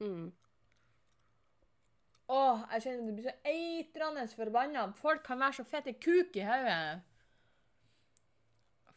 Mm. 0.01 0.31
Åh, 2.31 2.63
jeg 2.73 2.85
kjenner 2.85 3.07
det 3.11 3.15
blir 3.19 3.27
så 3.27 3.37
eitrende 3.51 4.27
forbanna. 4.33 4.87
Folk 4.97 5.25
kan 5.27 5.41
være 5.43 5.59
så 5.59 5.67
fette 5.69 5.97
kuk 5.99 6.37
i 6.39 6.47
hodet. 6.47 7.03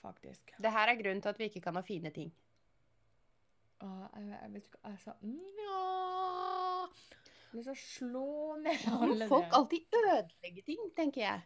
Faktisk. 0.04 0.52
Det 0.60 0.72
her 0.72 0.92
er 0.92 1.00
grunnen 1.00 1.22
til 1.24 1.32
at 1.32 1.40
vi 1.40 1.48
ikke 1.50 1.64
kan 1.64 1.76
ha 1.80 1.82
fine 1.82 2.12
ting. 2.14 2.32
Åh, 3.84 4.04
jeg, 4.16 4.38
jeg 4.42 4.54
vet 4.54 4.68
ikke 4.68 4.80
Jeg 4.84 5.00
sa 5.00 5.14
ja. 5.64 5.80
Jeg 7.54 7.66
vil 7.66 7.78
slå 7.78 8.56
ned 8.58 8.86
alle 8.90 9.12
alle 9.12 9.28
folk 9.30 9.58
alltid 9.58 9.98
ødelegger 10.00 10.64
ting, 10.66 10.88
tenker 10.96 11.22
jeg. 11.22 11.42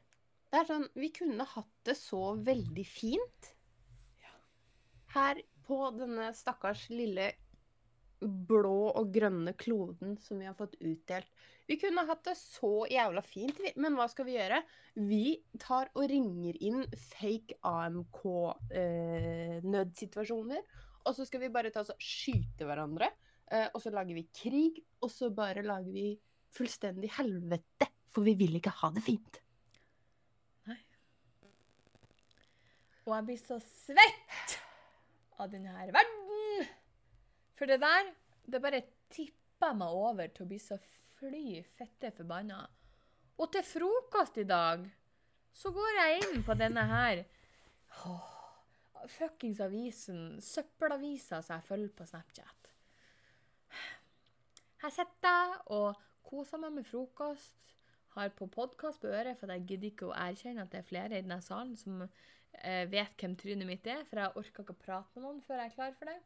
Det 0.57 0.63
er 0.63 0.71
sånn, 0.71 0.87
Vi 0.97 1.11
kunne 1.13 1.45
hatt 1.45 1.85
det 1.85 1.93
så 1.99 2.33
veldig 2.41 2.85
fint 2.89 3.51
her 5.13 5.37
på 5.67 5.91
denne 5.93 6.33
stakkars 6.33 6.89
lille 6.89 7.27
blå 8.17 8.89
og 8.97 9.13
grønne 9.13 9.53
kloden 9.53 10.17
som 10.17 10.41
vi 10.41 10.49
har 10.49 10.57
fått 10.57 10.73
utdelt. 10.81 11.29
Vi 11.69 11.77
kunne 11.77 12.09
hatt 12.09 12.25
det 12.25 12.33
så 12.41 12.89
jævla 12.89 13.21
fint, 13.21 13.53
men 13.77 13.93
hva 13.99 14.07
skal 14.09 14.25
vi 14.25 14.33
gjøre? 14.39 14.63
Vi 14.97 15.45
tar 15.61 15.93
og 15.93 16.09
ringer 16.09 16.57
inn 16.57 16.89
fake 17.05 17.61
AMK-nødsituasjoner. 17.61 20.61
og 21.05 21.15
så 21.15 21.25
skal 21.29 21.39
vi 21.45 21.53
bare 21.53 21.69
ta 21.69 21.85
og 21.85 22.01
skyte 22.01 22.65
hverandre. 22.65 23.13
eh, 23.51 23.67
og 23.75 23.81
så 23.81 23.89
lager 23.93 24.15
vi 24.17 24.27
krig, 24.33 24.83
og 25.05 25.11
så 25.13 25.29
bare 25.29 25.61
lager 25.61 25.91
vi 25.93 26.19
fullstendig 26.49 27.11
helvete. 27.21 27.85
For 28.09 28.25
vi 28.25 28.33
vil 28.33 28.55
ikke 28.57 28.73
ha 28.81 28.89
det 28.89 29.05
fint. 29.05 29.45
Og 33.07 33.13
jeg 33.15 33.25
blir 33.29 33.39
så 33.39 33.57
svett 33.63 34.57
av 35.39 35.51
denne 35.51 35.71
verden. 35.71 36.67
For 37.57 37.69
det 37.69 37.79
der, 37.81 38.09
det 38.45 38.61
bare 38.61 38.83
tippa 39.13 39.71
meg 39.77 39.95
over 39.95 40.27
til 40.33 40.43
å 40.43 40.49
bli 40.49 40.59
så 40.61 40.77
fly 41.17 41.61
fette 41.77 42.11
forbanna. 42.17 42.65
Og 43.39 43.51
til 43.53 43.63
frokost 43.63 44.37
i 44.41 44.45
dag, 44.49 44.83
så 45.55 45.71
går 45.73 45.95
jeg 46.01 46.19
inn 46.27 46.43
på 46.45 46.53
denne 46.57 46.83
her 46.89 47.23
oh, 48.05 48.27
fuckings 49.09 49.61
avisen, 49.63 50.41
søppelavisa 50.43 51.39
som 51.41 51.57
jeg 51.57 51.67
følger 51.69 51.95
på 51.97 52.05
Snapchat. 52.11 52.71
Her 54.83 54.93
sitter 54.93 55.31
jeg 55.31 55.59
og 55.73 56.03
koser 56.27 56.61
meg 56.61 56.75
med 56.75 56.85
frokost. 56.85 57.73
Har 58.17 58.31
på 58.33 58.47
podkast 58.49 59.01
på 59.01 59.09
øret, 59.13 59.37
for 59.37 59.51
jeg 59.53 59.65
gidder 59.69 59.91
ikke 59.91 60.07
å 60.09 60.15
erkjenne 60.17 60.63
at 60.65 60.73
det 60.73 60.81
er 60.81 60.89
flere 60.89 61.17
i 61.17 61.21
denne 61.21 61.37
salen 61.45 61.75
som 61.77 62.03
eh, 62.63 62.85
vet 62.89 63.15
hvem 63.17 63.35
trynet 63.37 63.67
mitt 63.67 63.87
er, 63.87 64.03
for 64.05 64.19
jeg 64.19 64.33
orker 64.35 64.63
ikke 64.63 64.73
å 64.75 64.79
prate 64.85 65.15
med 65.15 65.23
noen 65.23 65.41
før 65.45 65.57
jeg 65.61 65.71
er 65.71 65.75
klar 65.75 65.93
for 65.99 66.05
det. 66.05 66.17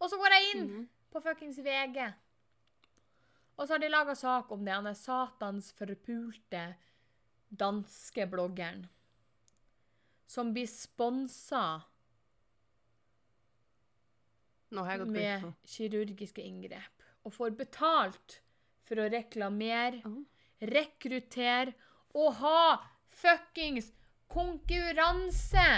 Og 0.00 0.10
så 0.10 0.16
går 0.20 0.30
jeg 0.36 0.50
inn 0.56 0.66
Mhm. 0.68 0.88
på 1.10 1.22
fuckings 1.22 1.58
VG. 1.58 2.14
Og 3.58 3.66
så 3.66 3.72
har 3.74 3.78
de 3.78 3.88
laga 3.88 4.14
sak 4.14 4.50
om 4.52 4.64
det. 4.64 4.72
Han 4.74 4.86
er 4.86 4.94
satans 4.94 5.72
forpulte 5.72 6.76
danske 7.50 8.26
bloggeren. 8.30 8.88
Som 10.26 10.52
blir 10.54 10.66
sponsa 10.68 11.82
jeg 14.70 15.06
med 15.08 15.54
kirurgiske 15.66 16.44
inngrep. 16.44 17.02
Og 17.24 17.32
får 17.32 17.56
betalt 17.56 18.40
for 18.84 18.96
å 18.96 19.08
reklamere, 19.10 20.02
Oh. 20.04 20.24
rekruttere 20.62 21.74
og 22.14 22.34
ha 22.34 22.78
fuckings 23.08 23.90
konkurranse! 24.32 25.70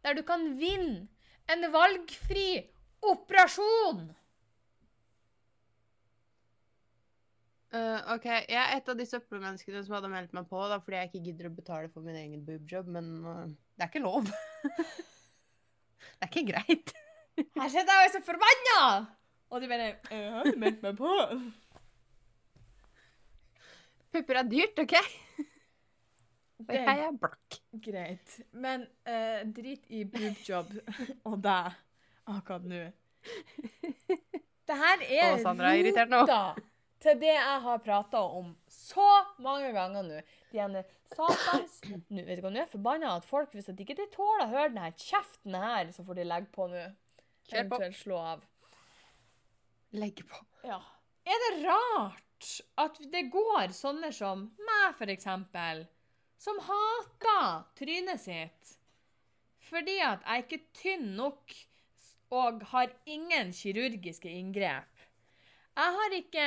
Der 0.00 0.16
du 0.16 0.22
kan 0.24 0.46
vinne 0.58 1.08
en 1.50 1.66
valgfri 1.72 2.62
operasjon! 3.04 4.08
Uh, 7.70 8.00
OK, 8.16 8.24
jeg 8.26 8.58
er 8.58 8.80
et 8.80 8.88
av 8.90 8.96
de 8.98 9.04
søppelmenneskene 9.06 9.84
som 9.86 9.94
hadde 9.94 10.10
meldt 10.10 10.32
meg 10.34 10.48
på 10.50 10.58
da, 10.66 10.80
fordi 10.82 10.98
jeg 10.98 11.10
ikke 11.10 11.24
gidder 11.28 11.46
å 11.46 11.54
betale 11.54 11.90
for 11.92 12.02
min 12.02 12.18
egen 12.18 12.42
boobjob, 12.42 12.88
men 12.90 13.12
uh, 13.22 13.44
det 13.78 13.86
er 13.86 13.92
ikke 13.92 14.02
lov. 14.02 14.26
det 16.18 16.26
er 16.26 16.32
ikke 16.32 16.48
greit. 16.48 16.92
Her 17.38 17.70
sitter 17.70 17.92
jeg 17.92 18.00
og 18.00 18.08
er 18.08 18.14
så 18.16 18.22
forbanna! 18.26 18.82
Og 19.50 19.62
de 19.62 19.70
bare 19.70 19.86
Jeg 20.10 20.34
har 20.34 20.58
meldt 20.58 20.82
meg 20.82 20.98
på. 20.98 21.14
Pupper 24.10 24.42
er 24.42 24.50
dyrt, 24.50 24.82
OK? 24.82 24.96
Det 26.68 26.80
jeg 26.80 27.04
er 27.06 27.14
blakk. 27.20 27.60
Greit. 27.84 28.34
Men 28.52 28.86
eh, 29.08 29.44
drit 29.46 29.86
i 29.88 30.04
boobjob 30.08 30.74
og 31.28 31.38
deg 31.44 31.78
akkurat 32.30 32.66
nå. 32.68 32.82
Det 34.70 34.76
her 34.78 35.02
er 35.06 35.38
rota 35.40 36.42
til 37.00 37.16
det 37.20 37.32
jeg 37.32 37.60
har 37.64 37.80
prata 37.82 38.20
om 38.20 38.52
så 38.70 39.08
mange 39.40 39.72
ganger 39.76 40.04
nå. 40.06 40.20
De 40.50 40.60
ene 40.60 40.82
satans 41.10 41.80
Nå 41.88 42.24
vet 42.26 42.38
du 42.38 42.44
hva, 42.44 42.50
nå 42.52 42.58
er 42.58 42.64
jeg 42.64 42.72
forbanna 42.74 43.14
at 43.16 43.26
folk, 43.26 43.54
hvis 43.54 43.70
de 43.70 43.84
ikke 43.86 44.08
tåler 44.12 44.44
å 44.46 44.50
høre 44.52 44.72
denne 44.72 44.92
kjeften 44.98 45.56
her, 45.56 45.92
så 45.94 46.04
får 46.06 46.20
de 46.20 46.26
legge 46.28 46.52
på 46.54 46.68
nå. 46.70 46.86
Kjør 47.50 47.70
på. 47.70 47.78
Eventuelt 47.80 47.98
slå 47.98 48.18
av. 48.34 48.42
Legge 49.96 50.26
på. 50.28 50.42
Ja. 50.66 50.78
Er 51.26 51.40
det 51.46 51.52
rart 51.64 52.52
at 52.80 53.00
det 53.12 53.26
går 53.32 53.72
sånne 53.76 54.12
som 54.14 54.46
meg, 54.60 54.94
for 54.98 55.12
eksempel, 55.12 55.84
som 56.40 56.60
hater 56.64 57.66
trynet 57.78 58.22
sitt 58.22 58.76
fordi 59.70 59.98
at 60.02 60.24
jeg 60.26 60.44
ikke 60.44 60.56
er 60.58 60.70
tynn 60.74 61.10
nok 61.18 61.52
og 62.34 62.62
har 62.72 62.90
ingen 63.06 63.52
kirurgiske 63.54 64.30
inngrep? 64.30 65.04
Jeg 65.76 65.96
har 65.96 66.14
ikke 66.16 66.46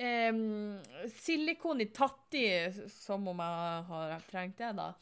eh, 0.00 0.40
silikon 1.14 1.82
i 1.82 1.88
tatti, 1.94 2.44
som 2.94 3.26
om 3.30 3.42
jeg 3.42 3.82
har 3.90 4.22
trengt 4.30 4.58
det, 4.60 4.70
da. 4.78 4.92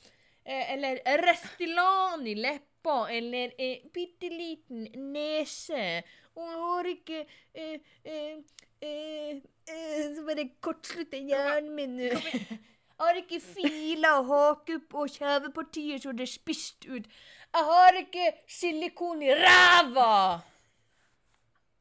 Eh, 0.45 0.72
Eller 0.74 1.01
Restylan 1.22 2.24
i 2.28 2.34
leppa, 2.39 3.03
eller 3.12 3.53
eh, 3.61 3.84
bitte 3.93 4.30
liten 4.32 4.86
nese. 5.12 6.03
Og 6.39 6.49
jeg 6.49 6.62
har 6.64 6.91
ikke 6.95 7.20
eh, 7.55 7.93
eh, 8.05 8.39
eh, 8.80 9.36
eh, 9.68 10.03
Så 10.14 10.24
bare 10.28 10.49
kortslutter 10.64 11.20
hjernen 11.20 11.74
min. 11.76 11.99
Jeg 12.09 12.59
har 12.99 13.18
ikke 13.20 13.40
filer 13.40 14.20
og 14.20 14.30
hake 14.32 14.78
på 14.90 15.07
kjevepartier 15.14 16.03
så 16.03 16.12
det 16.16 16.26
er 16.26 16.32
spist 16.32 16.86
ut. 16.88 17.09
Jeg 17.49 17.66
har 17.72 17.99
ikke 18.03 18.28
silikon 18.51 19.22
i 19.24 19.34
ræva! 19.38 20.14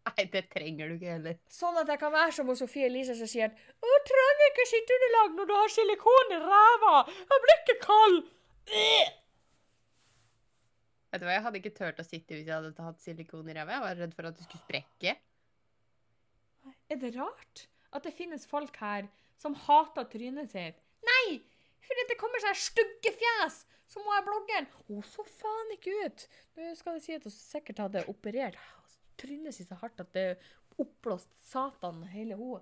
Nei, 0.07 0.23
det 0.31 0.45
trenger 0.53 0.87
du 0.87 0.95
ikke 0.95 1.15
heller. 1.17 1.37
Sånn 1.51 1.75
at 1.81 1.89
jeg 1.91 1.99
kan 1.99 2.13
være 2.13 2.31
som 2.37 2.49
Sofie 2.55 2.87
Elise 2.87 3.15
som 3.17 3.27
sier 3.27 3.49
at 3.49 3.57
«Å, 3.57 3.87
du 3.91 4.07
trenger 4.07 4.51
ikke 4.51 4.67
skittunderlag 4.69 5.35
når 5.35 5.49
du 5.49 5.55
har 5.57 5.73
silikon 5.73 6.35
i 6.37 6.41
ræva. 6.45 6.93
Jeg 7.19 7.43
blir 7.43 7.57
ikke 7.57 7.77
kald. 7.83 8.19
Øh! 8.71 9.09
Vet 11.11 11.23
du 11.23 11.27
hva, 11.27 11.35
Jeg 11.35 11.43
hadde 11.43 11.59
ikke 11.61 11.75
turt 11.75 11.99
å 11.99 12.07
sitte 12.07 12.35
hvis 12.37 12.47
jeg 12.47 12.55
hadde 12.55 12.87
hatt 12.87 13.03
silikon 13.03 13.51
i 13.51 13.57
ræva. 13.57 13.75
Jeg 13.75 13.83
var 13.83 13.99
redd 14.03 14.15
for 14.15 14.29
at 14.29 14.39
du 14.39 14.45
skulle 14.45 14.63
sprekke. 14.63 15.17
Er 16.87 16.99
det 17.03 17.13
rart 17.17 17.67
at 17.95 18.07
det 18.07 18.15
finnes 18.15 18.47
folk 18.47 18.75
her 18.79 19.07
som 19.39 19.55
hater 19.67 20.07
trynet 20.11 20.55
sitt? 20.55 20.79
Nei! 21.07 21.39
Fordi 21.87 22.05
det 22.09 22.17
kommer 22.19 22.43
sånne 22.43 22.59
stygge 22.59 23.13
fjes! 23.15 23.61
Så 23.87 24.01
må 24.03 24.11
jeg 24.17 24.25
blogge 24.27 24.55
den! 24.57 24.67
Hun 24.89 25.03
så 25.07 25.23
faen 25.37 25.73
ikke 25.77 25.93
ut! 26.05 26.25
Nå 26.57 26.73
skal 26.75 26.97
det 26.97 27.05
si 27.05 27.15
at 27.15 27.27
hun 27.27 27.35
sikkert 27.35 27.83
hadde 27.85 28.05
operert 28.11 28.57
trynet 29.17 29.55
sitt 29.55 29.69
så 29.71 29.77
hardt 29.81 30.01
at 30.03 30.11
det 30.13 30.29
oppblåste 30.35 30.75
oppblåst 30.77 31.29
satan 31.41 32.03
hele 32.11 32.35
hun. 32.37 32.61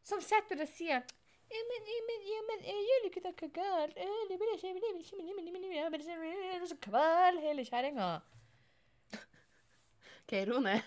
Som 0.00 0.22
sitter 0.24 0.62
og 0.64 0.70
sier 0.72 1.02
ja, 1.50 1.60
men, 1.66 1.88
ja, 1.90 1.98
men, 2.06 2.22
ja, 2.30 2.40
men 2.46 2.60
jeg 2.64 2.84
gjør 2.86 3.06
ikke 3.08 3.22
noe 3.24 3.48
galt. 3.56 3.94
Det 3.98 4.04
er 4.06 4.08
bare 4.08 4.20
ikke- 4.22 4.28
det 4.30 4.38
blir 4.38 4.52
ikke- 4.54 4.62
det 4.62 4.70
er 4.70 4.76
ikke- 4.76 4.92
det 4.94 6.60
er 6.62 6.66
så- 6.66 6.76
er 6.76 6.82
kvel 6.86 7.40
hele 7.42 7.64
kjerringa. 7.64 8.22
OK, 10.22 10.32
ro 10.48 10.60
ned. 10.60 10.82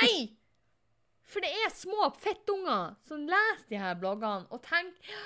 Nei! 0.00 0.36
For 1.26 1.40
det 1.40 1.50
er 1.50 1.70
små 1.74 2.14
fettunger 2.14 2.96
som 3.02 3.26
leser 3.26 3.68
de 3.68 3.76
her 3.76 3.94
bloggene 3.94 4.46
og 4.50 4.62
tenker 4.62 5.16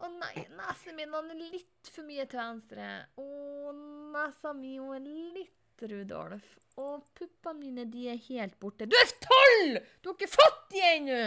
Å 0.00 0.08
nei, 0.08 0.46
nesen 0.56 0.96
min 0.96 1.12
er 1.18 1.36
litt 1.36 1.88
for 1.92 2.06
mye 2.08 2.24
til 2.30 2.40
venstre. 2.40 2.88
Å, 3.20 3.72
nesa 4.14 4.52
mi 4.56 4.76
er 4.80 5.02
litt 5.04 5.84
Rudolf. 5.90 6.56
Og 6.80 7.04
puppene 7.16 7.58
mine 7.60 7.84
de 7.92 8.06
er 8.12 8.20
helt 8.28 8.56
borte. 8.60 8.86
Du 8.88 8.96
er 8.96 9.10
tolv! 9.20 9.80
Du 10.00 10.10
har 10.10 10.16
ikke 10.16 10.30
fått 10.32 10.62
de 10.72 10.84
ennå! 10.94 11.22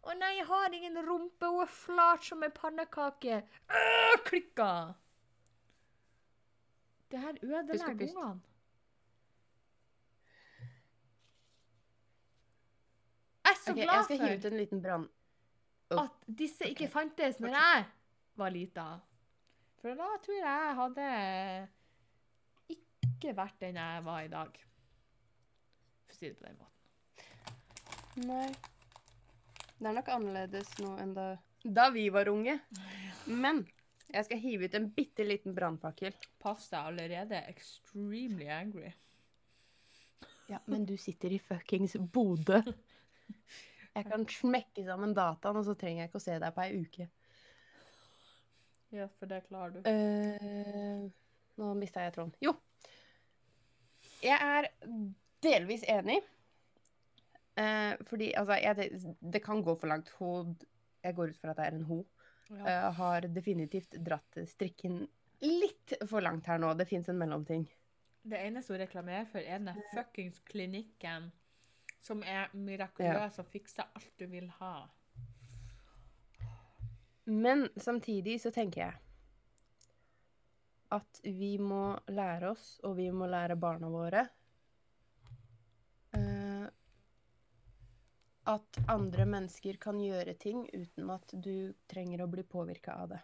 Å 0.00 0.16
nei, 0.16 0.30
jeg 0.38 0.46
har 0.48 0.74
ingen 0.76 0.96
rumpe. 1.04 1.48
Hun 1.48 1.62
er 1.64 1.72
flat 1.72 2.24
som 2.24 2.44
ei 2.44 2.52
pannekake. 2.56 3.42
Øh, 3.68 4.14
klikka! 4.28 4.70
Det 7.10 7.20
her 7.20 7.40
ødelegger 7.42 7.94
ungene. 7.94 8.40
Jeg 13.44 13.56
er 13.56 13.62
så 13.64 13.74
glad 13.74 13.88
for! 13.88 13.94
jeg 13.96 14.04
skal 14.04 14.20
hive 14.20 14.36
ut 14.36 14.50
en 14.50 14.60
liten 14.60 14.84
brann... 14.84 15.08
Oh, 15.90 16.04
at 16.04 16.28
disse 16.38 16.68
ikke 16.70 16.86
ok. 16.86 16.92
fantes 16.92 17.40
når 17.42 17.56
jeg 17.56 17.86
var 18.40 18.54
lita. 18.54 18.88
For 19.80 19.96
da 19.96 20.08
tror 20.24 20.36
jeg 20.36 20.44
jeg 20.44 20.78
hadde 20.80 21.06
ikke 22.74 23.36
vært 23.36 23.62
den 23.62 23.78
jeg 23.80 24.04
var 24.06 24.24
i 24.24 24.32
dag. 24.32 24.58
For 26.06 26.14
å 26.14 26.18
si 26.18 26.30
det 26.30 26.38
på 26.40 26.48
den 26.48 26.60
måten. 26.60 26.76
Nei. 28.28 28.48
Det 29.80 29.88
er 29.88 29.96
nok 29.96 30.10
annerledes 30.12 30.72
nå 30.82 30.96
enn 31.00 31.14
da, 31.16 31.26
da 31.64 31.86
vi 31.94 32.08
var 32.12 32.28
unge. 32.28 32.58
Men 33.32 33.62
jeg 34.10 34.26
skal 34.26 34.42
hive 34.42 34.68
ut 34.68 34.76
en 34.76 34.90
bitte 34.92 35.24
liten 35.24 35.54
brannfakkel. 35.56 36.16
Pass 36.42 36.68
deg 36.72 36.90
allerede 36.90 37.40
extremely 37.48 38.50
angry. 38.52 38.90
Ja, 40.50 40.58
men 40.66 40.84
du 40.84 40.96
sitter 40.98 41.32
i 41.32 41.38
fuckings 41.40 41.96
Bodø. 42.12 42.60
Jeg 43.90 44.06
kan 44.06 44.22
smekke 44.30 44.84
sammen 44.86 45.14
dataen, 45.14 45.56
og 45.58 45.64
så 45.66 45.74
trenger 45.74 46.04
jeg 46.04 46.10
ikke 46.10 46.20
å 46.20 46.22
se 46.22 46.36
deg 46.38 46.52
på 46.54 46.62
ei 46.62 46.76
uke. 46.78 47.06
Ja, 48.90 49.06
for 49.18 49.30
det 49.30 49.44
klarer 49.46 49.76
du. 49.76 49.86
Uh, 49.86 51.06
nå 51.60 51.70
mista 51.78 52.02
jeg 52.04 52.14
tråden. 52.16 52.34
Jo. 52.42 52.56
Jeg 54.20 54.36
er 54.36 54.68
delvis 55.44 55.84
enig. 55.88 56.18
Uh, 57.58 57.94
fordi 58.08 58.32
altså 58.38 58.56
jeg, 58.60 58.90
Det 59.20 59.42
kan 59.44 59.62
gå 59.62 59.74
for 59.78 59.90
langt. 59.90 60.10
Hun 60.18 60.56
Jeg 61.02 61.14
går 61.16 61.32
ut 61.32 61.40
fra 61.40 61.50
at 61.50 61.56
det 61.56 61.66
er 61.66 61.78
en 61.78 61.88
ho. 61.88 62.04
Ja. 62.50 62.62
Uh, 62.64 62.92
har 62.98 63.28
definitivt 63.30 63.94
dratt 64.04 64.40
strikken 64.50 65.04
litt 65.40 65.94
for 66.06 66.20
langt 66.20 66.46
her 66.50 66.58
nå. 66.58 66.74
Det 66.74 66.88
fins 66.88 67.08
en 67.08 67.18
mellomting. 67.18 67.68
Det 68.22 68.40
eneste 68.46 68.74
hun 68.74 68.82
reklamerer 68.82 69.28
for, 69.30 69.40
er 69.40 69.62
den 69.62 69.78
fuckings 69.94 70.42
klinikken 70.44 71.30
som 72.00 72.22
er 72.24 72.50
mirakuløs 72.56 73.38
og 73.40 73.48
fikser 73.52 73.88
alt 73.96 74.12
du 74.18 74.26
vil 74.28 74.48
ha. 74.58 74.88
Men 77.24 77.68
samtidig 77.76 78.40
så 78.42 78.50
tenker 78.54 78.80
jeg 78.86 78.98
at 80.90 81.20
vi 81.22 81.52
må 81.62 81.98
lære 82.10 82.50
oss, 82.50 82.80
og 82.82 82.96
vi 82.96 83.10
må 83.14 83.28
lære 83.30 83.54
barna 83.60 83.86
våre 83.92 84.24
eh, 86.16 86.66
At 88.50 88.80
andre 88.90 89.26
mennesker 89.30 89.78
kan 89.82 90.00
gjøre 90.02 90.34
ting 90.40 90.64
uten 90.74 91.10
at 91.14 91.34
du 91.44 91.72
trenger 91.92 92.24
å 92.24 92.30
bli 92.32 92.42
påvirka 92.42 92.96
av 93.04 93.12
det. 93.14 93.20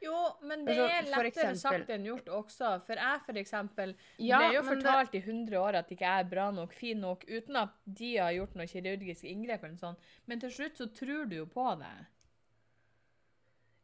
Jo, 0.00 0.14
men 0.48 0.62
det 0.64 0.78
Altså, 0.78 0.86
er 0.96 1.02
lettere 1.10 1.28
eksempel- 1.28 1.58
sagt 1.60 1.90
enn 1.92 2.06
gjort 2.06 2.28
også. 2.32 2.68
For 2.86 2.96
jeg, 2.96 3.20
for 3.26 3.32
eksempel, 3.36 3.90
Ja, 4.16 4.38
ble 4.38 4.54
jo 4.54 4.62
fortalt 4.62 5.10
det- 5.12 5.20
i 5.20 5.26
100 5.26 5.58
år 5.60 5.74
at 5.82 5.90
ikke 5.92 6.06
jeg 6.08 6.24
er 6.24 6.30
bra 6.30 6.50
nok, 6.50 6.72
fin 6.72 6.98
nok, 7.00 7.26
uten 7.28 7.56
at 7.56 7.74
de 7.84 8.16
har 8.16 8.32
gjort 8.32 8.54
noe 8.56 8.64
kirurgisk 8.66 9.24
inngrep 9.28 9.62
eller 9.64 9.76
sånt. 9.76 9.98
Men 10.26 10.40
til 10.40 10.48
slutt 10.50 10.76
så 10.80 10.86
tror 10.88 11.28
du 11.28 11.36
jo 11.36 11.44
på 11.44 11.78
det. 11.78 12.06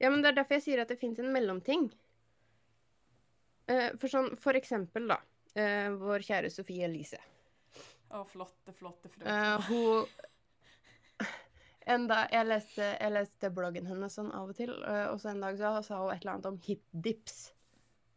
Ja, 0.02 0.10
men 0.10 0.20
det 0.22 0.32
er 0.32 0.40
derfor 0.40 0.58
jeg 0.58 0.66
sier 0.66 0.82
at 0.82 0.92
det 0.92 0.98
fins 1.00 1.20
en 1.22 1.32
mellomting. 1.32 1.88
Eh, 3.66 3.90
for 3.98 4.12
sånn, 4.12 4.30
for 4.38 4.58
eksempel, 4.58 5.08
da. 5.10 5.18
eh, 5.56 5.88
vår 5.96 6.24
kjære 6.26 6.52
Sofie 6.52 6.86
Elise. 6.86 7.18
Å, 8.14 8.22
flotte, 8.28 8.74
flotte 8.76 9.10
frøken. 9.10 9.26
Uh, 9.26 9.58
hun 9.70 11.26
En 11.86 12.08
dag, 12.10 12.32
jeg, 12.34 12.46
leste, 12.48 12.86
jeg 12.98 13.12
leste 13.14 13.50
bloggen 13.54 13.86
hennes 13.86 14.14
sånn 14.18 14.32
av 14.34 14.50
og 14.50 14.56
til, 14.58 14.72
eh, 14.90 15.04
og 15.06 15.20
så 15.22 15.30
en 15.30 15.44
dag 15.44 15.58
så 15.58 15.76
sa 15.86 16.00
hun 16.00 16.10
et 16.10 16.24
eller 16.24 16.32
annet 16.32 16.48
om 16.50 16.56
hip-dips. 16.64 17.36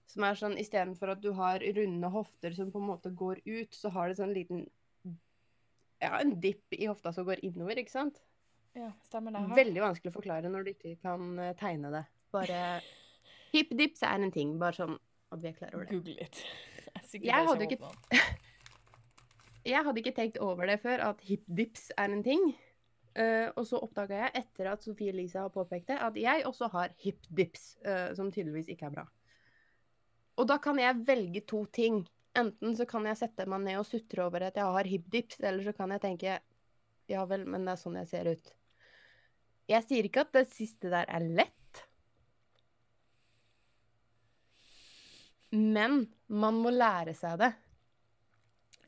Som 0.09 0.25
er 0.25 0.39
sånn 0.39 0.57
istedenfor 0.57 1.11
at 1.13 1.21
du 1.21 1.29
har 1.37 1.61
runde 1.77 2.09
hofter 2.09 2.55
som 2.57 2.71
på 2.73 2.81
en 2.81 2.87
måte 2.87 3.11
går 3.13 3.43
ut, 3.45 3.77
så 3.77 3.91
har 3.93 4.09
du 4.09 4.17
sånn 4.17 4.33
liten 4.33 4.65
Ja, 5.99 6.15
en 6.17 6.33
dipp 6.41 6.73
i 6.73 6.87
hofta 6.89 7.11
som 7.13 7.27
går 7.27 7.43
innover, 7.45 7.77
ikke 7.77 7.93
sant? 7.93 8.17
Ja, 8.77 8.91
stemmer 9.07 9.33
det. 9.35 9.41
Veldig 9.57 9.81
vanskelig 9.83 10.11
å 10.11 10.17
forklare 10.17 10.51
når 10.51 10.65
du 10.67 10.71
ikke 10.73 10.95
kan 11.01 11.39
eh, 11.39 11.53
tegne 11.59 11.91
det. 11.93 12.03
Bare 12.33 12.59
Hip-dips 13.53 14.03
er 14.05 14.21
en 14.21 14.31
ting, 14.33 14.57
bare 14.61 14.77
sånn 14.77 14.97
at 15.33 15.41
vi 15.41 15.49
er 15.49 15.57
klar 15.57 15.73
over 15.75 15.85
det. 15.89 15.97
Google 15.97 16.17
litt. 16.21 16.43
Jeg, 17.13 17.21
Jeg 17.29 17.45
hadde 17.47 17.67
ikke- 17.69 18.19
Jeg 19.69 19.85
hadde 19.85 20.01
ikke 20.01 20.15
tenkt 20.15 20.37
over 20.41 20.65
det 20.69 20.79
før, 20.81 21.01
at 21.11 21.19
hip-dips 21.27 21.89
er 21.99 22.13
en 22.15 22.23
ting. 22.25 22.45
Uh, 23.19 23.49
og 23.57 23.65
så 23.67 23.79
oppdaga 23.83 24.15
jeg 24.21 24.31
etter 24.43 24.69
at 24.71 24.85
Sofie 24.85 25.11
Elise 25.11 25.41
har 25.41 25.49
påpekt 25.51 25.89
det, 25.89 25.97
at 25.99 26.15
jeg 26.17 26.45
også 26.47 26.69
har 26.71 26.93
hip-dips, 27.03 27.65
uh, 27.83 28.13
som 28.17 28.29
tydeligvis 28.31 28.69
ikke 28.71 28.87
er 28.87 28.93
bra. 28.95 29.03
Og 30.39 30.47
da 30.47 30.57
kan 30.63 30.79
jeg 30.79 31.01
velge 31.05 31.41
to 31.49 31.63
ting. 31.75 31.99
Enten 32.39 32.77
så 32.77 32.85
kan 32.87 33.05
jeg 33.09 33.19
sette 33.19 33.45
meg 33.49 33.65
ned 33.65 33.81
og 33.81 33.87
sutre 33.89 34.23
over 34.29 34.45
at 34.47 34.57
jeg 34.61 34.77
har 34.77 34.89
hip-dips, 34.93 35.41
eller 35.43 35.65
så 35.67 35.73
kan 35.75 35.91
jeg 35.97 36.03
tenke 36.05 36.37
ja 37.09 37.25
vel, 37.27 37.43
men 37.49 37.65
det 37.67 37.73
er 37.75 37.81
sånn 37.81 37.97
jeg 37.99 38.09
ser 38.11 38.29
ut. 38.31 38.51
Jeg 39.69 39.85
sier 39.85 40.07
ikke 40.07 40.23
at 40.25 40.33
det 40.33 40.47
siste 40.49 40.89
der 40.89 41.05
er 41.05 41.25
lett. 41.25 41.55
Men 45.53 46.03
man 46.29 46.57
må 46.61 46.71
lære 46.73 47.13
seg 47.17 47.37
det. 47.41 47.51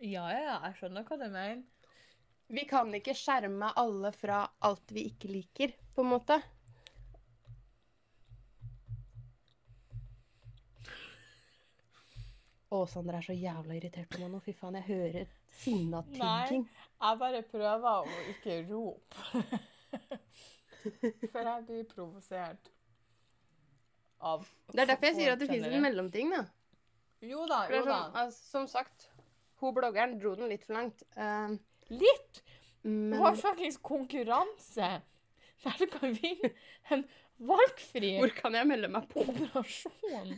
Ja, 0.01 0.25
ja, 0.34 0.55
jeg 0.65 0.77
skjønner 0.79 1.05
hva 1.05 1.17
du 1.21 1.27
mener. 1.29 1.61
Vi 2.51 2.63
kan 2.67 2.89
ikke 2.97 3.13
skjerme 3.15 3.69
alle 3.79 4.09
fra 4.11 4.41
alt 4.67 4.89
vi 4.91 5.05
ikke 5.11 5.29
liker, 5.32 5.75
på 5.95 6.03
en 6.03 6.09
måte. 6.11 6.39
Å, 12.71 12.82
Sander 12.88 13.17
er 13.19 13.25
så 13.25 13.36
jævla 13.36 13.75
irritert 13.77 14.09
på 14.11 14.21
meg 14.23 14.32
nå. 14.34 14.41
Fy 14.43 14.55
faen, 14.55 14.79
jeg 14.79 14.88
hører 14.89 15.32
sinna 15.61 16.01
tigging. 16.09 16.65
Jeg 17.01 17.21
bare 17.21 17.41
prøver 17.51 17.88
å 17.91 18.25
ikke 18.34 18.57
rope. 18.71 19.43
For 20.82 21.41
jeg 21.45 21.65
blir 21.67 21.88
provosert 21.89 22.71
av 24.21 24.45
Det 24.71 24.84
er 24.84 24.91
derfor 24.93 25.09
jeg 25.09 25.17
sier 25.19 25.34
at 25.34 25.41
det 25.41 25.49
finnes 25.49 25.73
en 25.73 25.86
mellomting, 25.86 26.34
da. 26.34 26.45
Jo 27.25 27.45
da, 27.49 27.63
jo 27.69 27.84
da. 27.86 27.97
sånn, 27.97 28.15
altså, 28.23 28.45
som 28.49 28.67
sagt, 28.69 29.09
hun 29.61 29.75
bloggeren 29.77 30.17
dro 30.21 30.34
den 30.38 30.49
litt 30.49 30.65
for 30.65 30.77
langt. 30.79 31.03
Uh, 31.17 31.57
Litt! 31.91 32.41
Men... 32.82 33.13
Hun 33.13 33.25
har 33.27 33.36
faktisk 33.38 33.84
konkurranse 33.86 35.01
der 35.61 35.77
du 35.77 35.86
kan 35.93 36.15
vinne 36.17 36.49
en 36.89 37.03
valgfri 37.38 38.15
hvor 38.17 38.34
kan 38.38 38.55
jeg 38.57 38.69
melde 38.69 38.89
meg 38.89 39.05
på? 39.11 39.21
operasjon. 39.21 40.32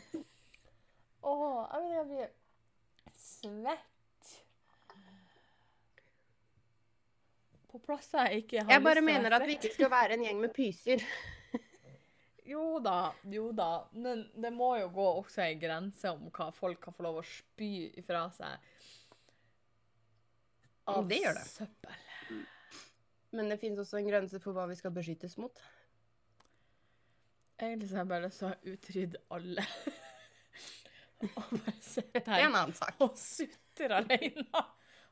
Å, 1.23 1.35
vil 1.77 1.93
jeg 1.93 2.05
blir 2.09 2.31
svett. 3.15 3.92
På 7.73 7.79
plasser 7.81 8.27
jeg 8.29 8.43
ikke 8.43 8.61
har 8.61 8.75
Jeg 8.75 8.85
bare 8.85 9.01
mener 9.01 9.33
at 9.33 9.45
vi 9.49 9.55
ikke 9.57 9.71
skal 9.73 9.89
være 9.89 10.13
en 10.13 10.25
gjeng 10.27 10.41
med 10.43 10.53
pyser. 10.53 11.01
Jo 12.43 12.79
da, 12.83 13.13
jo 13.31 13.53
da. 13.55 13.85
Men 13.95 14.25
det 14.35 14.49
må 14.51 14.73
jo 14.75 14.89
gå 14.91 15.05
også 15.21 15.45
ei 15.45 15.53
grense 15.55 16.11
om 16.11 16.27
hva 16.27 16.49
folk 16.51 16.81
kan 16.83 16.95
få 16.95 17.05
lov 17.05 17.21
å 17.21 17.23
spy 17.23 17.69
ifra 18.01 18.25
seg. 18.35 18.65
Av 20.91 21.07
Det 21.07 21.21
gjør 21.23 21.39
det. 21.39 21.45
søppel. 21.47 22.41
Men 23.33 23.49
det 23.49 23.57
fins 23.61 23.79
også 23.79 24.01
en 24.01 24.09
grense 24.11 24.43
for 24.43 24.53
hva 24.57 24.67
vi 24.69 24.75
skal 24.75 24.91
beskyttes 24.93 25.37
mot. 25.39 25.63
Egentlig 27.61 27.87
så 27.89 28.01
har 28.01 28.03
jeg 28.03 28.11
bare 28.11 28.27
lyst 28.27 28.43
til 28.43 28.51
å 28.51 28.75
utrydde 28.75 29.23
alle. 29.37 29.67
og 31.23 31.53
bare 31.55 31.77
sitte 31.79 32.25
er 32.27 32.43
her 32.43 33.05
og 33.07 33.15
sutre 33.23 34.03
alene. 34.03 34.65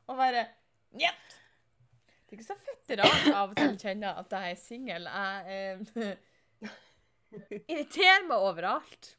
Og 0.04 0.20
bare 0.20 0.50
Njet! 0.92 1.38
Det 2.32 2.38
er 2.38 2.40
ikke 2.40 2.48
så 2.48 2.54
fett 2.64 2.92
rart 2.96 3.26
av 3.28 3.50
og 3.50 3.58
til 3.58 3.74
å 3.74 3.80
kjenne 3.82 4.10
at 4.22 4.30
jeg 4.32 4.52
er 4.54 4.56
singel. 4.56 5.08
Jeg 5.12 5.56
eh, 6.08 6.70
irriterer 7.68 8.24
meg 8.24 8.44
overalt. 8.46 9.10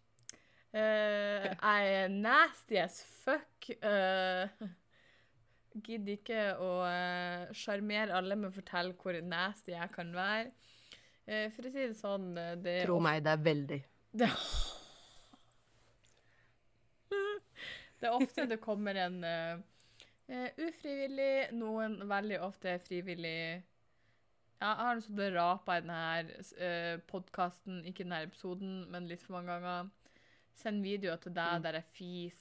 Eh, 0.73 1.45
jeg 1.51 1.91
er 1.99 2.09
nasty 2.09 2.79
as 2.81 3.03
fuck. 3.21 3.69
Uh, 3.85 4.49
gidder 5.85 6.17
ikke 6.17 6.41
å 6.57 6.71
eh, 6.87 7.53
sjarmere 7.53 8.17
alle 8.17 8.33
med 8.37 8.49
å 8.49 8.55
fortelle 8.57 8.97
hvor 8.97 9.17
nasty 9.25 9.75
jeg 9.75 9.93
kan 9.93 10.09
være. 10.17 10.49
Eh, 11.29 11.47
for 11.53 11.69
å 11.69 11.73
si 11.73 11.85
det 11.85 11.97
sånn 11.97 12.33
eh, 12.37 12.55
det 12.65 12.79
Tro 12.87 12.97
meg, 13.01 13.21
det 13.25 13.33
er 13.37 13.45
veldig. 13.45 13.79
det, 14.23 14.29
det 18.01 18.09
er 18.09 18.17
ofte 18.17 18.49
det 18.49 18.59
kommer 18.65 18.97
en 19.05 19.21
eh, 20.29 20.45
eh, 20.45 20.63
ufrivillig, 20.67 21.53
noen 21.57 21.99
veldig 22.09 22.39
ofte 22.45 22.77
frivillig 22.79 23.37
ja, 24.63 24.69
Jeg 24.69 24.85
har 24.85 24.95
liksom 24.95 25.17
rapa 25.35 25.75
i 25.77 25.81
denne 25.83 26.35
uh, 26.55 26.99
podkasten, 27.09 27.81
ikke 27.89 28.05
denne 28.05 28.21
episoden, 28.23 28.85
men 28.93 29.09
litt 29.09 29.21
for 29.25 29.35
mange 29.35 29.51
ganger. 29.51 29.89
Send 30.55 30.83
videoer 30.85 31.17
til 31.19 31.33
deg 31.35 31.57
Mm. 31.57 31.63
der 31.65 31.73
jeg 31.73 31.83
fis. 31.91 32.39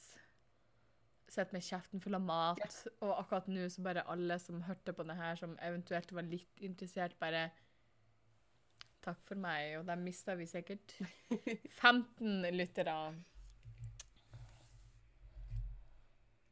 Sitter 1.29 1.53
med 1.57 1.65
kjeften 1.67 2.01
full 2.01 2.15
av 2.15 2.21
mat. 2.23 2.77
Og 3.01 3.19
akkurat 3.19 3.49
nå 3.49 3.67
så 3.69 3.83
bare 3.83 4.07
alle 4.07 4.39
som 4.39 4.63
hørte 4.63 4.93
på 4.93 5.03
det 5.09 5.17
her, 5.17 5.35
som 5.41 5.57
eventuelt 5.59 6.13
var 6.13 6.23
litt 6.23 6.61
interessert, 6.61 7.19
bare 7.19 7.51
Takk 9.03 9.19
for 9.27 9.35
meg. 9.35 9.81
Og 9.81 9.87
der 9.87 9.97
mista 9.99 10.37
vi 10.39 10.47
sikkert 10.47 10.93
15 11.83 12.45
lyttere. 12.55 12.95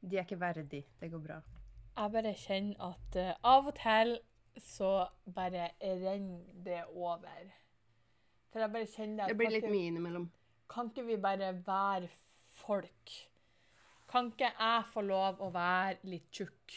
De 0.01 0.16
er 0.16 0.24
ikke 0.24 0.40
verdig. 0.40 0.84
Det 1.01 1.11
går 1.12 1.22
bra. 1.24 1.38
Jeg 1.96 2.12
bare 2.12 2.34
kjenner 2.34 2.84
at 2.90 3.16
uh, 3.20 3.32
av 3.44 3.66
og 3.68 3.74
til 3.76 4.18
så 4.61 4.92
bare 5.34 5.70
renner 5.80 6.62
det 6.64 6.82
over. 6.94 7.51
For 8.51 8.64
jeg 8.64 8.72
bare 8.72 8.90
kjenner 8.90 9.24
at 9.24 9.32
Det 9.32 9.38
blir 9.38 9.53
litt 9.55 9.68
mye 9.70 9.90
innimellom. 9.90 10.30
Kan 10.70 10.90
ikke 10.90 11.07
vi 11.07 11.16
bare 11.20 11.53
være 11.66 12.09
folk? 12.61 13.16
Kan 14.11 14.32
ikke 14.32 14.51
jeg 14.51 14.86
få 14.90 15.05
lov 15.07 15.42
å 15.42 15.51
være 15.55 15.98
litt 16.11 16.30
tjukk? 16.34 16.76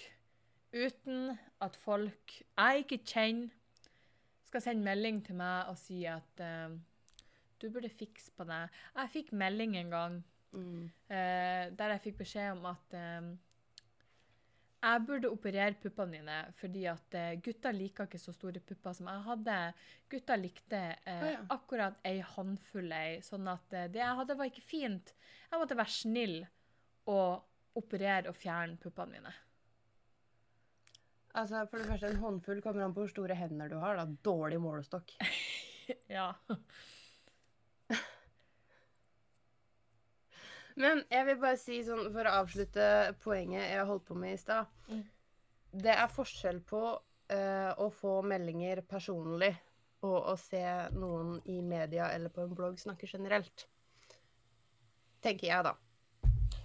Uten 0.73 1.37
at 1.61 1.75
folk 1.77 2.39
jeg 2.41 2.85
ikke 2.85 3.03
kjenner, 3.05 3.53
skal 4.43 4.61
sende 4.61 4.85
melding 4.85 5.23
til 5.25 5.37
meg 5.39 5.69
og 5.71 5.77
si 5.81 6.03
at 6.05 6.41
uh, 6.43 6.75
du 7.61 7.69
burde 7.71 7.89
fikse 7.89 8.33
på 8.37 8.45
det. 8.45 8.67
Jeg 8.99 9.13
fikk 9.15 9.31
melding 9.33 9.77
en 9.79 9.89
gang 9.89 10.19
Mm. 10.53 10.85
eh, 11.09 11.71
der 11.73 11.95
jeg 11.95 12.01
fikk 12.03 12.17
beskjed 12.21 12.51
om 12.57 12.65
at 12.69 12.93
eh, 12.99 13.31
jeg 14.83 15.03
burde 15.07 15.29
operere 15.31 15.77
puppene 15.79 16.11
mine, 16.19 16.37
fordi 16.59 16.81
at 16.91 17.15
eh, 17.15 17.35
gutter 17.41 17.71
liker 17.73 18.09
ikke 18.09 18.19
så 18.19 18.33
store 18.35 18.59
pupper 18.59 18.93
som 18.97 19.07
jeg 19.07 19.23
hadde. 19.29 19.55
Gutter 20.11 20.41
likte 20.41 20.81
eh, 21.07 21.23
Å, 21.23 21.29
ja. 21.37 21.45
akkurat 21.55 22.01
ei 22.05 22.17
håndfull 22.33 22.91
ei, 22.91 23.21
sånn 23.23 23.47
at 23.47 23.73
eh, 23.79 23.87
det 23.93 24.01
jeg 24.03 24.17
hadde 24.19 24.35
var 24.41 24.51
ikke 24.51 24.65
fint. 24.67 25.13
Jeg 25.49 25.61
måtte 25.61 25.77
være 25.79 25.95
snill 25.95 26.37
og 27.09 27.79
operere 27.79 28.29
og 28.29 28.35
fjerne 28.37 28.75
puppene 28.83 29.15
mine. 29.17 29.31
Altså, 31.33 31.63
For 31.65 31.79
det 31.81 31.87
første, 31.89 32.11
en 32.13 32.21
håndfull 32.21 32.59
kommer 32.61 32.83
an 32.85 32.93
på 32.93 33.01
hvor 33.07 33.09
store 33.15 33.37
hender 33.39 33.71
du 33.71 33.79
har. 33.81 33.97
da. 33.97 34.05
Dårlig 34.29 34.59
målestokk. 34.61 35.15
Ja. 36.07 36.29
Men 40.75 41.03
jeg 41.11 41.25
vil 41.25 41.37
bare 41.41 41.57
si 41.61 41.79
sånn, 41.85 42.07
for 42.13 42.25
å 42.25 42.37
avslutte 42.41 42.85
poenget 43.23 43.69
jeg 43.69 43.85
holdt 43.85 44.05
på 44.09 44.15
med 44.17 44.33
i 44.33 44.37
stad 44.41 44.65
Mm. 44.89 45.03
Det 45.73 45.89
er 45.89 46.09
forskjell 46.11 46.59
på 46.69 46.79
uh, 47.33 47.71
å 47.81 47.87
få 47.89 48.21
meldinger 48.21 48.81
personlig 48.85 49.55
og 50.05 50.27
å 50.29 50.35
se 50.37 50.61
noen 50.93 51.39
i 51.49 51.61
media 51.65 52.11
eller 52.13 52.29
på 52.29 52.43
en 52.43 52.53
blogg 52.53 52.77
snakke 52.77 53.07
generelt. 53.09 53.65
Tenker 55.23 55.47
jeg, 55.47 55.63
da. 55.63 55.73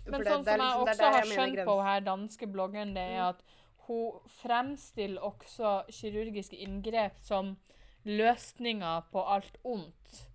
Men 0.09 0.24
sånn 0.24 0.24
det 0.24 0.28
som 0.34 0.44
jeg 0.44 0.59
liksom- 0.59 0.88
også 0.88 1.12
har 1.14 1.24
skjønt 1.30 1.64
på 1.64 1.82
her 1.84 2.00
danske 2.00 2.46
bloggeren, 2.52 2.94
det 2.94 3.06
er 3.14 3.22
at 3.28 3.42
hun 3.86 4.20
fremstiller 4.42 5.22
også 5.22 5.86
kirurgiske 5.88 6.59
inngrep 6.61 7.16
som 7.18 7.56
løsninger 8.04 9.04
på 9.12 9.24
alt 9.24 9.56
ondt. 9.64 10.26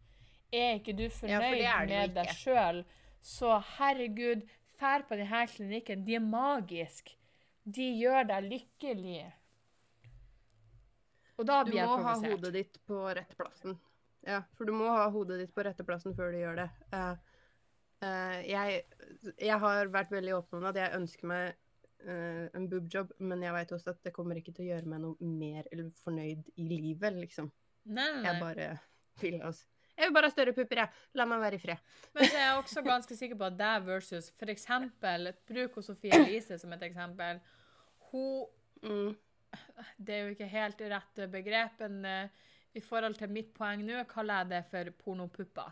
Er 0.51 0.79
ikke 0.79 0.95
du 0.95 1.03
Ja, 1.03 1.09
fornøyd 1.09 1.49
for 1.49 1.57
det 1.57 1.65
er 1.65 1.85
det 1.85 1.89
med 1.89 2.15
deg 2.15 2.27
ikke. 2.27 2.41
sjøl, 2.41 2.85
så 3.23 3.55
herregud, 3.77 4.43
fær 4.79 5.05
på 5.07 5.17
denne 5.19 5.45
klinikken. 5.47 6.03
De 6.03 6.17
er 6.17 6.25
magiske. 6.25 7.15
De 7.63 7.85
gjør 7.95 8.27
deg 8.27 8.49
lykkelig. 8.51 9.23
Og 11.39 11.47
da 11.47 11.61
blir 11.65 11.79
jeg 11.79 11.89
må 11.89 12.03
ha 12.03 12.15
hodet 12.19 12.51
ditt 12.53 12.79
på 12.87 12.99
rette 13.07 13.37
plassen. 13.39 13.77
Ja, 14.27 14.43
for 14.57 14.67
du 14.67 14.75
må 14.75 14.87
ha 14.91 15.07
hodet 15.11 15.39
ditt 15.41 15.53
på 15.55 15.63
rette 15.65 15.85
plassen 15.87 16.15
før 16.15 16.35
du 16.35 16.39
gjør 16.41 16.59
det. 16.61 16.69
Uh, 16.93 17.15
uh, 18.03 18.37
jeg, 18.43 18.83
jeg 19.39 19.59
har 19.63 19.91
vært 19.91 20.13
veldig 20.13 20.37
åpen 20.37 20.61
om 20.61 20.69
at 20.69 20.79
jeg 20.79 20.99
ønsker 20.99 21.31
meg 21.31 21.57
uh, 22.05 22.45
en 22.53 22.69
boobjob, 22.71 23.15
men 23.23 23.43
jeg 23.47 23.55
vet 23.57 23.75
også 23.79 23.95
at 23.95 24.03
det 24.05 24.15
kommer 24.15 24.39
ikke 24.39 24.53
til 24.55 24.67
å 24.67 24.71
gjøre 24.73 24.93
meg 24.93 25.03
noe 25.03 25.33
mer 25.41 25.67
fornøyd 26.03 26.53
i 26.59 26.69
livet, 26.69 27.19
liksom. 27.23 27.51
Nei, 27.91 28.09
nei, 28.19 28.25
Jeg 28.27 28.43
bare 28.43 28.67
vil 29.19 29.41
altså. 29.43 29.67
Jeg 29.97 30.07
vil 30.09 30.13
bare 30.15 30.25
ha 30.25 30.33
større 30.33 30.53
pupper, 30.57 30.75
jeg. 30.83 30.89
La 31.13 31.25
meg 31.29 31.39
være 31.43 31.55
i 31.55 31.61
fred. 31.61 31.77
Men 32.15 32.25
så 32.25 32.33
er 32.35 32.45
jeg 32.47 32.57
også 32.63 32.81
ganske 32.85 33.15
sikker 33.19 33.37
på 33.37 33.45
at 33.45 33.57
det 33.59 33.73
versus 33.85 34.31
eksempel, 34.41 35.33
bruk 35.47 35.77
Sofie 35.85 36.11
Elise 36.17 36.57
som 36.59 36.73
et 36.73 36.81
eksempel. 36.89 37.39
Hun 38.11 38.45
Mm. 38.83 39.15
Det 40.01 40.09
er 40.15 40.23
jo 40.25 40.31
ikke 40.33 40.47
helt 40.49 40.81
rett 40.91 41.19
begrep, 41.31 41.79
men 41.79 42.05
eh, 42.05 42.27
i 42.75 42.81
forhold 42.81 43.15
til 43.15 43.29
mitt 43.29 43.53
poeng 43.53 43.83
nå 43.85 44.03
kaller 44.09 44.41
jeg 44.41 44.49
det 44.49 44.61
for 44.71 44.89
pornopupper. 45.05 45.69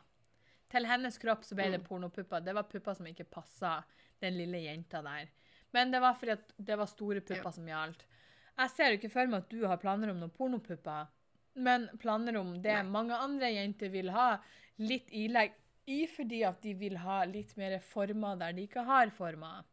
Til 0.72 0.86
hennes 0.88 1.18
kropp 1.20 1.44
så 1.44 1.56
ble 1.58 1.72
det 1.74 1.82
Mm. 1.82 1.88
pornopupper. 1.88 2.40
Det 2.46 2.54
var 2.56 2.64
pupper 2.70 2.94
som 2.94 3.06
ikke 3.08 3.26
passa 3.30 3.84
den 4.22 4.38
lille 4.38 4.62
jenta 4.64 5.02
der. 5.02 5.28
Men 5.74 5.92
det 5.92 6.00
var 6.00 6.14
fordi 6.14 6.38
det 6.64 6.78
var 6.78 6.86
store 6.86 7.20
pupper 7.22 7.44
Ja. 7.44 7.52
som 7.52 7.66
gjaldt. 7.68 8.06
Jeg 8.58 8.70
ser 8.70 8.86
jo 8.92 8.98
ikke 9.00 9.12
for 9.12 9.26
meg 9.28 9.38
at 9.44 9.50
du 9.50 9.66
har 9.68 9.78
planer 9.78 10.10
om 10.12 10.20
noen 10.20 10.30
pornopupper, 10.32 11.08
men 11.56 11.90
planer 12.00 12.38
om 12.40 12.54
det 12.62 12.74
Nei. 12.74 12.84
mange 12.84 13.16
andre 13.18 13.50
jenter 13.54 13.90
vil 13.90 14.10
ha. 14.16 14.38
Litt 14.78 15.10
ilegg 15.12 15.52
i 15.92 16.06
fordi 16.08 16.44
at 16.48 16.62
de 16.64 16.74
vil 16.78 16.96
ha 16.98 17.24
litt 17.26 17.56
mer 17.58 17.80
former 17.80 18.38
der 18.40 18.54
de 18.54 18.68
ikke 18.68 18.84
har 18.88 19.10
former. 19.10 19.64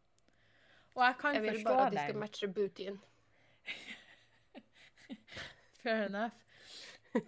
Og 0.96 1.02
jeg 1.04 1.18
kan 1.20 1.34
Jeg 1.34 1.42
vil 1.42 1.62
bare 1.64 1.86
at 1.86 1.92
de 1.92 1.98
skal 2.02 2.16
matche 2.18 2.48
bootyen. 2.48 2.98
Fair 5.82 6.06
enough. 6.06 6.32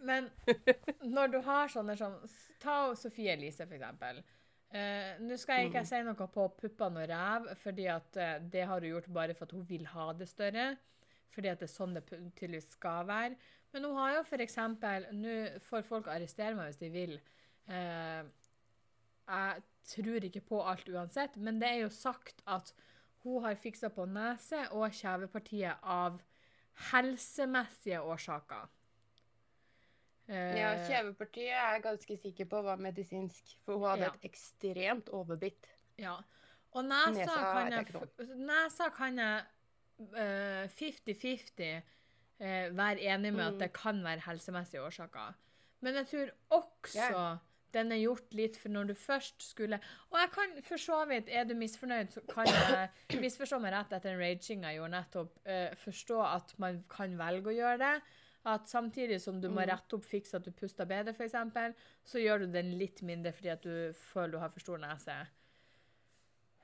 Men 0.05 0.28
når 1.03 1.30
du 1.32 1.38
har 1.46 1.70
sånne 1.72 1.96
som 1.96 2.18
Ta 2.61 2.90
Sofie 2.98 3.32
Elise, 3.32 3.64
for 3.66 3.78
eksempel. 3.78 4.18
Uh, 4.70 5.16
Nå 5.24 5.36
skal 5.40 5.62
jeg 5.62 5.70
ikke 5.70 5.80
Mhm. 5.82 5.88
si 5.88 6.03
noe 6.07 6.26
på 6.28 6.44
puppene 6.61 7.03
og 7.03 7.09
ræv, 7.11 7.48
fordi 7.59 7.86
at 7.90 8.16
eh, 8.16 8.38
det 8.38 8.66
har 8.68 8.80
hun 8.80 8.90
gjort 8.90 9.09
bare 9.12 9.34
for 9.34 9.44
at 9.48 9.53
hun 9.57 9.64
vil 9.68 9.86
ha 9.86 10.12
det 10.12 10.28
større. 10.28 10.76
fordi 11.30 11.48
at 11.48 11.61
det 11.61 11.68
er 11.70 11.72
sånn 11.72 11.94
det 11.94 12.05
tydeligvis 12.34 12.72
skal 12.72 13.07
være. 13.07 13.36
Men 13.72 13.84
hun 13.86 13.96
har 13.96 14.14
jo 14.16 14.38
eksempel 14.42 15.04
Nå 15.14 15.34
får 15.62 15.84
folk 15.86 16.08
arrestere 16.10 16.56
meg 16.58 16.70
hvis 16.72 16.80
de 16.80 16.88
vil. 16.94 17.12
Eh, 17.70 18.24
jeg 19.30 19.62
tror 19.90 20.24
ikke 20.26 20.42
på 20.48 20.62
alt 20.66 20.88
uansett, 20.90 21.36
men 21.38 21.60
det 21.62 21.68
er 21.68 21.80
jo 21.84 21.90
sagt 21.94 22.42
at 22.50 22.72
hun 23.22 23.42
har 23.44 23.54
fiksa 23.60 23.90
på 23.94 24.06
nese 24.10 24.64
og 24.72 24.90
kjevepartiet 24.96 25.82
av 25.82 26.18
helsemessige 26.90 28.00
årsaker. 28.02 28.66
Eh, 30.30 30.56
Ja, 30.60 30.72
kjevepartiet 30.88 31.52
er 31.54 31.74
jeg 31.76 31.82
ganske 31.84 32.16
sikker 32.24 32.48
på 32.50 32.62
var 32.64 32.76
medisinsk, 32.80 33.56
for 33.64 33.78
hun 33.78 33.88
hadde 33.90 34.08
Ja. 34.08 34.12
et 34.14 34.30
ekstremt 34.30 35.08
overbitt. 35.12 35.66
Ja. 35.98 36.16
Og 36.72 36.84
nesa, 36.84 37.10
Nesa 37.10 37.36
kan 37.52 37.72
jeg, 37.72 38.36
nesa 38.38 38.88
kan 38.94 39.16
jeg 39.18 39.44
eh, 40.16 40.68
50-50 40.68 41.82
eh, 42.41 42.70
være 42.76 43.01
enig 43.01 43.32
med 43.32 43.45
Mm. 43.45 43.55
at 43.55 43.61
det 43.61 43.72
kan 43.72 44.03
være 44.05 44.20
helsemessige 44.26 44.82
årsaker. 44.82 45.34
Men 45.80 45.95
jeg 45.95 46.07
tror 46.07 46.30
også 46.51 46.99
yeah. 46.99 47.36
den 47.72 47.93
er 47.93 47.97
gjort 48.03 48.34
litt 48.34 48.57
for 48.57 48.68
når 48.68 48.84
du 48.91 48.95
først 48.95 49.43
skulle 49.43 49.78
Og 50.11 50.18
jeg 50.18 50.30
kan 50.34 50.62
for 50.62 50.76
så 50.76 51.05
vidt, 51.09 51.28
er 51.28 51.45
du 51.45 51.55
misfornøyd, 51.55 52.11
så 52.12 52.20
kan 52.28 52.47
jeg 52.47 52.88
misforstå 53.24 53.59
meg 53.61 53.72
rett 53.72 53.93
etter 53.93 54.11
den 54.11 54.20
raginga 54.20 54.68
jeg 54.68 54.76
gjorde 54.80 54.91
nettopp, 54.97 55.38
eh, 55.47 55.74
forstå 55.76 56.18
at 56.34 56.55
man 56.59 56.82
kan 56.88 57.16
velge 57.18 57.47
å 57.53 57.57
gjøre 57.57 57.78
det. 57.78 58.03
At 58.45 58.68
samtidig 58.68 59.20
som 59.20 59.41
du 59.41 59.49
må 59.49 59.61
Mm. 59.61 59.68
rette 59.68 59.95
opp 59.97 60.05
fikse 60.05 60.34
at 60.36 60.45
du 60.45 60.51
puster 60.51 60.84
bedre, 60.86 61.12
f.eks., 61.12 61.34
så 62.05 62.18
gjør 62.18 62.38
du 62.38 62.47
den 62.53 62.78
litt 62.78 63.03
mindre 63.03 63.32
fordi 63.32 63.49
at 63.53 63.62
du 63.62 63.93
føler 63.93 64.32
du 64.32 64.38
har 64.38 64.49
for 64.49 64.61
stor 64.61 64.78
nese. 64.78 65.26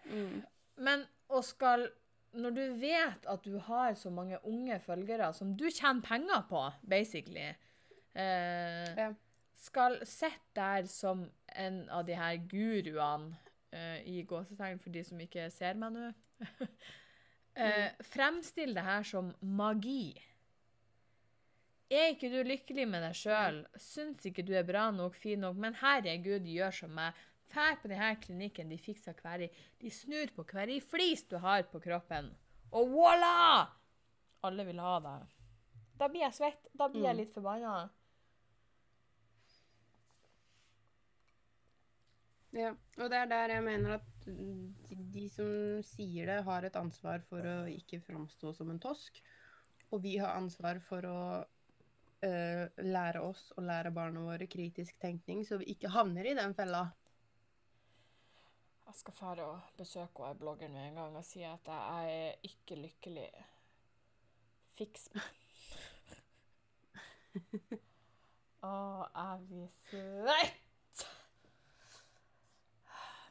Mm. 0.06 0.42
Men 0.76 1.06
og 1.28 1.44
skal 1.44 1.88
Når 2.36 2.56
du 2.56 2.62
vet 2.80 3.28
at 3.30 3.44
du 3.44 3.58
har 3.68 3.94
så 3.94 4.10
mange 4.10 4.38
unge 4.44 4.78
følgere 4.82 5.32
som 5.34 5.54
du 5.56 5.68
tjener 5.70 6.02
penger 6.04 6.42
på, 6.50 6.64
basically 6.82 7.46
eh, 7.46 8.92
Ja. 8.96 9.12
Skal 9.56 10.02
sitte 10.06 10.52
der 10.54 10.86
som 10.86 11.24
en 11.56 11.88
av 11.90 12.04
de 12.06 12.14
her 12.14 12.36
guruene 12.50 13.36
eh, 13.72 14.02
i 14.04 14.22
gåsetegn 14.28 14.78
for 14.82 14.92
de 14.92 15.02
som 15.04 15.20
ikke 15.20 15.48
ser 15.50 15.78
meg 15.80 15.94
nå 15.94 16.10
eh, 17.56 17.96
Fremstille 18.04 18.76
det 18.76 18.84
her 18.84 19.06
som 19.08 19.32
magi. 19.40 20.12
Er 21.88 22.12
ikke 22.12 22.30
du 22.32 22.40
lykkelig 22.42 22.84
med 22.90 23.04
deg 23.06 23.14
sjøl? 23.14 23.62
Syns 23.78 24.24
ikke 24.26 24.44
du 24.46 24.52
er 24.58 24.66
bra 24.66 24.88
nok, 24.90 25.14
fin 25.14 25.40
nok? 25.40 25.58
Men 25.62 25.76
herregud, 25.78 26.46
gjør 26.50 26.74
som 26.82 26.94
meg. 26.98 27.14
Fær 27.52 27.78
på 27.80 27.88
denne 27.88 28.10
klinikken, 28.20 28.68
de 28.72 28.78
fikser 28.80 29.14
hver 29.22 29.46
i 29.46 29.50
De 29.80 29.90
snur 29.90 30.32
på 30.34 30.44
hver 30.50 30.72
i 30.72 30.80
flis 30.82 31.24
du 31.30 31.36
har 31.42 31.62
på 31.70 31.80
kroppen. 31.80 32.32
Og 32.72 32.90
voilà! 32.90 33.68
Alle 34.46 34.66
vil 34.66 34.80
ha 34.82 34.96
deg. 35.00 35.30
Da 35.96 36.08
blir 36.12 36.26
jeg 36.26 36.36
svett. 36.36 36.68
Da 36.76 36.88
blir 36.92 37.06
jeg 37.06 37.14
Mm. 37.14 37.20
litt 37.22 37.32
forbanna. 37.32 37.88
Ja, 42.56 42.70
og 42.72 43.10
det 43.12 43.18
er 43.18 43.26
der 43.28 43.52
jeg 43.52 43.64
mener 43.64 43.98
at 43.98 44.26
de, 44.26 44.94
de 45.12 45.26
som 45.28 45.48
sier 45.84 46.26
det, 46.30 46.38
har 46.46 46.64
et 46.64 46.76
ansvar 46.76 47.20
for 47.28 47.44
å 47.44 47.56
ikke 47.68 48.00
framstå 48.00 48.54
som 48.56 48.70
en 48.72 48.80
tosk. 48.80 49.20
Og 49.92 50.00
vi 50.02 50.16
har 50.16 50.38
ansvar 50.38 50.80
for 50.80 51.04
å 51.04 51.18
uh, 51.44 52.64
lære 52.80 53.20
oss 53.20 53.50
og 53.56 53.66
lære 53.68 53.92
barna 53.94 54.24
våre 54.24 54.48
kritisk 54.50 54.96
tenkning, 55.02 55.44
så 55.44 55.60
vi 55.60 55.74
ikke 55.74 55.92
havner 55.92 56.26
i 56.30 56.36
den 56.38 56.56
fella. 56.56 56.86
Jeg 58.86 58.94
skal 59.00 59.14
fære 59.16 59.46
og 59.46 59.72
besøke 59.78 60.22
henne 60.22 60.38
bloggeren 60.38 60.72
med 60.72 60.88
en 60.88 61.00
gang 61.00 61.16
og 61.18 61.24
si 61.26 61.42
at 61.46 61.66
jeg 61.66 62.12
er 62.18 62.46
ikke 62.46 62.78
lykkelig. 62.78 63.30
Fiks 64.78 65.08
meg. 65.14 65.32
Å, 68.66 68.74
jeg 69.10 69.42
blir 69.48 69.72
svett! 69.88 71.02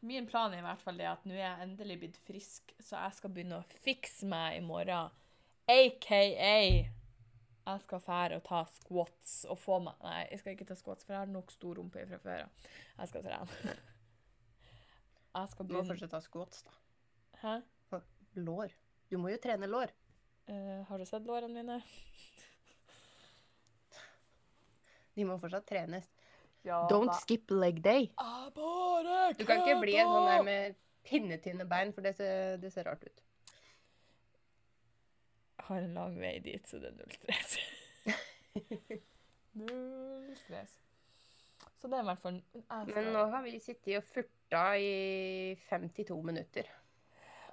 Min 0.05 0.27
plan 0.29 0.53
er 0.53 0.61
i 0.61 0.65
hvert 0.67 0.83
fall 0.83 0.99
det 1.01 1.07
at 1.09 1.23
nå 1.25 1.33
er 1.33 1.41
jeg 1.47 1.65
endelig 1.65 1.97
blitt 2.03 2.19
frisk, 2.27 2.75
så 2.77 2.99
jeg 2.99 3.17
skal 3.17 3.33
begynne 3.33 3.57
å 3.63 3.79
fikse 3.87 4.27
meg 4.29 4.59
i 4.59 4.65
morgen. 4.65 5.09
AKA 5.71 6.59
jeg 7.65 7.81
skal 7.81 8.01
fære 8.03 8.37
og 8.37 8.43
ta 8.45 8.59
squats 8.69 9.31
og 9.49 9.57
få 9.57 9.79
meg 9.81 10.03
Nei, 10.05 10.19
jeg 10.29 10.43
skal 10.43 10.53
ikke 10.53 10.67
ta 10.69 10.77
squats, 10.77 11.07
for 11.07 11.15
jeg 11.15 11.23
har 11.23 11.31
nok 11.33 11.49
stor 11.53 11.79
rumpe 11.79 12.05
fra 12.05 12.21
før 12.21 12.45
av. 12.45 12.71
Jeg 12.99 13.09
skal 13.09 13.25
trene. 13.25 13.75
Jeg 15.35 15.51
skal 15.51 15.67
Du 15.67 15.73
må 15.73 15.81
begynne 15.81 15.97
først 15.99 16.11
ta 16.11 16.19
squats, 16.23 16.63
da. 16.63 16.75
Hæ? 17.41 17.55
Lår. 18.35 18.71
Du 19.11 19.17
må 19.19 19.31
jo 19.31 19.39
trene 19.43 19.67
lår. 19.67 19.91
Eh, 20.47 20.83
har 20.87 20.99
du 21.01 21.05
sett 21.07 21.25
lårene 21.27 21.51
mine? 21.53 21.79
De 25.15 25.25
må 25.27 25.37
fortsatt 25.39 25.67
trenes. 25.67 26.07
Ja, 26.65 26.81
Don't 26.89 27.13
skip 27.21 27.51
leg 27.53 27.81
day. 27.83 28.09
Bare 28.55 29.33
Du 29.37 29.45
kan 29.45 29.61
ikke 29.61 29.79
bli 29.83 29.95
en 30.01 30.09
sånn 30.09 30.29
der 30.31 30.43
med 30.47 30.79
pinnetynne 31.05 31.67
bein, 31.69 31.93
for 31.93 32.05
det 32.05 32.15
ser, 32.17 32.57
det 32.61 32.71
ser 32.73 32.87
rart 32.89 33.03
ut. 33.05 33.21
Jeg 35.55 35.67
har 35.69 35.83
en 35.83 35.93
lang 35.97 36.17
vei 36.21 36.37
dit, 36.45 36.65
så 36.67 36.79
det 36.81 36.91
er 36.91 36.97
null 36.97 37.13
stress. 37.15 37.55
null 39.61 40.35
stress. 40.41 40.75
Så 41.75 41.89
det 41.91 41.97
er 41.99 42.05
i 42.05 42.09
hvert 42.09 42.21
fall 42.23 42.41
skal- 42.63 42.93
Men 42.95 43.13
nå 43.13 43.25
har 43.29 43.43
vi 43.43 43.59
sittet 43.59 43.97
og 43.97 44.03
furta 44.03 44.63
i 44.79 45.55
52 45.69 46.21
minutter. 46.23 46.69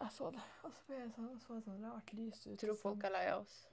Jeg 0.01 0.11
så 0.11 0.31
det. 0.31 0.41
Og 0.65 0.73
så 0.73 0.87
ble 0.87 0.97
det 0.97 1.13
sånn, 1.15 1.41
så 1.41 1.57
et 1.59 1.65
sånn 1.65 1.85
rart 1.85 2.13
lys 2.13 2.47
ut. 2.47 2.59
Tror 2.59 2.75
folk 2.79 3.05
er 3.05 3.11
lei 3.15 3.27
av 3.31 3.43
oss. 3.43 3.69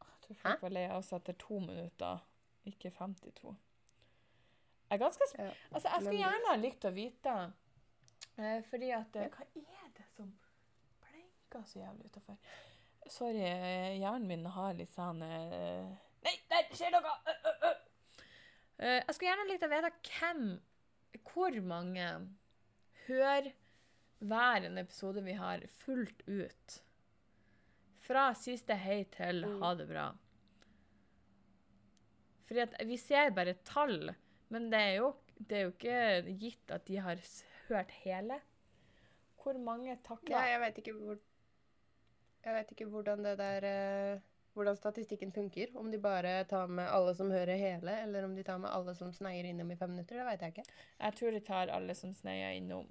Jeg 0.00 0.20
tror 0.26 0.36
folk 0.42 0.62
var 0.62 0.74
lei 0.76 0.84
av 0.88 0.98
oss 0.98 1.12
etter 1.12 1.36
to 1.40 1.58
minutter, 1.60 2.18
ikke 2.66 2.90
52. 2.90 3.54
Jeg 4.90 5.00
er 5.00 5.04
ganske 5.04 5.28
sp 5.28 5.38
Ja. 5.38 5.50
Altså, 5.72 5.88
jeg 5.88 6.00
skulle 6.02 6.22
gjerne 6.22 6.48
ha 6.48 6.56
likt 6.56 6.84
å 6.84 6.92
vite 6.96 7.32
eh, 8.38 8.62
Fordi 8.70 8.90
at 8.96 9.14
ja. 9.14 9.28
Hva 9.28 9.44
er 9.44 9.90
det 9.96 10.06
som 10.16 10.30
blinker 11.04 11.64
så 11.68 11.78
jævlig 11.82 12.08
utafor? 12.08 12.36
Sorry, 13.08 13.40
eh, 13.44 13.98
hjernen 14.00 14.26
min 14.28 14.46
har 14.46 14.72
litt 14.74 14.92
sånn 14.92 15.22
eh, 15.22 15.88
Nei, 16.24 16.34
der 16.50 16.68
skjer 16.74 16.90
noe! 16.92 17.12
Uh, 17.28 17.30
øh. 17.46 17.57
Eh, 18.78 19.00
jeg 19.06 19.14
skulle 19.14 19.30
gjerne 19.32 19.48
likt 19.50 19.64
å 19.66 19.70
vite 19.72 19.92
hvem 20.18 20.42
Hvor 21.28 21.56
mange 21.66 22.06
hører 23.08 23.52
hver 24.20 24.64
en 24.66 24.78
episode 24.80 25.22
vi 25.24 25.32
har, 25.38 25.62
fullt 25.84 26.22
ut. 26.26 26.78
Fra 28.02 28.28
siste 28.34 28.74
hei 28.74 29.04
til 29.14 29.44
Mm. 29.46 29.58
ha 29.62 29.74
det 29.78 29.86
bra. 29.88 30.06
Fordi 32.48 32.60
at 32.64 32.74
vi 32.88 32.96
ser 32.96 33.30
bare 33.36 33.54
tall, 33.64 34.14
men 34.50 34.70
det 34.72 34.78
er 34.80 34.94
jo, 34.96 35.10
det 35.38 35.56
er 35.58 35.64
jo 35.66 35.72
ikke 35.74 36.38
gitt 36.40 36.70
at 36.74 36.86
de 36.88 36.96
har 37.04 37.20
hørt 37.68 37.90
hele. 38.04 38.40
Hvor 39.42 39.58
mange 39.62 39.96
takler 40.04 40.48
jeg 40.48 40.60
vet 40.60 40.78
ikke 40.82 40.94
hvor 40.98 41.18
Jeg 42.44 42.54
vet 42.54 42.70
ikke 42.72 42.86
hvordan 42.88 43.24
det 43.24 43.36
der 43.38 43.64
eh, 43.68 44.20
Hvordan 44.58 44.76
statistikken 44.76 45.30
funker. 45.32 45.70
Om 45.78 45.90
de 45.92 46.00
bare 46.02 46.32
tar 46.50 46.66
med 46.66 46.88
alle 46.90 47.12
som 47.14 47.30
hører 47.30 47.60
hele, 47.60 47.92
eller 48.02 48.24
om 48.26 48.34
de 48.34 48.42
tar 48.42 48.58
med 48.58 48.72
alle 48.74 48.94
som 48.98 49.12
sneier 49.14 49.46
innom 49.46 49.70
i 49.70 49.76
fem 49.78 49.92
minutter. 49.94 50.18
Det 50.18 50.26
vet 50.26 50.42
jeg 50.42 50.56
ikke. 50.56 50.80
Jeg 50.98 51.16
tror 51.20 51.36
de 51.36 51.42
tar 51.46 51.70
alle 51.76 51.94
som 51.94 52.14
sneier 52.16 52.56
innom. 52.58 52.88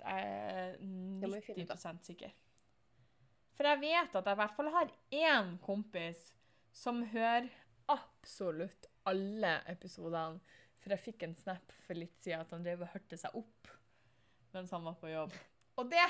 Jeg 0.00 0.28
er 0.28 0.76
må 0.80 1.32
vi 1.32 1.42
finne 1.44 1.64
ut 1.64 1.72
90% 1.72 2.06
sikker. 2.12 2.36
For 3.56 3.68
jeg 3.68 3.80
vet 3.82 4.14
at 4.16 4.28
jeg 4.28 4.36
i 4.36 4.40
hvert 4.40 4.56
fall 4.56 4.70
har 4.72 4.92
én 5.12 5.50
kompis 5.64 6.22
som 6.72 7.02
hører 7.12 7.50
absolutt 7.92 8.88
alle 9.08 9.58
episodene. 9.68 10.40
For 10.80 10.94
jeg 10.94 11.04
fikk 11.04 11.26
en 11.26 11.36
snap 11.36 11.72
for 11.84 11.98
litt 11.98 12.16
siden 12.24 12.44
at 12.44 12.52
han 12.54 12.64
drev 12.64 12.86
og 12.86 12.92
hørte 12.94 13.18
seg 13.20 13.36
opp 13.36 13.72
mens 14.54 14.72
han 14.74 14.82
var 14.82 14.96
på 14.98 15.10
jobb. 15.10 15.34
Og 15.78 15.90
det, 15.92 16.06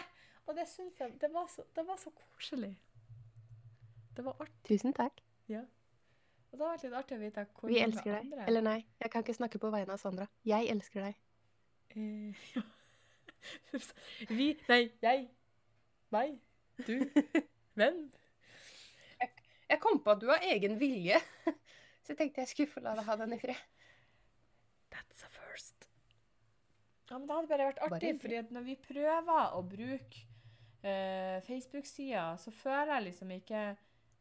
og 0.47 0.57
det 0.57 0.67
syns 0.69 1.01
jeg 1.01 1.17
det 1.21 1.31
var, 1.35 1.47
så, 1.53 1.65
det 1.77 1.85
var 1.87 1.99
så 2.01 2.13
koselig. 2.15 2.73
Det 4.17 4.25
var 4.25 4.41
artig. 4.43 4.65
Tusen 4.69 4.95
takk. 4.97 5.23
Ja. 5.51 5.63
Og 6.51 6.59
det 6.59 6.65
har 6.67 6.73
vært 6.75 6.85
litt 6.85 6.97
artig 6.99 7.17
å 7.17 7.21
vite 7.23 7.47
hvor 7.55 7.71
Vi 7.71 7.81
elsker 7.83 8.11
deg. 8.11 8.25
andre 8.27 8.47
Eller 8.51 8.65
nei, 8.67 8.79
jeg 9.01 9.13
kan 9.13 9.25
ikke 9.25 9.37
snakke 9.39 9.61
på 9.63 9.71
vegne 9.73 9.95
av 9.95 10.03
Sandra. 10.03 10.27
Jeg 10.47 10.71
elsker 10.73 11.07
deg. 11.07 11.21
Eh, 11.95 12.47
ja. 12.57 12.65
Vi 14.39 14.49
Nei, 14.69 14.81
jeg. 15.03 15.29
Meg. 16.11 16.41
Du. 16.87 16.97
Hvem? 17.79 18.01
Jeg 19.71 19.79
kom 19.79 20.01
på 20.03 20.11
at 20.11 20.23
du 20.23 20.27
har 20.33 20.43
egen 20.51 20.75
vilje, 20.81 21.21
så 22.03 22.11
jeg 22.11 22.19
tenkte 22.19 22.43
jeg 22.43 22.51
skulle 22.51 22.73
få 22.73 22.83
la 22.83 22.97
deg 22.99 23.07
ha 23.07 23.15
den 23.21 23.37
i 23.37 23.39
fred. 23.39 23.61
That's 24.91 25.23
a 25.23 25.31
first. 25.31 25.87
Ja, 27.07 27.19
men 27.19 27.29
det 27.29 27.37
hadde 27.37 27.51
bare 27.53 27.69
vært 27.69 27.85
artig, 27.87 28.35
at 28.41 28.51
når 28.55 28.67
vi 28.67 28.75
prøver 28.83 29.55
å 29.55 29.63
bruke 29.67 30.25
eh, 30.83 31.39
Facebook-sida, 31.47 32.37
så 32.41 32.53
føler 32.55 32.95
jeg 32.95 33.07
liksom 33.11 33.35
ikke 33.37 33.65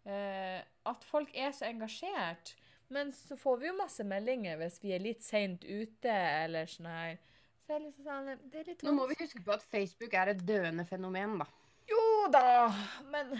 eh, 0.05 0.59
at 0.91 1.07
folk 1.07 1.31
er 1.33 1.53
så 1.55 1.69
engasjert. 1.69 2.55
Men 2.89 3.11
så 3.13 3.37
får 3.37 3.57
vi 3.61 3.69
jo 3.69 3.77
masse 3.77 4.03
meldinger 4.07 4.57
hvis 4.57 4.79
vi 4.81 4.93
er 4.95 5.03
litt 5.03 5.21
seint 5.21 5.65
ute, 5.65 6.13
eller 6.13 6.69
sånn 6.69 6.89
her. 6.89 7.17
Så 7.61 7.75
er 7.75 7.83
liksom 7.83 8.07
sånn 8.07 8.29
Det 8.49 8.63
er 8.63 8.71
litt 8.71 8.85
Nå 8.87 8.95
må 8.97 9.05
vi 9.11 9.19
huske 9.19 9.43
på 9.45 9.53
at 9.53 9.65
Facebook 9.69 10.15
er 10.17 10.33
et 10.33 10.41
døende 10.45 10.85
fenomen, 10.89 11.37
da. 11.43 11.45
Jo 11.89 12.01
da, 12.33 12.69
men 13.13 13.35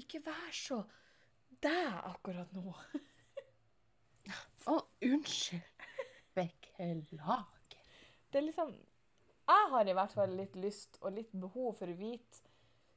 Ikke 0.00 0.22
vær 0.24 0.52
så 0.56 0.82
deg 1.62 1.98
akkurat 2.08 2.52
nå. 2.56 2.72
Å, 4.72 4.78
unnskyld. 5.06 5.68
Beklager. 6.34 7.44
Det 8.32 8.40
er 8.40 8.46
liksom 8.46 8.72
Jeg 9.48 9.68
har 9.72 9.88
i 9.88 9.94
hvert 9.96 10.14
fall 10.14 10.34
litt 10.38 10.56
lyst 10.56 10.98
og 11.02 11.16
litt 11.16 11.32
behov 11.34 11.74
for 11.80 11.90
å 11.90 11.98
vite 11.98 12.50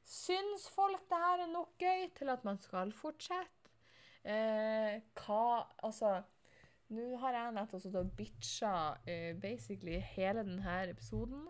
Syns 0.06 0.68
folk 0.70 1.02
det 1.10 1.18
her 1.18 1.42
er 1.42 1.50
nok 1.50 1.82
gøy 1.82 2.04
til 2.14 2.30
at 2.30 2.44
man 2.46 2.60
skal 2.62 2.92
fortsette? 2.94 3.72
Eh, 4.22 5.00
hva 5.18 5.66
Altså 5.86 6.20
Nå 6.94 7.16
har 7.18 7.34
jeg 7.34 7.54
nettopp 7.56 7.82
sittet 7.82 7.98
og 7.98 8.12
bitcha 8.14 8.72
eh, 9.10 9.32
basically 9.42 9.96
hele 10.14 10.44
denne 10.46 10.76
episoden. 10.92 11.48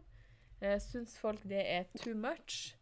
Eh, 0.64 0.78
syns 0.80 1.18
folk 1.20 1.42
det 1.44 1.60
er 1.60 1.84
too 1.92 2.14
much? 2.16 2.72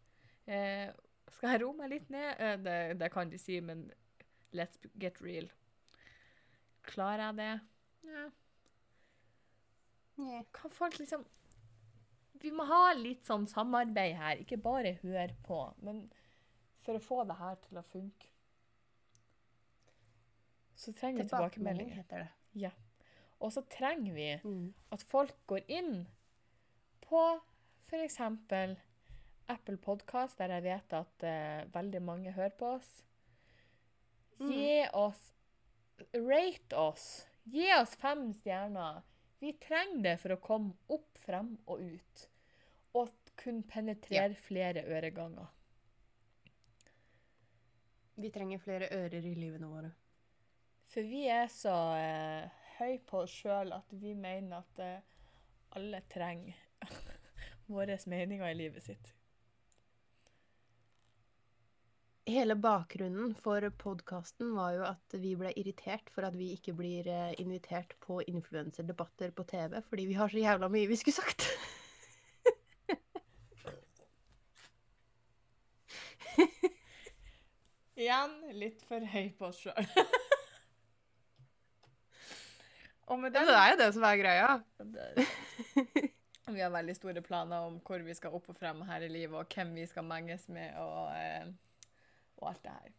Eh, 0.47 0.93
skal 1.35 1.51
jeg 1.51 1.65
roe 1.65 1.75
meg 1.75 1.91
litt 1.91 2.12
ned? 2.15 2.31
Eh, 2.39 2.55
det, 2.62 2.77
det 3.01 3.11
kan 3.11 3.33
de 3.33 3.41
si, 3.43 3.59
men 3.59 3.89
let's 4.55 4.79
get 5.03 5.19
real. 5.25 5.51
Klarer 6.87 7.25
jeg 7.25 7.41
det? 7.41 7.53
Ja. 8.15 8.29
Kan 10.55 10.71
folk 10.71 10.99
liksom 11.03 11.27
Vi 12.45 12.51
må 12.53 12.67
ha 12.69 12.93
litt 12.99 13.25
sånn 13.25 13.47
samarbeid 13.49 14.17
her, 14.21 14.41
ikke 14.43 14.59
bare 14.61 14.91
høre 15.01 15.33
på, 15.47 15.59
men 15.87 16.03
for 16.85 16.99
å 16.99 17.03
få 17.03 17.23
det 17.31 17.39
her 17.39 17.55
til 17.65 17.79
å 17.81 17.85
funke. 17.89 18.29
Så 20.77 20.93
trenger 20.93 21.23
vi 21.23 21.29
Tilbakemelding 21.29 21.89
tilbakemeldinger. 21.89 21.95
heter 22.03 22.19
det. 22.19 22.31
Ja. 22.67 22.71
Og 23.41 23.53
så 23.53 23.63
trenger 23.71 24.13
vi 24.15 24.29
Mm. 24.45 24.75
at 24.93 25.03
folk 25.03 25.35
går 25.47 25.65
inn 25.69 26.07
på 27.01 27.41
f.eks. 27.89 28.21
Apple 29.49 29.77
Podcast, 29.77 30.39
der 30.39 30.49
jeg 30.49 30.63
vet 30.63 30.93
at 30.93 31.23
uh, 31.25 31.65
veldig 31.73 32.03
mange 32.03 32.33
hører 32.33 32.55
på 32.59 32.67
oss. 32.77 33.03
Gi 34.41 34.87
oss 34.93 35.33
Rate 36.15 36.77
oss. 36.77 37.27
Gi 37.45 37.69
oss 37.81 37.95
fem 38.01 38.33
stjerner. 38.35 39.03
Vi 39.41 39.53
trenger 39.53 40.03
det 40.03 40.15
for 40.21 40.35
å 40.35 40.41
komme 40.41 40.73
opp, 40.89 41.19
frem 41.19 41.59
og 41.67 41.81
ut. 41.81 42.29
Og 42.95 43.11
kunne 43.37 43.63
penetrere 43.67 44.35
flere 44.39 44.85
øreganger. 44.87 45.47
Vi 48.17 48.31
trenger 48.31 48.59
flere 48.63 48.89
ører 48.95 49.25
i 49.27 49.35
livene 49.35 49.67
våre. 49.67 49.91
For 50.87 51.03
vi 51.03 51.25
er 51.27 51.49
så 51.51 51.75
eh, 51.99 52.63
høy 52.79 53.01
på 53.09 53.25
oss 53.25 53.35
sjøl 53.43 53.75
at 53.75 53.91
vi 53.99 54.15
mener 54.15 54.63
at 54.63 54.83
eh, 54.85 55.03
alle 55.75 56.05
trenger 56.13 56.55
våre 57.75 57.99
meninger 58.07 58.47
i 58.47 58.59
livet 58.59 58.87
sitt. 58.87 59.15
Hele 62.25 62.55
bakgrunnen 62.57 63.35
for 63.37 63.67
podkasten 63.77 64.55
var 64.57 64.71
jo 64.73 64.85
at 64.89 65.17
vi 65.21 65.35
ble 65.37 65.51
irritert 65.61 66.09
for 66.13 66.25
at 66.25 66.39
vi 66.39 66.55
ikke 66.55 66.73
blir 66.79 67.11
eh, 67.11 67.35
invitert 67.43 67.99
på 68.01 68.23
influenserdebatter 68.31 69.35
på 69.37 69.45
TV, 69.51 69.81
fordi 69.91 70.07
vi 70.09 70.17
har 70.17 70.33
så 70.33 70.41
jævla 70.41 70.71
mye 70.73 70.89
vi 70.89 70.97
skulle 71.03 71.19
sagt. 71.19 71.51
Igjen 78.15 78.59
litt 78.61 78.83
for 78.87 79.03
høy 79.11 79.33
på 79.35 79.49
oss 79.49 79.59
sjøl. 79.65 79.75
Med 83.21 83.35
Det 83.35 83.41
er 83.43 83.73
jo 83.73 83.79
det 83.81 83.89
som 83.95 84.05
er 84.07 84.17
greia. 84.21 84.51
Vi 86.55 86.61
har 86.62 86.71
veldig 86.71 86.95
store 86.95 87.23
planer 87.25 87.67
om 87.67 87.81
hvor 87.85 88.03
vi 88.05 88.15
skal 88.17 88.35
opp 88.37 88.47
og 88.53 88.57
frem 88.57 88.83
her 88.87 89.03
i 89.05 89.09
livet, 89.11 89.35
og 89.35 89.49
hvem 89.49 89.71
vi 89.79 89.87
skal 89.89 90.05
menges 90.05 90.45
med, 90.53 90.77
og, 90.77 91.09
eh, 91.17 91.47
og 92.37 92.51
alt 92.51 92.62
det 92.67 92.75
her. 92.75 92.91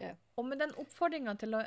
Yeah. 0.00 0.16
Og 0.38 0.46
med 0.46 0.62
den 0.62 0.74
oppfordringa 0.78 1.34
til 1.40 1.58
å 1.58 1.64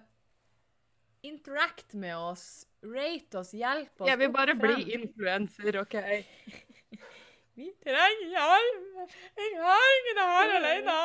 interact 1.27 1.93
med 1.99 2.15
oss, 2.15 2.65
rate 2.87 3.41
oss, 3.41 3.51
hjelpe 3.57 4.05
oss 4.05 4.09
Jeg 4.09 4.21
vil 4.23 4.31
bare 4.31 4.55
bli 4.55 4.95
influenser, 4.95 5.81
OK? 5.83 5.99
Vi 7.57 7.71
trenger 7.81 8.27
hjelp! 8.29 9.13
Jeg 9.39 9.53
har 9.63 9.87
ikke 9.97 10.11
det 10.17 10.25
her 10.29 10.51
alene! 10.59 10.97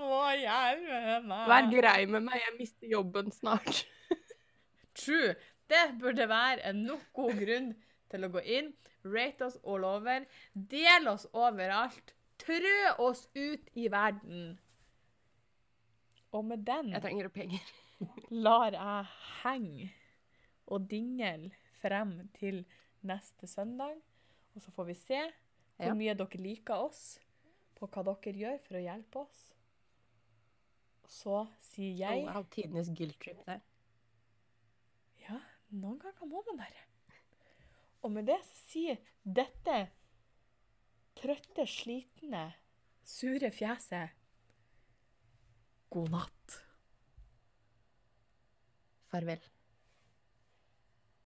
Må 0.00 0.16
hjelpe 0.34 1.18
meg! 1.30 1.44
Vær 1.52 1.68
grei 1.70 1.98
med 2.10 2.24
meg, 2.26 2.40
jeg 2.42 2.54
mister 2.56 2.90
jobben 2.90 3.30
snart. 3.34 3.84
True. 4.98 5.36
Det 5.70 5.84
burde 6.00 6.26
være 6.28 6.66
en 6.72 6.80
nok 6.88 7.04
god 7.14 7.38
grunn 7.38 7.68
til 8.10 8.26
å 8.26 8.30
gå 8.34 8.42
inn, 8.56 8.72
rate 9.14 9.46
oss 9.46 9.60
all 9.62 9.86
over, 9.86 10.26
del 10.74 11.06
oss 11.08 11.28
overalt, 11.30 12.12
trø 12.42 12.74
oss 13.00 13.28
ut 13.38 13.70
i 13.78 13.86
verden. 13.92 14.56
Og 16.34 16.44
med 16.50 16.66
den 16.66 16.90
Jeg 16.96 17.04
trenger 17.06 17.30
penger. 17.30 17.72
lar 18.48 18.74
jeg 18.74 19.06
henge 19.44 19.92
og 20.66 20.90
dingle 20.90 21.52
frem 21.78 22.16
til 22.34 22.64
neste 23.06 23.46
søndag. 23.46 23.94
Og 24.52 24.66
så 24.66 24.74
får 24.74 24.90
vi 24.90 24.98
se 24.98 25.22
hvor 25.82 25.98
mye 25.98 26.14
dere 26.18 26.40
liker 26.42 26.86
oss, 26.86 27.02
på 27.78 27.88
hva 27.90 28.04
dere 28.12 28.38
gjør 28.44 28.62
for 28.66 28.78
å 28.78 28.84
hjelpe 28.84 29.24
oss. 29.24 29.42
Så 31.12 31.42
sier 31.60 31.98
jeg 31.98 32.22
Oh, 32.22 32.30
wow, 32.30 32.46
tidenes 32.54 32.88
guilt 32.96 33.18
trip 33.20 33.42
der. 33.48 33.60
Ja, 35.24 35.38
noen 35.74 35.98
ganger 36.00 36.30
må 36.30 36.40
man 36.48 36.62
bare. 36.62 36.86
Og 38.02 38.10
med 38.14 38.26
det 38.30 38.40
så 38.46 38.58
sier 38.72 39.02
dette 39.22 39.76
trøtte, 41.18 41.66
slitne, 41.68 42.48
sure 43.04 43.52
fjeset 43.54 44.18
god 45.92 46.12
natt. 46.14 46.58
Farvel. 49.12 49.51